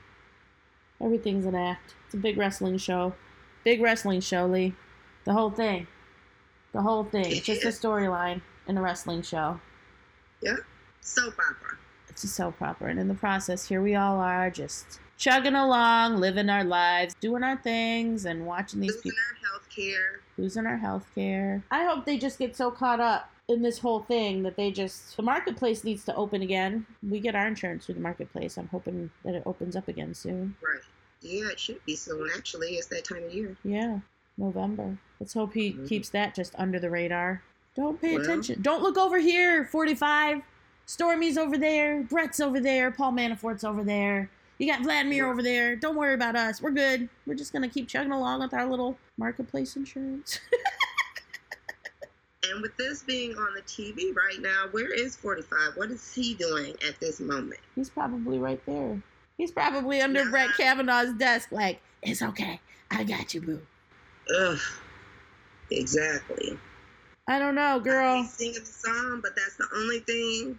everything's 1.01 1.47
an 1.47 1.55
act? 1.55 1.95
It's 2.07 2.15
a 2.15 2.19
big 2.19 2.37
wrestling 2.39 2.79
show. 2.79 3.15
Big 3.65 3.81
wrestling 3.81 4.21
show, 4.21 4.47
Lee. 4.47 4.75
The 5.25 5.33
whole 5.33 5.51
thing. 5.51 5.87
The 6.73 6.83
whole 6.83 7.05
thing. 7.05 7.27
It's 7.27 7.47
just 7.47 7.65
a 7.65 7.69
storyline 7.69 8.41
in 8.69 8.79
a 8.79 8.83
wrestling 8.83 9.23
show. 9.23 9.61
Yeah. 10.41 10.57
Soap 11.01 11.35
opera. 11.35 11.77
It's 12.09 12.23
just 12.23 12.35
so 12.37 12.53
proper. 12.53 12.87
And 12.87 13.01
in 13.01 13.09
the 13.09 13.15
process, 13.15 13.67
here 13.67 13.83
we 13.83 13.95
all 13.97 14.19
are 14.21 14.51
just 14.51 15.01
chugging 15.17 15.55
along, 15.57 16.17
living 16.19 16.49
our 16.49 16.63
lives, 16.65 17.15
doing 17.21 17.43
our 17.43 17.57
things, 17.57 18.25
and 18.27 18.47
watching 18.47 18.81
these 18.81 18.91
Losing 18.93 19.03
people 19.03 19.19
our 19.31 19.51
health 19.51 19.69
care. 19.75 20.21
losing 20.37 20.67
our 20.67 20.77
health 20.77 21.07
care. 21.15 21.65
I 21.73 21.85
hope 21.85 22.05
they 22.07 22.17
just 22.17 22.39
get 22.39 22.55
so 22.57 22.71
caught 22.71 23.01
up 23.01 23.31
in 23.49 23.63
this 23.63 23.79
whole 23.79 24.01
thing 24.01 24.43
that 24.43 24.57
they 24.57 24.71
just. 24.71 25.17
The 25.17 25.23
marketplace 25.23 25.83
needs 25.85 26.05
to 26.05 26.15
open 26.15 26.43
again. 26.43 26.87
We 27.03 27.19
get 27.21 27.35
our 27.35 27.47
insurance 27.47 27.87
through 27.87 27.97
the 27.97 28.01
marketplace. 28.01 28.57
I'm 28.59 28.69
hoping 28.69 29.11
that 29.25 29.35
it 29.35 29.43
opens 29.47 29.75
up 29.77 29.89
again 29.89 30.15
soon. 30.15 30.55
Right. 30.63 30.81
Yeah, 31.21 31.49
it 31.51 31.59
should 31.59 31.85
be 31.85 31.97
soon. 31.97 32.29
Actually, 32.37 32.75
it's 32.75 32.87
that 32.89 33.05
time 33.05 33.25
of 33.25 33.35
year. 33.35 33.57
Yeah, 33.65 33.99
November. 34.37 34.97
Let's 35.19 35.33
hope 35.33 35.53
he 35.55 35.73
Mhm. 35.73 35.89
keeps 35.89 36.11
that 36.11 36.35
just 36.35 36.55
under 36.59 36.79
the 36.79 36.91
radar. 36.91 37.43
Don't 37.75 38.01
pay 38.01 38.15
Well- 38.15 38.23
attention. 38.23 38.63
Don't 38.63 38.83
look 38.83 38.97
over 38.99 39.19
here, 39.19 39.65
45. 39.65 40.43
Stormy's 40.87 41.37
over 41.37 41.59
there. 41.59 42.03
Brett's 42.03 42.41
over 42.41 42.61
there. 42.61 42.91
Paul 42.91 43.13
Manafort's 43.13 43.65
over 43.65 43.83
there. 43.85 44.31
You 44.59 44.67
got 44.67 44.83
Vladimir 44.83 45.27
over 45.31 45.43
there. 45.43 45.77
Don't 45.77 45.97
worry 45.97 46.15
about 46.15 46.35
us. 46.35 46.61
We're 46.63 46.71
good. 46.73 47.09
We're 47.27 47.35
just 47.35 47.53
going 47.53 47.63
to 47.63 47.69
keep 47.69 47.89
chugging 47.89 48.11
along 48.13 48.41
with 48.41 48.53
our 48.55 48.67
little 48.67 48.99
marketplace 49.17 49.77
insurance. 49.77 50.41
And 52.51 52.63
with 52.63 52.77
this 52.77 53.03
being 53.03 53.35
on 53.37 53.55
the 53.55 53.63
TV 53.63 54.15
right 54.15 54.41
now, 54.41 54.67
where 54.71 54.93
is 54.93 55.17
45? 55.17 55.73
What 55.77 55.91
is 55.91 56.13
he 56.13 56.35
doing 56.35 56.75
at 56.87 56.99
this 57.01 57.21
moment? 57.21 57.61
He's 57.75 57.91
probably 57.91 58.39
right 58.39 58.65
there. 58.67 59.01
He's 59.37 59.51
probably 59.51 60.01
under. 60.01 60.29
Brett 60.29 60.51
Kavanaugh's 60.57 61.13
desk, 61.15 61.53
like, 61.53 61.81
it's 62.03 62.23
okay. 62.23 62.61
I 62.91 63.05
got 63.05 63.35
you, 63.35 63.41
boo. 63.41 63.61
Ugh. 64.37 64.59
Exactly. 65.71 66.59
I 67.29 67.39
don't 67.39 67.55
know, 67.55 67.79
girl. 67.79 68.25
singing 68.25 68.61
the 68.61 68.67
song, 68.67 69.21
but 69.23 69.37
that's 69.37 69.57
the 69.57 69.69
only 69.77 70.01
thing 70.01 70.59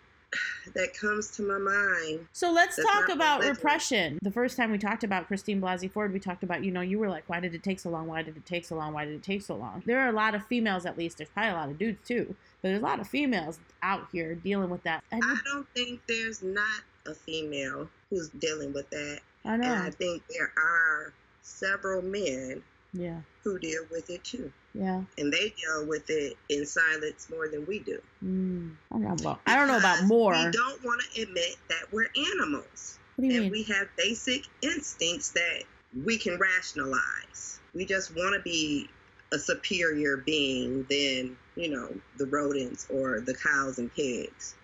that 0.74 0.94
comes 0.94 1.32
to 1.32 1.42
my 1.42 1.58
mind. 1.58 2.28
So 2.34 2.52
let's 2.52 2.76
talk 2.76 3.10
about 3.10 3.40
religion. 3.40 3.56
repression. 3.56 4.20
The 4.22 4.32
first 4.32 4.58
time 4.58 4.72
we 4.72 4.78
talked 4.78 5.04
about 5.04 5.28
Christine 5.28 5.62
Blasey 5.62 5.92
Ford, 5.92 6.14
we 6.14 6.20
talked 6.20 6.44
about, 6.44 6.64
you 6.64 6.72
know, 6.72 6.82
you 6.82 7.00
were 7.00 7.10
like, 7.10 7.24
why 7.28 7.40
did 7.40 7.56
it 7.56 7.64
take 7.64 7.80
so 7.80 7.90
long? 7.90 8.08
Why 8.08 8.22
did 8.22 8.38
it 8.38 8.46
take 8.46 8.66
so 8.66 8.76
long? 8.76 8.94
Why 8.94 9.06
did 9.06 9.16
it 9.16 9.24
take 9.24 9.42
so 9.42 9.56
long? 9.56 9.84
There 9.86 10.00
are 10.00 10.10
a 10.10 10.14
lot 10.14 10.36
of 10.36 10.46
females, 10.46 10.86
at 10.86 10.98
least. 10.98 11.18
There's 11.18 11.30
probably 11.30 11.52
a 11.52 11.56
lot 11.56 11.70
of 11.70 11.78
dudes 11.78 12.08
too, 12.08 12.36
but 12.62 12.70
there's 12.70 12.82
a 12.82 12.86
lot 12.86 13.00
of 13.00 13.08
females 13.08 13.60
out 13.82 14.08
here 14.12 14.36
dealing 14.36 14.70
with 14.70 14.84
that. 14.84 15.04
And 15.12 15.24
I 15.24 15.38
don't 15.46 15.68
think 15.76 16.02
there's 16.08 16.44
not 16.44 16.82
a 17.06 17.14
female 17.14 17.90
who's 18.10 18.30
dealing 18.30 18.74
with 18.74 18.90
that. 18.92 19.20
I 19.46 19.58
know. 19.58 19.72
And. 19.72 19.84
I 19.84 19.90
think 19.90 20.24
there 20.30 20.52
are 20.58 21.14
several 21.42 22.02
men 22.02 22.62
Yeah, 22.94 23.22
who 23.44 23.58
deal 23.60 23.84
with 23.90 24.10
it 24.10 24.24
too. 24.24 24.52
Yeah. 24.74 25.04
And 25.18 25.34
they 25.34 25.54
deal 25.62 25.88
with 25.88 26.10
it 26.10 26.38
in 26.50 26.66
silence 26.66 27.28
more 27.30 27.48
than 27.48 27.66
we 27.66 27.80
do. 27.80 28.02
Mm, 28.24 28.76
I 28.92 28.96
don't 28.96 29.04
know 29.04 29.14
about. 29.14 29.40
I 29.46 29.56
don't 29.56 29.68
know 29.68 29.78
about 29.78 30.04
more. 30.06 30.34
We 30.34 30.52
don't 30.52 30.84
want 30.84 31.02
to 31.14 31.22
admit 31.22 31.56
that 31.70 31.92
we're 31.92 32.10
animals. 32.16 33.00
What 33.16 33.24
do 33.24 33.34
you 33.34 33.42
and 33.42 33.52
mean? 33.52 33.52
we 33.52 33.64
have 33.74 33.88
basic 33.98 34.44
instincts 34.62 35.32
that 35.32 35.64
we 36.06 36.18
can 36.18 36.38
rationalize. 36.38 37.60
We 37.74 37.86
just 37.86 38.16
want 38.16 38.36
to 38.36 38.42
be 38.42 38.90
a 39.32 39.40
superior 39.40 40.18
being 40.18 40.86
than, 40.90 41.38
you 41.56 41.70
know, 41.70 41.90
the 42.18 42.26
rodents 42.26 42.88
or 42.90 43.20
the 43.20 43.36
cows 43.36 43.78
and 43.80 43.94
pigs, 43.94 44.56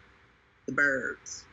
the 0.68 0.72
birds. 0.72 1.46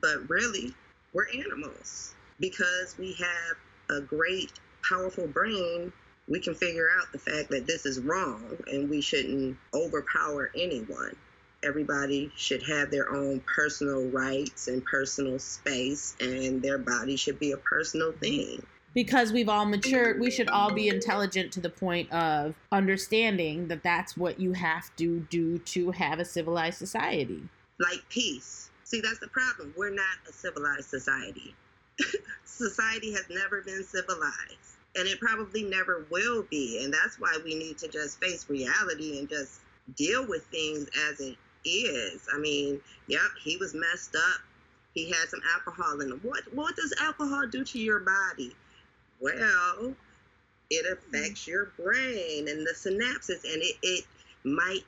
But 0.00 0.28
really, 0.28 0.74
we're 1.12 1.28
animals 1.28 2.14
because 2.40 2.96
we 2.98 3.14
have 3.14 3.98
a 3.98 4.00
great, 4.00 4.52
powerful 4.88 5.26
brain. 5.26 5.92
We 6.28 6.40
can 6.40 6.54
figure 6.54 6.88
out 6.98 7.12
the 7.12 7.18
fact 7.18 7.50
that 7.50 7.66
this 7.66 7.84
is 7.84 8.00
wrong 8.00 8.56
and 8.66 8.88
we 8.88 9.00
shouldn't 9.00 9.56
overpower 9.74 10.50
anyone 10.54 11.16
everybody 11.62 12.30
should 12.36 12.62
have 12.62 12.90
their 12.90 13.10
own 13.10 13.40
personal 13.40 14.04
rights 14.08 14.68
and 14.68 14.84
personal 14.84 15.38
space, 15.38 16.16
and 16.20 16.62
their 16.62 16.78
body 16.78 17.16
should 17.16 17.38
be 17.38 17.52
a 17.52 17.56
personal 17.56 18.12
thing. 18.12 18.64
because 18.94 19.32
we've 19.32 19.48
all 19.48 19.64
matured, 19.64 20.20
we 20.20 20.30
should 20.30 20.50
all 20.50 20.70
be 20.70 20.88
intelligent 20.88 21.50
to 21.50 21.60
the 21.60 21.70
point 21.70 22.12
of 22.12 22.54
understanding 22.70 23.68
that 23.68 23.82
that's 23.82 24.18
what 24.18 24.38
you 24.38 24.52
have 24.52 24.94
to 24.96 25.20
do 25.30 25.58
to 25.60 25.90
have 25.92 26.18
a 26.18 26.24
civilized 26.26 26.76
society. 26.76 27.42
Like 27.78 28.06
peace. 28.10 28.70
See, 28.84 29.00
that's 29.00 29.18
the 29.18 29.28
problem. 29.28 29.72
We're 29.78 29.94
not 29.94 30.18
a 30.28 30.32
civilized 30.32 30.90
society. 30.90 31.54
society 32.44 33.12
has 33.12 33.24
never 33.30 33.62
been 33.62 33.82
civilized. 33.82 34.76
And 34.94 35.08
it 35.08 35.20
probably 35.20 35.62
never 35.62 36.06
will 36.10 36.42
be. 36.50 36.82
And 36.82 36.92
that's 36.92 37.18
why 37.18 37.38
we 37.44 37.54
need 37.54 37.78
to 37.78 37.88
just 37.88 38.20
face 38.20 38.48
reality 38.48 39.18
and 39.18 39.28
just 39.28 39.60
deal 39.96 40.26
with 40.26 40.44
things 40.46 40.88
as 41.10 41.20
it 41.20 41.36
is. 41.64 42.28
I 42.32 42.38
mean, 42.38 42.80
yep, 43.06 43.20
he 43.42 43.56
was 43.56 43.74
messed 43.74 44.14
up. 44.14 44.40
He 44.94 45.08
had 45.08 45.28
some 45.28 45.40
alcohol 45.54 46.00
in 46.00 46.12
him. 46.12 46.20
What 46.22 46.42
what 46.52 46.76
does 46.76 46.94
alcohol 47.00 47.46
do 47.46 47.64
to 47.64 47.78
your 47.78 48.00
body? 48.00 48.54
Well, 49.20 49.94
it 50.68 50.86
affects 50.90 51.46
your 51.46 51.72
brain 51.78 52.48
and 52.48 52.66
the 52.66 52.74
synapses 52.74 53.44
and 53.44 53.62
it, 53.62 53.76
it 53.82 54.04
might 54.44 54.84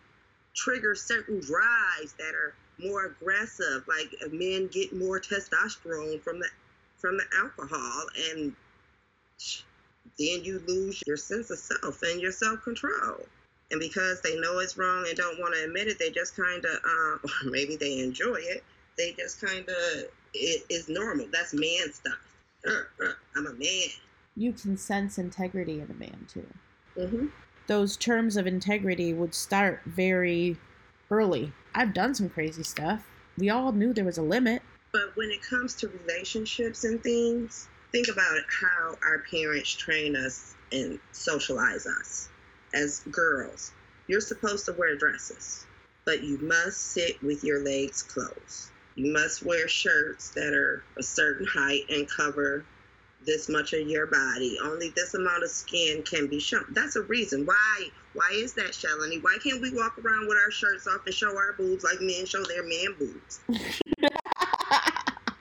trigger 0.55 0.95
certain 0.95 1.41
drives 1.41 2.15
that 2.19 2.35
are 2.35 2.55
more 2.79 3.07
aggressive. 3.07 3.87
Like 3.89 4.11
men 4.33 4.69
get 4.69 4.95
more 4.95 5.21
testosterone 5.21 6.21
from 6.21 6.41
the 6.41 6.49
from 6.99 7.17
the 7.17 7.25
alcohol 7.39 8.07
and 8.31 8.55
then 10.19 10.45
you 10.45 10.63
lose 10.67 11.03
your 11.07 11.17
sense 11.17 11.51
of 11.51 11.59
self 11.59 12.03
and 12.03 12.21
your 12.21 12.33
self 12.33 12.63
control. 12.63 13.27
And 13.71 13.81
because 13.81 14.21
they 14.21 14.39
know 14.39 14.59
it's 14.59 14.77
wrong 14.77 15.05
and 15.09 15.17
don't 15.17 15.41
want 15.41 15.55
to 15.55 15.65
admit 15.65 15.89
it, 15.89 15.99
they 15.99 16.11
just 16.11 16.37
kind 16.37 16.65
of, 16.65 16.85
um, 16.85 17.21
or 17.25 17.51
maybe 17.51 17.77
they 17.77 17.99
enjoy 17.99 18.37
it, 18.39 18.63
they 18.97 19.13
just 19.13 19.41
kind 19.41 19.69
of, 19.69 20.05
it 20.35 20.65
is 20.69 20.89
normal. 20.89 21.27
That's 21.33 21.55
man 21.55 21.93
stuff. 21.93 22.19
Uh, 22.67 23.05
uh, 23.05 23.13
I'm 23.37 23.47
a 23.47 23.53
man. 23.53 23.89
You 24.37 24.53
can 24.53 24.77
sense 24.77 25.19
integrity 25.19 25.81
in 25.81 25.91
a 25.91 25.95
man 25.95 26.27
too. 26.29 26.47
hmm 26.97 27.27
Those 27.67 27.97
terms 27.97 28.37
of 28.37 28.47
integrity 28.47 29.13
would 29.13 29.35
start 29.35 29.81
very 29.87 30.57
early. 31.11 31.53
I've 31.75 31.95
done 31.95 32.15
some 32.15 32.29
crazy 32.29 32.63
stuff. 32.63 33.05
We 33.39 33.51
all 33.51 33.73
knew 33.73 33.93
there 33.93 34.05
was 34.05 34.19
a 34.19 34.23
limit. 34.23 34.63
But 34.93 35.17
when 35.17 35.31
it 35.31 35.43
comes 35.43 35.75
to 35.77 35.89
relationships 35.89 36.85
and 36.85 37.03
things, 37.03 37.69
think 37.95 38.09
about 38.09 38.41
how 38.61 38.97
our 39.07 39.21
parents 39.31 39.73
train 39.73 40.17
us 40.17 40.57
and 40.73 40.99
socialize 41.13 41.87
us 41.87 42.29
as 42.75 42.99
girls. 43.13 43.71
You're 44.09 44.21
supposed 44.21 44.65
to 44.65 44.73
wear 44.73 44.97
dresses, 44.97 45.65
but 46.05 46.25
you 46.25 46.39
must 46.39 46.77
sit 46.77 47.23
with 47.23 47.45
your 47.45 47.61
legs 47.61 48.03
closed. 48.03 48.71
You 48.97 49.13
must 49.13 49.45
wear 49.45 49.69
shirts 49.69 50.31
that 50.31 50.53
are 50.55 50.83
a 50.99 51.05
certain 51.05 51.47
height 51.47 51.83
and 51.89 52.09
cover 52.09 52.65
this 53.25 53.49
much 53.49 53.73
of 53.75 53.87
your 53.87 54.07
body. 54.07 54.59
Only 54.61 54.89
this 54.91 55.15
amount 55.15 55.45
of 55.45 55.51
skin 55.51 56.03
can 56.03 56.27
be 56.27 56.41
shown. 56.41 56.65
That's 56.71 56.97
a 56.97 57.03
reason. 57.03 57.47
Why? 57.47 57.87
Why 58.15 58.31
is 58.33 58.55
that, 58.55 58.73
Shalini? 58.73 59.23
Why 59.23 59.39
can't 59.43 59.63
we 59.63 59.73
walk 59.73 59.99
around 60.05 60.27
with 60.27 60.37
our 60.37 60.51
shirts 60.51 60.89
off 60.89 61.03
and 61.07 61.15
show 61.15 61.37
our 61.37 61.53
boobs 61.53 61.85
like 61.85 62.01
men 62.01 62.27
show 62.27 62.43
their 62.43 62.65
man 62.65 62.97
boobs? 62.99 63.41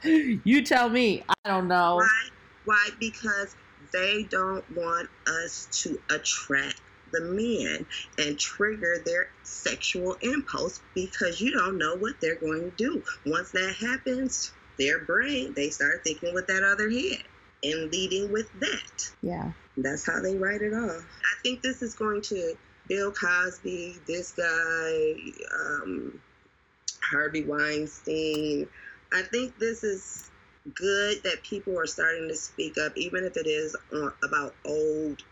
you 0.46 0.64
tell 0.64 0.90
me. 0.90 1.24
I 1.28 1.50
don't 1.50 1.68
know. 1.68 1.96
Why? 1.96 2.30
Why? 2.66 2.90
Because 3.00 3.56
they 3.92 4.24
don't 4.24 4.66
want 4.76 5.10
us 5.28 5.68
to 5.84 6.00
attract 6.10 6.82
the 7.12 7.22
men 7.22 7.86
and 8.18 8.40
trigger 8.40 9.02
their 9.06 9.30
sexual 9.44 10.18
impulse 10.22 10.82
because 10.96 11.40
you 11.40 11.52
don't 11.52 11.78
know 11.78 11.96
what 11.96 12.20
they're 12.20 12.40
going 12.40 12.72
to 12.72 12.76
do. 12.76 13.04
Once 13.26 13.52
that 13.52 13.76
happens, 13.80 14.52
their 14.80 15.00
brain, 15.00 15.54
they 15.54 15.70
start 15.70 16.04
thinking 16.04 16.34
with 16.34 16.48
that 16.48 16.64
other 16.64 16.90
head 16.90 17.24
and 17.64 17.92
leading 17.92 18.32
with 18.32 18.52
that. 18.60 19.12
Yeah. 19.22 19.52
That's 19.78 20.06
how 20.06 20.22
they 20.22 20.36
write 20.36 20.62
it 20.62 20.74
off. 20.74 21.02
I 21.02 21.42
think 21.44 21.62
this 21.62 21.82
is 21.82 21.94
going 21.96 22.22
to 22.24 22.56
Bill 22.88 23.12
Cosby, 23.12 24.00
this 24.08 24.32
guy, 24.34 25.16
um, 25.54 26.20
Harvey 27.02 27.44
Weinstein. 27.44 28.68
I 29.14 29.22
think 29.22 29.58
this 29.60 29.84
is 29.84 30.30
good 30.74 31.24
that 31.24 31.44
people 31.44 31.78
are 31.78 31.88
starting 31.88 32.28
to 32.28 32.36
speak 32.36 32.78
up, 32.78 32.96
even 32.98 33.24
if 33.24 33.38
it 33.38 33.48
is 33.48 33.76
on, 33.92 34.14
about 34.24 34.56
old 34.66 35.24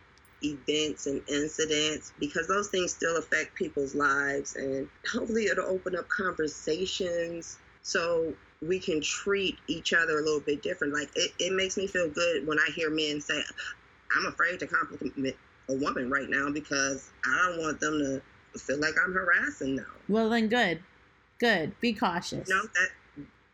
events 0.43 1.05
and 1.07 1.21
incidents, 1.29 2.13
because 2.19 2.47
those 2.47 2.69
things 2.69 2.93
still 2.93 3.17
affect 3.17 3.55
people's 3.55 3.95
lives. 3.95 4.55
And 4.55 4.89
hopefully, 5.11 5.45
it'll 5.45 5.69
open 5.69 5.95
up 5.95 6.09
conversations 6.09 7.57
so 7.83 8.33
we 8.61 8.79
can 8.79 9.01
treat 9.01 9.57
each 9.67 9.93
other 9.93 10.19
a 10.19 10.23
little 10.23 10.39
bit 10.39 10.61
different. 10.61 10.93
Like, 10.93 11.09
it, 11.15 11.31
it 11.39 11.53
makes 11.53 11.77
me 11.77 11.87
feel 11.87 12.09
good 12.09 12.45
when 12.45 12.59
I 12.59 12.69
hear 12.75 12.89
men 12.89 13.21
say, 13.21 13.41
I'm 14.17 14.25
afraid 14.27 14.59
to 14.59 14.67
compliment 14.67 15.35
a 15.69 15.75
woman 15.75 16.09
right 16.09 16.29
now 16.29 16.49
because 16.51 17.09
I 17.25 17.47
don't 17.47 17.61
want 17.61 17.79
them 17.79 17.99
to 17.99 18.59
feel 18.59 18.79
like 18.79 18.95
I'm 19.03 19.13
harassing 19.13 19.77
them. 19.77 19.85
Well, 20.09 20.29
then 20.29 20.49
good. 20.49 20.83
Good. 21.39 21.79
Be 21.79 21.93
cautious. 21.93 22.49
You 22.49 22.55
know, 22.55 22.61
that 22.63 22.89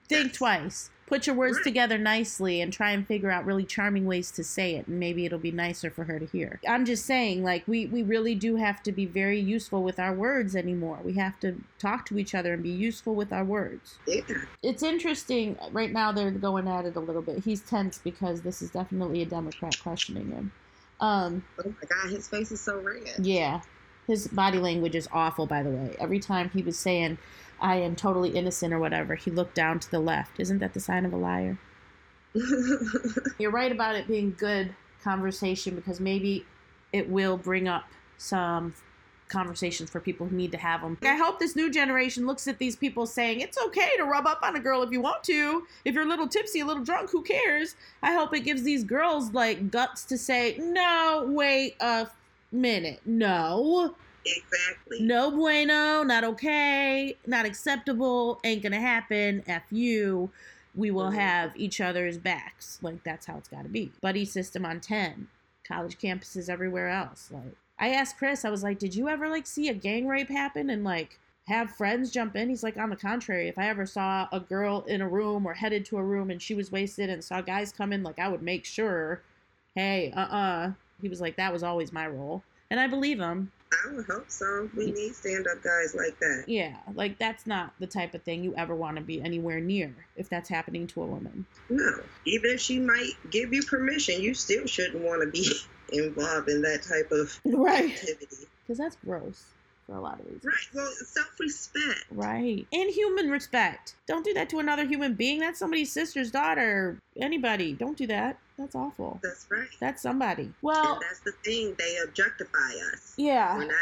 Think 0.10 0.34
twice. 0.34 0.90
Put 1.08 1.26
your 1.26 1.38
words 1.38 1.58
together 1.64 1.98
nicely 1.98 2.60
and 2.60 2.72
try 2.72 2.92
and 2.92 3.08
figure 3.08 3.32
out 3.32 3.46
really 3.46 3.64
charming 3.64 4.06
ways 4.06 4.30
to 4.32 4.44
say 4.44 4.76
it, 4.76 4.88
and 4.88 5.00
maybe 5.00 5.26
it'll 5.26 5.40
be 5.40 5.52
nicer 5.52 5.90
for 5.90 6.04
her 6.04 6.20
to 6.20 6.26
hear. 6.26 6.60
I'm 6.68 6.84
just 6.84 7.06
saying, 7.06 7.44
like, 7.46 7.66
we, 7.66 7.86
we 7.86 8.04
really 8.04 8.36
do 8.36 8.58
have 8.58 8.84
to 8.84 8.92
be 8.92 9.06
very 9.06 9.40
useful 9.40 9.84
with 9.84 10.00
our 10.00 10.14
words 10.14 10.54
anymore. 10.54 11.00
We 11.04 11.14
have 11.14 11.40
to 11.40 11.56
talk 11.80 12.06
to 12.08 12.20
each 12.20 12.36
other 12.36 12.54
and 12.54 12.62
be 12.62 12.70
useful 12.70 13.16
with 13.16 13.32
our 13.32 13.46
words. 13.46 13.98
yeah. 14.06 14.20
It's 14.62 14.84
interesting. 14.84 15.58
Right 15.72 15.94
now, 15.94 16.12
they're 16.12 16.30
going 16.30 16.68
at 16.68 16.84
it 16.86 16.98
a 16.98 17.00
little 17.00 17.22
bit. 17.22 17.44
He's 17.46 17.62
tense 17.62 17.98
because 18.04 18.42
this 18.42 18.62
is 18.62 18.70
definitely 18.72 19.22
a 19.22 19.26
Democrat 19.26 19.80
questioning 19.82 20.30
him. 20.30 20.52
Um, 21.00 21.46
Oh 21.64 21.70
my 21.70 21.88
God, 21.88 22.12
his 22.12 22.28
face 22.28 22.52
is 22.52 22.60
so 22.60 22.80
red. 22.82 23.04
yeah. 23.20 23.62
His 24.08 24.28
body 24.28 24.58
language 24.58 24.96
is 24.96 25.08
awful, 25.12 25.46
by 25.48 25.64
the 25.64 25.70
way. 25.70 25.96
Every 26.00 26.20
time 26.20 26.50
he 26.50 26.62
was 26.62 26.80
saying, 26.80 27.18
I 27.60 27.78
am 27.78 27.96
totally 27.96 28.30
innocent 28.30 28.74
or 28.74 28.80
whatever, 28.80 29.16
he 29.16 29.32
looked 29.32 29.56
down 29.56 29.80
to 29.80 29.92
the 29.92 30.00
left. 30.00 30.40
Isn't 30.40 30.60
that 30.60 30.74
the 30.74 30.80
sign 30.80 31.06
of 31.06 31.14
a 31.14 31.18
liar? 31.18 31.58
You're 33.40 33.52
right 33.52 33.72
about 33.72 33.96
it 33.96 34.08
being 34.08 34.36
good 34.38 34.74
conversation 35.04 35.76
because 35.76 36.00
maybe 36.00 36.46
it 36.94 37.10
will 37.10 37.38
bring 37.38 37.68
up 37.68 37.86
some 38.18 38.74
conversations 39.30 39.90
for 39.90 40.00
people 40.00 40.28
who 40.28 40.36
need 40.36 40.52
to 40.52 40.58
have 40.58 40.82
them. 40.82 40.98
I 41.02 41.16
hope 41.16 41.40
this 41.40 41.56
new 41.56 41.70
generation 41.70 42.26
looks 42.26 42.48
at 42.48 42.60
these 42.60 42.76
people 42.76 43.06
saying 43.06 43.42
it's 43.42 43.58
okay 43.58 43.90
to 43.98 44.04
rub 44.04 44.26
up 44.26 44.40
on 44.42 44.56
a 44.56 44.60
girl 44.60 44.84
if 44.84 44.92
you 44.92 45.02
want 45.02 45.24
to. 45.26 45.64
If 45.84 45.94
you're 45.94 46.06
a 46.06 46.08
little 46.08 46.28
tipsy, 46.28 46.62
a 46.62 46.66
little 46.66 46.84
drunk, 46.84 47.10
who 47.10 47.24
cares? 47.24 47.76
I 48.02 48.14
hope 48.14 48.34
it 48.34 48.42
gives 48.42 48.64
these 48.64 48.84
girls 48.84 49.34
like 49.34 49.70
guts 49.70 50.06
to 50.06 50.18
say, 50.18 50.58
"No, 50.60 51.26
wait 51.28 51.76
a 51.80 52.08
minute. 52.52 53.02
No. 53.06 53.96
Exactly. 54.36 55.00
No 55.02 55.32
bueno, 55.32 56.04
not 56.04 56.24
okay, 56.24 57.16
not 57.26 57.46
acceptable, 57.46 58.40
ain't 58.44 58.62
gonna 58.64 58.80
happen. 58.82 59.44
F 59.48 59.64
you. 59.72 60.32
We 60.76 60.92
will 60.92 61.10
Mhm. 61.12 61.16
have 61.16 61.52
each 61.56 61.82
other's 61.82 62.18
backs. 62.20 62.78
Like 62.82 63.04
that's 63.04 63.26
how 63.26 63.38
it's 63.38 63.50
gotta 63.50 63.70
be. 63.70 63.92
Buddy 64.02 64.26
system 64.26 64.66
on 64.66 64.80
10. 64.80 65.28
College 65.68 65.98
campuses 65.98 66.50
everywhere 66.50 66.90
else. 66.90 67.30
Like 67.32 67.56
I 67.80 67.90
asked 67.90 68.18
Chris, 68.18 68.46
I 68.46 68.50
was 68.50 68.64
like, 68.64 68.78
Did 68.80 68.96
you 68.96 69.10
ever 69.10 69.28
like 69.30 69.48
see 69.48 69.70
a 69.70 69.74
gang 69.74 70.08
rape 70.08 70.30
happen 70.30 70.70
and 70.70 70.84
like 70.84 71.20
have 71.48 71.72
friends 71.72 72.12
jump 72.12 72.36
in? 72.36 72.50
He's 72.50 72.64
like, 72.64 72.78
on 72.78 72.90
the 72.90 72.96
contrary, 72.96 73.48
if 73.48 73.58
I 73.58 73.70
ever 73.70 73.86
saw 73.86 74.28
a 74.32 74.40
girl 74.40 74.84
in 74.88 75.02
a 75.02 75.08
room 75.10 75.46
or 75.48 75.54
headed 75.54 75.86
to 75.86 75.98
a 75.98 76.04
room 76.04 76.30
and 76.30 76.42
she 76.42 76.54
was 76.54 76.72
wasted 76.72 77.10
and 77.10 77.24
saw 77.24 77.42
guys 77.42 77.72
come 77.72 77.92
in, 77.94 78.04
like 78.04 78.20
I 78.20 78.28
would 78.28 78.42
make 78.44 78.66
sure, 78.66 79.22
hey, 79.76 80.12
uh 80.16 80.20
uh 80.20 80.72
He 81.02 81.10
was 81.10 81.22
like, 81.22 81.38
That 81.38 81.54
was 81.54 81.64
always 81.64 81.92
my 81.92 82.06
role. 82.08 82.44
And 82.70 82.80
I 82.80 82.88
believe 82.88 83.20
him. 83.20 83.52
I 83.72 83.94
would 83.94 84.06
hope 84.06 84.30
so. 84.30 84.70
We 84.76 84.92
need 84.92 85.14
stand 85.16 85.46
up 85.48 85.62
guys 85.62 85.94
like 85.96 86.18
that. 86.20 86.46
Yeah, 86.48 86.76
like 86.94 87.20
that's 87.20 87.46
not 87.46 87.74
the 87.80 87.88
type 87.88 88.14
of 88.14 88.24
thing 88.24 88.44
you 88.44 88.56
ever 88.56 88.74
want 88.76 88.96
to 88.98 89.02
be 89.04 89.22
anywhere 89.22 89.60
near 89.60 89.94
if 90.16 90.30
that's 90.30 90.50
happening 90.50 90.88
to 90.88 91.04
a 91.04 91.06
woman. 91.06 91.46
No. 91.70 92.00
Even 92.26 92.52
if 92.52 92.62
she 92.62 92.80
might 92.80 93.12
give 93.30 93.54
you 93.54 93.64
permission, 93.64 94.22
you 94.22 94.34
still 94.34 94.66
shouldn't 94.68 95.04
want 95.04 95.22
to 95.22 95.30
be 95.30 95.52
involved 95.98 96.50
in 96.50 96.62
that 96.62 96.84
type 96.84 97.12
of 97.12 97.40
Right. 97.46 97.92
activity. 97.92 98.48
Because 98.64 98.78
that's 98.78 98.98
gross 99.06 99.46
for 99.86 99.96
a 99.96 100.02
lot 100.02 100.20
of 100.20 100.26
reasons. 100.26 100.46
Right. 100.46 100.68
Well, 100.74 100.92
self 101.06 101.40
respect. 101.40 102.06
Right. 102.12 102.66
And 102.72 102.90
human 102.90 103.30
respect. 103.30 103.96
Don't 104.08 104.24
do 104.26 104.34
that 104.34 104.50
to 104.50 104.60
another 104.60 104.86
human 104.86 105.14
being. 105.14 105.40
That's 105.40 105.60
somebody's 105.60 105.92
sister's 105.92 106.32
daughter. 106.32 106.98
Anybody. 107.20 107.74
Don't 107.74 107.98
do 107.98 108.08
that. 108.08 108.38
That's 108.58 108.76
awful. 108.76 109.20
That's 109.22 109.46
right. 109.52 109.68
That's 109.80 110.02
somebody. 110.02 110.44
and 110.44 110.54
Well, 110.62 111.00
that's 111.02 111.20
the 111.20 111.32
thing. 111.44 111.76
They 111.78 111.98
objectify 112.04 112.72
us. 112.94 113.14
Yeah. 113.18 113.56
We're 113.58 113.66
not 113.66 113.76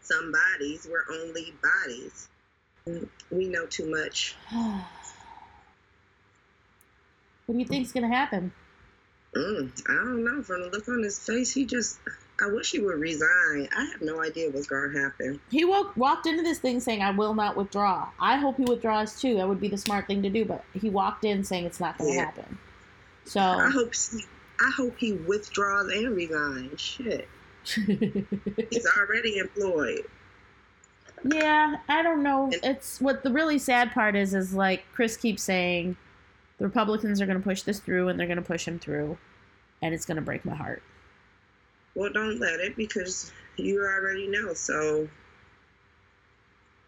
some 0.00 0.32
bodies. 0.32 0.88
We're 0.90 1.04
only 1.20 1.52
bodies. 1.62 2.28
We 3.30 3.46
know 3.48 3.66
too 3.66 3.90
much. 3.90 4.34
what 4.50 4.84
do 7.52 7.58
you 7.58 7.66
think's 7.66 7.92
going 7.92 8.08
to 8.08 8.14
happen? 8.16 8.52
Mm, 9.36 9.70
I 9.88 9.94
don't 9.94 10.24
know. 10.24 10.42
From 10.42 10.62
the 10.62 10.68
look 10.70 10.88
on 10.88 11.02
his 11.02 11.18
face, 11.18 11.52
he 11.52 11.64
just. 11.64 11.98
I 12.40 12.46
wish 12.50 12.72
he 12.72 12.80
would 12.80 12.98
resign. 12.98 13.68
I 13.76 13.84
have 13.92 14.00
no 14.02 14.20
idea 14.22 14.50
what's 14.50 14.66
going 14.66 14.92
to 14.92 14.98
happen. 15.00 15.38
He 15.50 15.64
woke, 15.64 15.96
walked 15.96 16.26
into 16.26 16.42
this 16.42 16.58
thing 16.58 16.80
saying, 16.80 17.00
I 17.02 17.10
will 17.10 17.34
not 17.34 17.56
withdraw. 17.56 18.08
I 18.18 18.36
hope 18.36 18.56
he 18.56 18.64
withdraws 18.64 19.20
too. 19.20 19.36
That 19.36 19.46
would 19.48 19.60
be 19.60 19.68
the 19.68 19.76
smart 19.78 20.06
thing 20.08 20.22
to 20.22 20.30
do. 20.30 20.44
But 20.44 20.64
he 20.74 20.90
walked 20.90 21.24
in 21.24 21.44
saying 21.44 21.66
it's 21.66 21.78
not 21.78 21.98
going 21.98 22.10
to 22.10 22.16
Yeah. 22.16 22.24
happen. 22.24 22.58
So. 23.24 23.40
I 23.40 23.70
hope. 23.70 23.94
He, 23.94 24.24
I 24.60 24.70
hope 24.76 24.96
he 24.98 25.12
withdraws 25.12 25.90
and 25.92 26.14
resigns. 26.14 26.80
Shit, 26.80 27.28
he's 27.64 28.86
already 28.98 29.38
employed. 29.38 30.04
Yeah, 31.24 31.76
I 31.88 32.02
don't 32.02 32.22
know. 32.22 32.50
It's 32.62 33.00
what 33.00 33.22
the 33.22 33.30
really 33.30 33.58
sad 33.58 33.92
part 33.92 34.16
is 34.16 34.34
is 34.34 34.54
like 34.54 34.84
Chris 34.92 35.16
keeps 35.16 35.42
saying 35.42 35.96
The 36.58 36.64
Republicans 36.64 37.20
are 37.20 37.26
going 37.26 37.38
to 37.38 37.44
push 37.44 37.62
this 37.62 37.80
through, 37.80 38.08
and 38.08 38.18
they're 38.18 38.26
going 38.26 38.36
to 38.36 38.42
push 38.42 38.66
him 38.66 38.78
through, 38.78 39.18
and 39.82 39.94
it's 39.94 40.04
going 40.04 40.16
to 40.16 40.22
break 40.22 40.44
my 40.44 40.54
heart. 40.54 40.82
Well, 41.94 42.10
don't 42.12 42.38
let 42.40 42.60
it 42.60 42.76
because 42.76 43.32
you 43.56 43.80
already 43.80 44.28
know. 44.28 44.54
So 44.54 45.08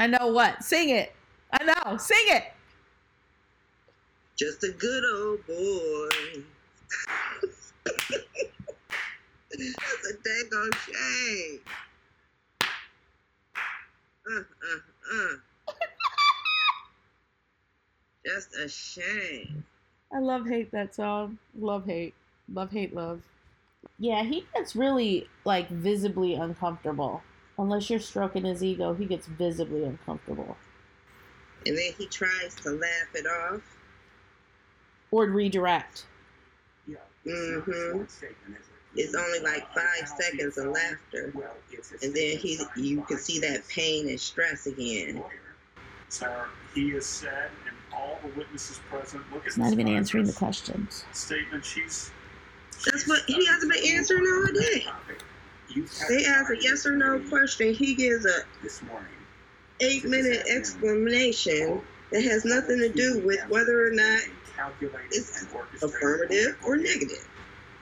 I 0.01 0.07
know 0.07 0.28
what. 0.28 0.62
Sing 0.62 0.91
it. 0.91 1.12
I 1.53 1.64
know. 1.64 1.97
Sing 1.97 2.24
it. 2.26 2.53
Just 4.37 4.64
a 4.64 4.70
good 4.70 5.05
old 5.14 5.47
boy. 5.47 6.43
That's 9.51 10.11
a 10.11 10.14
daggone 10.28 10.74
shame. 10.74 11.61
Uh, 14.26 14.39
uh, 14.39 14.80
uh. 15.14 15.37
Just 18.26 18.55
a 18.57 18.68
shame. 18.68 19.64
I 20.12 20.18
love 20.18 20.49
hate 20.49 20.72
that 20.72 20.95
song. 20.95 21.39
Love 21.59 21.87
hate. 21.87 22.14
Love 22.53 22.70
hate 22.70 22.95
love. 22.95 23.22
Yeah, 23.99 24.24
he 24.24 24.47
gets 24.55 24.74
really 24.74 25.28
like 25.45 25.68
visibly 25.68 26.35
uncomfortable. 26.35 27.22
Unless 27.59 27.91
you're 27.91 28.01
stroking 28.01 28.45
his 28.45 28.64
ego, 28.64 28.95
he 28.95 29.05
gets 29.05 29.26
visibly 29.26 29.85
uncomfortable. 29.85 30.57
And 31.66 31.76
then 31.78 31.93
he 31.97 32.07
tries 32.07 32.55
to 32.57 32.70
laugh 32.70 33.14
it 33.14 33.26
off. 33.26 33.74
Or 35.11 35.26
redirect. 35.26 36.05
Mm-hmm. 37.26 38.02
It's 38.96 39.14
only 39.14 39.40
like 39.40 39.66
five 39.74 40.07
seconds 40.07 40.59
of 40.59 40.66
laughter. 40.66 41.32
And 42.02 42.14
then 42.14 42.36
he 42.36 42.61
you 42.76 43.02
can 43.02 43.16
see 43.18 43.38
that 43.40 43.66
pain 43.68 44.09
and 44.09 44.20
stress 44.20 44.66
again. 44.66 45.22
Sarah, 46.11 46.48
he 46.74 46.90
has 46.90 47.07
said, 47.07 47.50
and 47.66 47.74
all 47.92 48.18
the 48.22 48.28
witnesses 48.38 48.78
present, 48.90 49.22
look 49.32 49.40
at 49.40 49.44
He's 49.46 49.59
not 49.59 49.72
even 49.72 49.88
answering 49.88 50.24
the 50.24 50.32
guy's 50.32 50.38
questions. 50.38 51.05
statement. 51.12 51.64
She's. 51.64 52.11
That's 52.84 53.09
what 53.09 53.22
he 53.26 53.44
hasn't 53.46 53.72
been 53.72 53.96
answering 53.96 54.22
all 54.26 54.52
day. 54.52 54.86
They 56.09 56.24
ask 56.26 56.52
a 56.52 56.61
yes 56.61 56.86
or 56.86 56.96
no 56.96 57.18
question. 57.28 57.72
He 57.72 57.94
gives 57.94 58.26
a 58.26 58.40
This 58.62 58.82
morning. 58.82 59.09
eight 59.80 60.05
minute 60.05 60.42
explanation 60.48 61.80
that 62.12 62.22
has 62.22 62.44
nothing 62.44 62.78
to 62.78 62.90
do 62.90 63.22
with 63.24 63.40
whether 63.48 63.86
or 63.86 63.90
not 63.92 64.20
it's 65.11 65.42
affirmative 65.82 66.57
or 66.64 66.76
negative. 66.76 67.28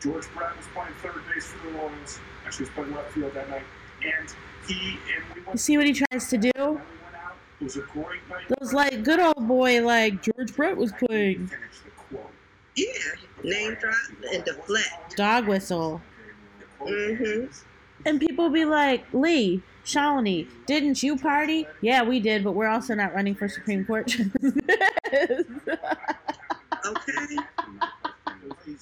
George 0.01 0.25
Brett 0.35 0.57
was 0.57 0.67
playing 0.75 0.93
third 1.03 1.23
base 1.33 1.47
for 1.47 1.67
the 1.67 1.73
Royals. 1.75 2.19
Actually, 2.45 2.65
was 2.65 2.71
playing 2.75 2.95
left 2.95 3.13
field 3.13 3.33
that 3.35 3.49
night, 3.51 3.63
and 4.05 4.35
he 4.67 4.99
and 5.15 5.25
we 5.35 5.41
went. 5.43 5.55
You 5.55 5.59
see 5.59 5.77
what 5.77 5.87
he 5.87 5.93
tries 5.93 6.29
to 6.31 6.39
do? 6.39 6.51
Then 6.55 6.69
we 6.71 6.75
went 6.75 6.85
out. 7.25 7.35
It 7.61 7.65
was 7.65 7.77
a 7.77 7.81
great 7.83 8.29
night. 8.29 8.45
Those 8.61 8.73
like 8.73 9.05
good 9.05 9.21
old 9.21 9.47
boy 9.47 9.85
like 9.85 10.23
George 10.23 10.55
Brett 10.57 10.77
was 10.77 10.93
playing. 10.93 11.47
Finish 11.47 11.79
the 11.85 11.91
quote. 12.17 12.31
Yeah, 12.77 12.87
name 13.45 13.77
drop 13.81 13.95
and 14.33 14.45
deflect. 14.45 15.17
Dog 15.17 15.47
whistle. 15.47 16.01
The 16.59 16.65
quote 16.79 16.91
Mhm. 16.91 17.63
And 18.05 18.19
people 18.19 18.51
be 18.51 18.65
like, 18.65 19.05
Lee, 19.13 19.63
Shawnee, 19.85 20.49
didn't 20.67 21.05
you 21.05 21.17
party? 21.17 21.69
Yeah, 21.83 22.03
we 22.03 22.19
did, 22.19 22.43
but 22.43 22.53
we're 22.53 22.67
also 22.67 22.95
not 22.95 23.15
running 23.15 23.37
for 23.37 23.49
Supreme 23.49 23.85
Court. 23.85 24.13
Okay. 26.87 27.37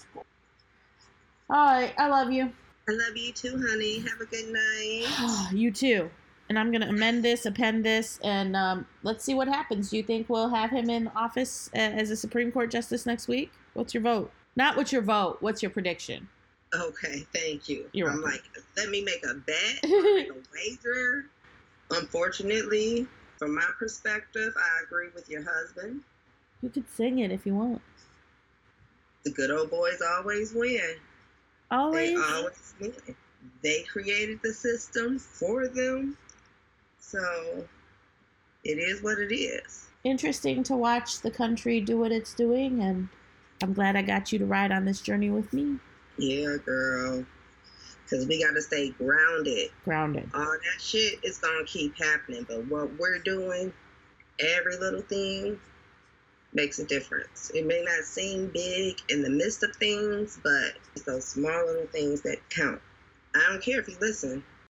All 1.50 1.56
right, 1.56 1.92
I 1.98 2.08
love 2.08 2.30
you. 2.30 2.52
I 2.88 2.92
love 2.92 3.16
you 3.16 3.32
too, 3.32 3.60
honey. 3.68 3.98
Have 4.00 4.20
a 4.20 4.26
good 4.26 4.52
night. 4.52 5.48
you 5.52 5.70
too. 5.70 6.10
And 6.48 6.58
I'm 6.58 6.72
going 6.72 6.80
to 6.80 6.88
amend 6.88 7.24
this, 7.24 7.46
append 7.46 7.84
this, 7.84 8.18
and 8.24 8.56
um, 8.56 8.86
let's 9.04 9.24
see 9.24 9.34
what 9.34 9.46
happens. 9.46 9.90
Do 9.90 9.96
you 9.96 10.02
think 10.02 10.28
we'll 10.28 10.48
have 10.48 10.70
him 10.70 10.90
in 10.90 11.08
office 11.14 11.70
uh, 11.74 11.78
as 11.78 12.10
a 12.10 12.16
Supreme 12.16 12.50
Court 12.50 12.70
justice 12.70 13.06
next 13.06 13.28
week? 13.28 13.52
What's 13.74 13.94
your 13.94 14.02
vote? 14.02 14.32
Not 14.56 14.76
what's 14.76 14.92
your 14.92 15.02
vote. 15.02 15.36
What's 15.40 15.62
your 15.62 15.70
prediction? 15.70 16.28
Okay, 16.74 17.26
thank 17.34 17.68
you. 17.68 17.86
You're 17.92 18.10
I'm 18.10 18.22
welcome. 18.22 18.32
like, 18.32 18.64
let 18.76 18.90
me 18.90 19.02
make 19.02 19.24
a 19.24 19.34
bet, 19.34 19.82
make 19.84 20.30
a 20.30 20.34
wager. 20.52 21.26
Unfortunately, 21.90 23.06
from 23.38 23.54
my 23.54 23.68
perspective, 23.78 24.52
I 24.56 24.82
agree 24.84 25.08
with 25.14 25.28
your 25.28 25.42
husband. 25.42 26.02
You 26.62 26.68
could 26.68 26.88
sing 26.94 27.18
it 27.20 27.30
if 27.30 27.46
you 27.46 27.54
want. 27.54 27.80
The 29.24 29.30
good 29.30 29.50
old 29.50 29.70
boys 29.70 30.00
always 30.16 30.54
win. 30.54 30.96
Always. 31.70 32.10
They 32.10 32.16
always 32.16 32.74
win. 32.80 32.92
They 33.62 33.82
created 33.84 34.40
the 34.42 34.52
system 34.52 35.18
for 35.18 35.68
them. 35.68 36.16
So 36.98 37.66
it 38.64 38.78
is 38.78 39.02
what 39.02 39.18
it 39.18 39.34
is. 39.34 39.86
Interesting 40.04 40.62
to 40.64 40.76
watch 40.76 41.20
the 41.20 41.30
country 41.30 41.80
do 41.80 41.98
what 41.98 42.12
it's 42.12 42.34
doing, 42.34 42.82
and 42.82 43.08
I'm 43.62 43.72
glad 43.72 43.96
I 43.96 44.02
got 44.02 44.32
you 44.32 44.38
to 44.38 44.46
ride 44.46 44.72
on 44.72 44.84
this 44.84 45.00
journey 45.00 45.30
with 45.30 45.52
me. 45.52 45.78
Yeah, 46.16 46.56
girl. 46.64 47.24
Because 48.04 48.26
we 48.26 48.42
got 48.42 48.54
to 48.54 48.62
stay 48.62 48.90
grounded. 48.90 49.70
Grounded. 49.84 50.30
All 50.34 50.44
that 50.44 50.80
shit 50.80 51.20
is 51.22 51.38
going 51.38 51.64
to 51.64 51.70
keep 51.70 51.96
happening. 51.98 52.44
But 52.48 52.66
what 52.66 52.98
we're 52.98 53.18
doing, 53.18 53.72
every 54.40 54.76
little 54.78 55.02
thing, 55.02 55.60
makes 56.52 56.78
a 56.78 56.84
difference. 56.84 57.50
It 57.54 57.66
may 57.66 57.82
not 57.84 58.04
seem 58.04 58.50
big 58.52 58.96
in 59.08 59.22
the 59.22 59.30
midst 59.30 59.62
of 59.62 59.74
things, 59.76 60.38
but 60.42 60.74
it's 60.94 61.04
those 61.04 61.26
small 61.26 61.66
little 61.66 61.86
things 61.86 62.22
that 62.22 62.38
count. 62.50 62.80
I 63.34 63.46
don't 63.50 63.62
care 63.62 63.80
if 63.80 63.88
you 63.88 63.96
listen. 64.00 64.44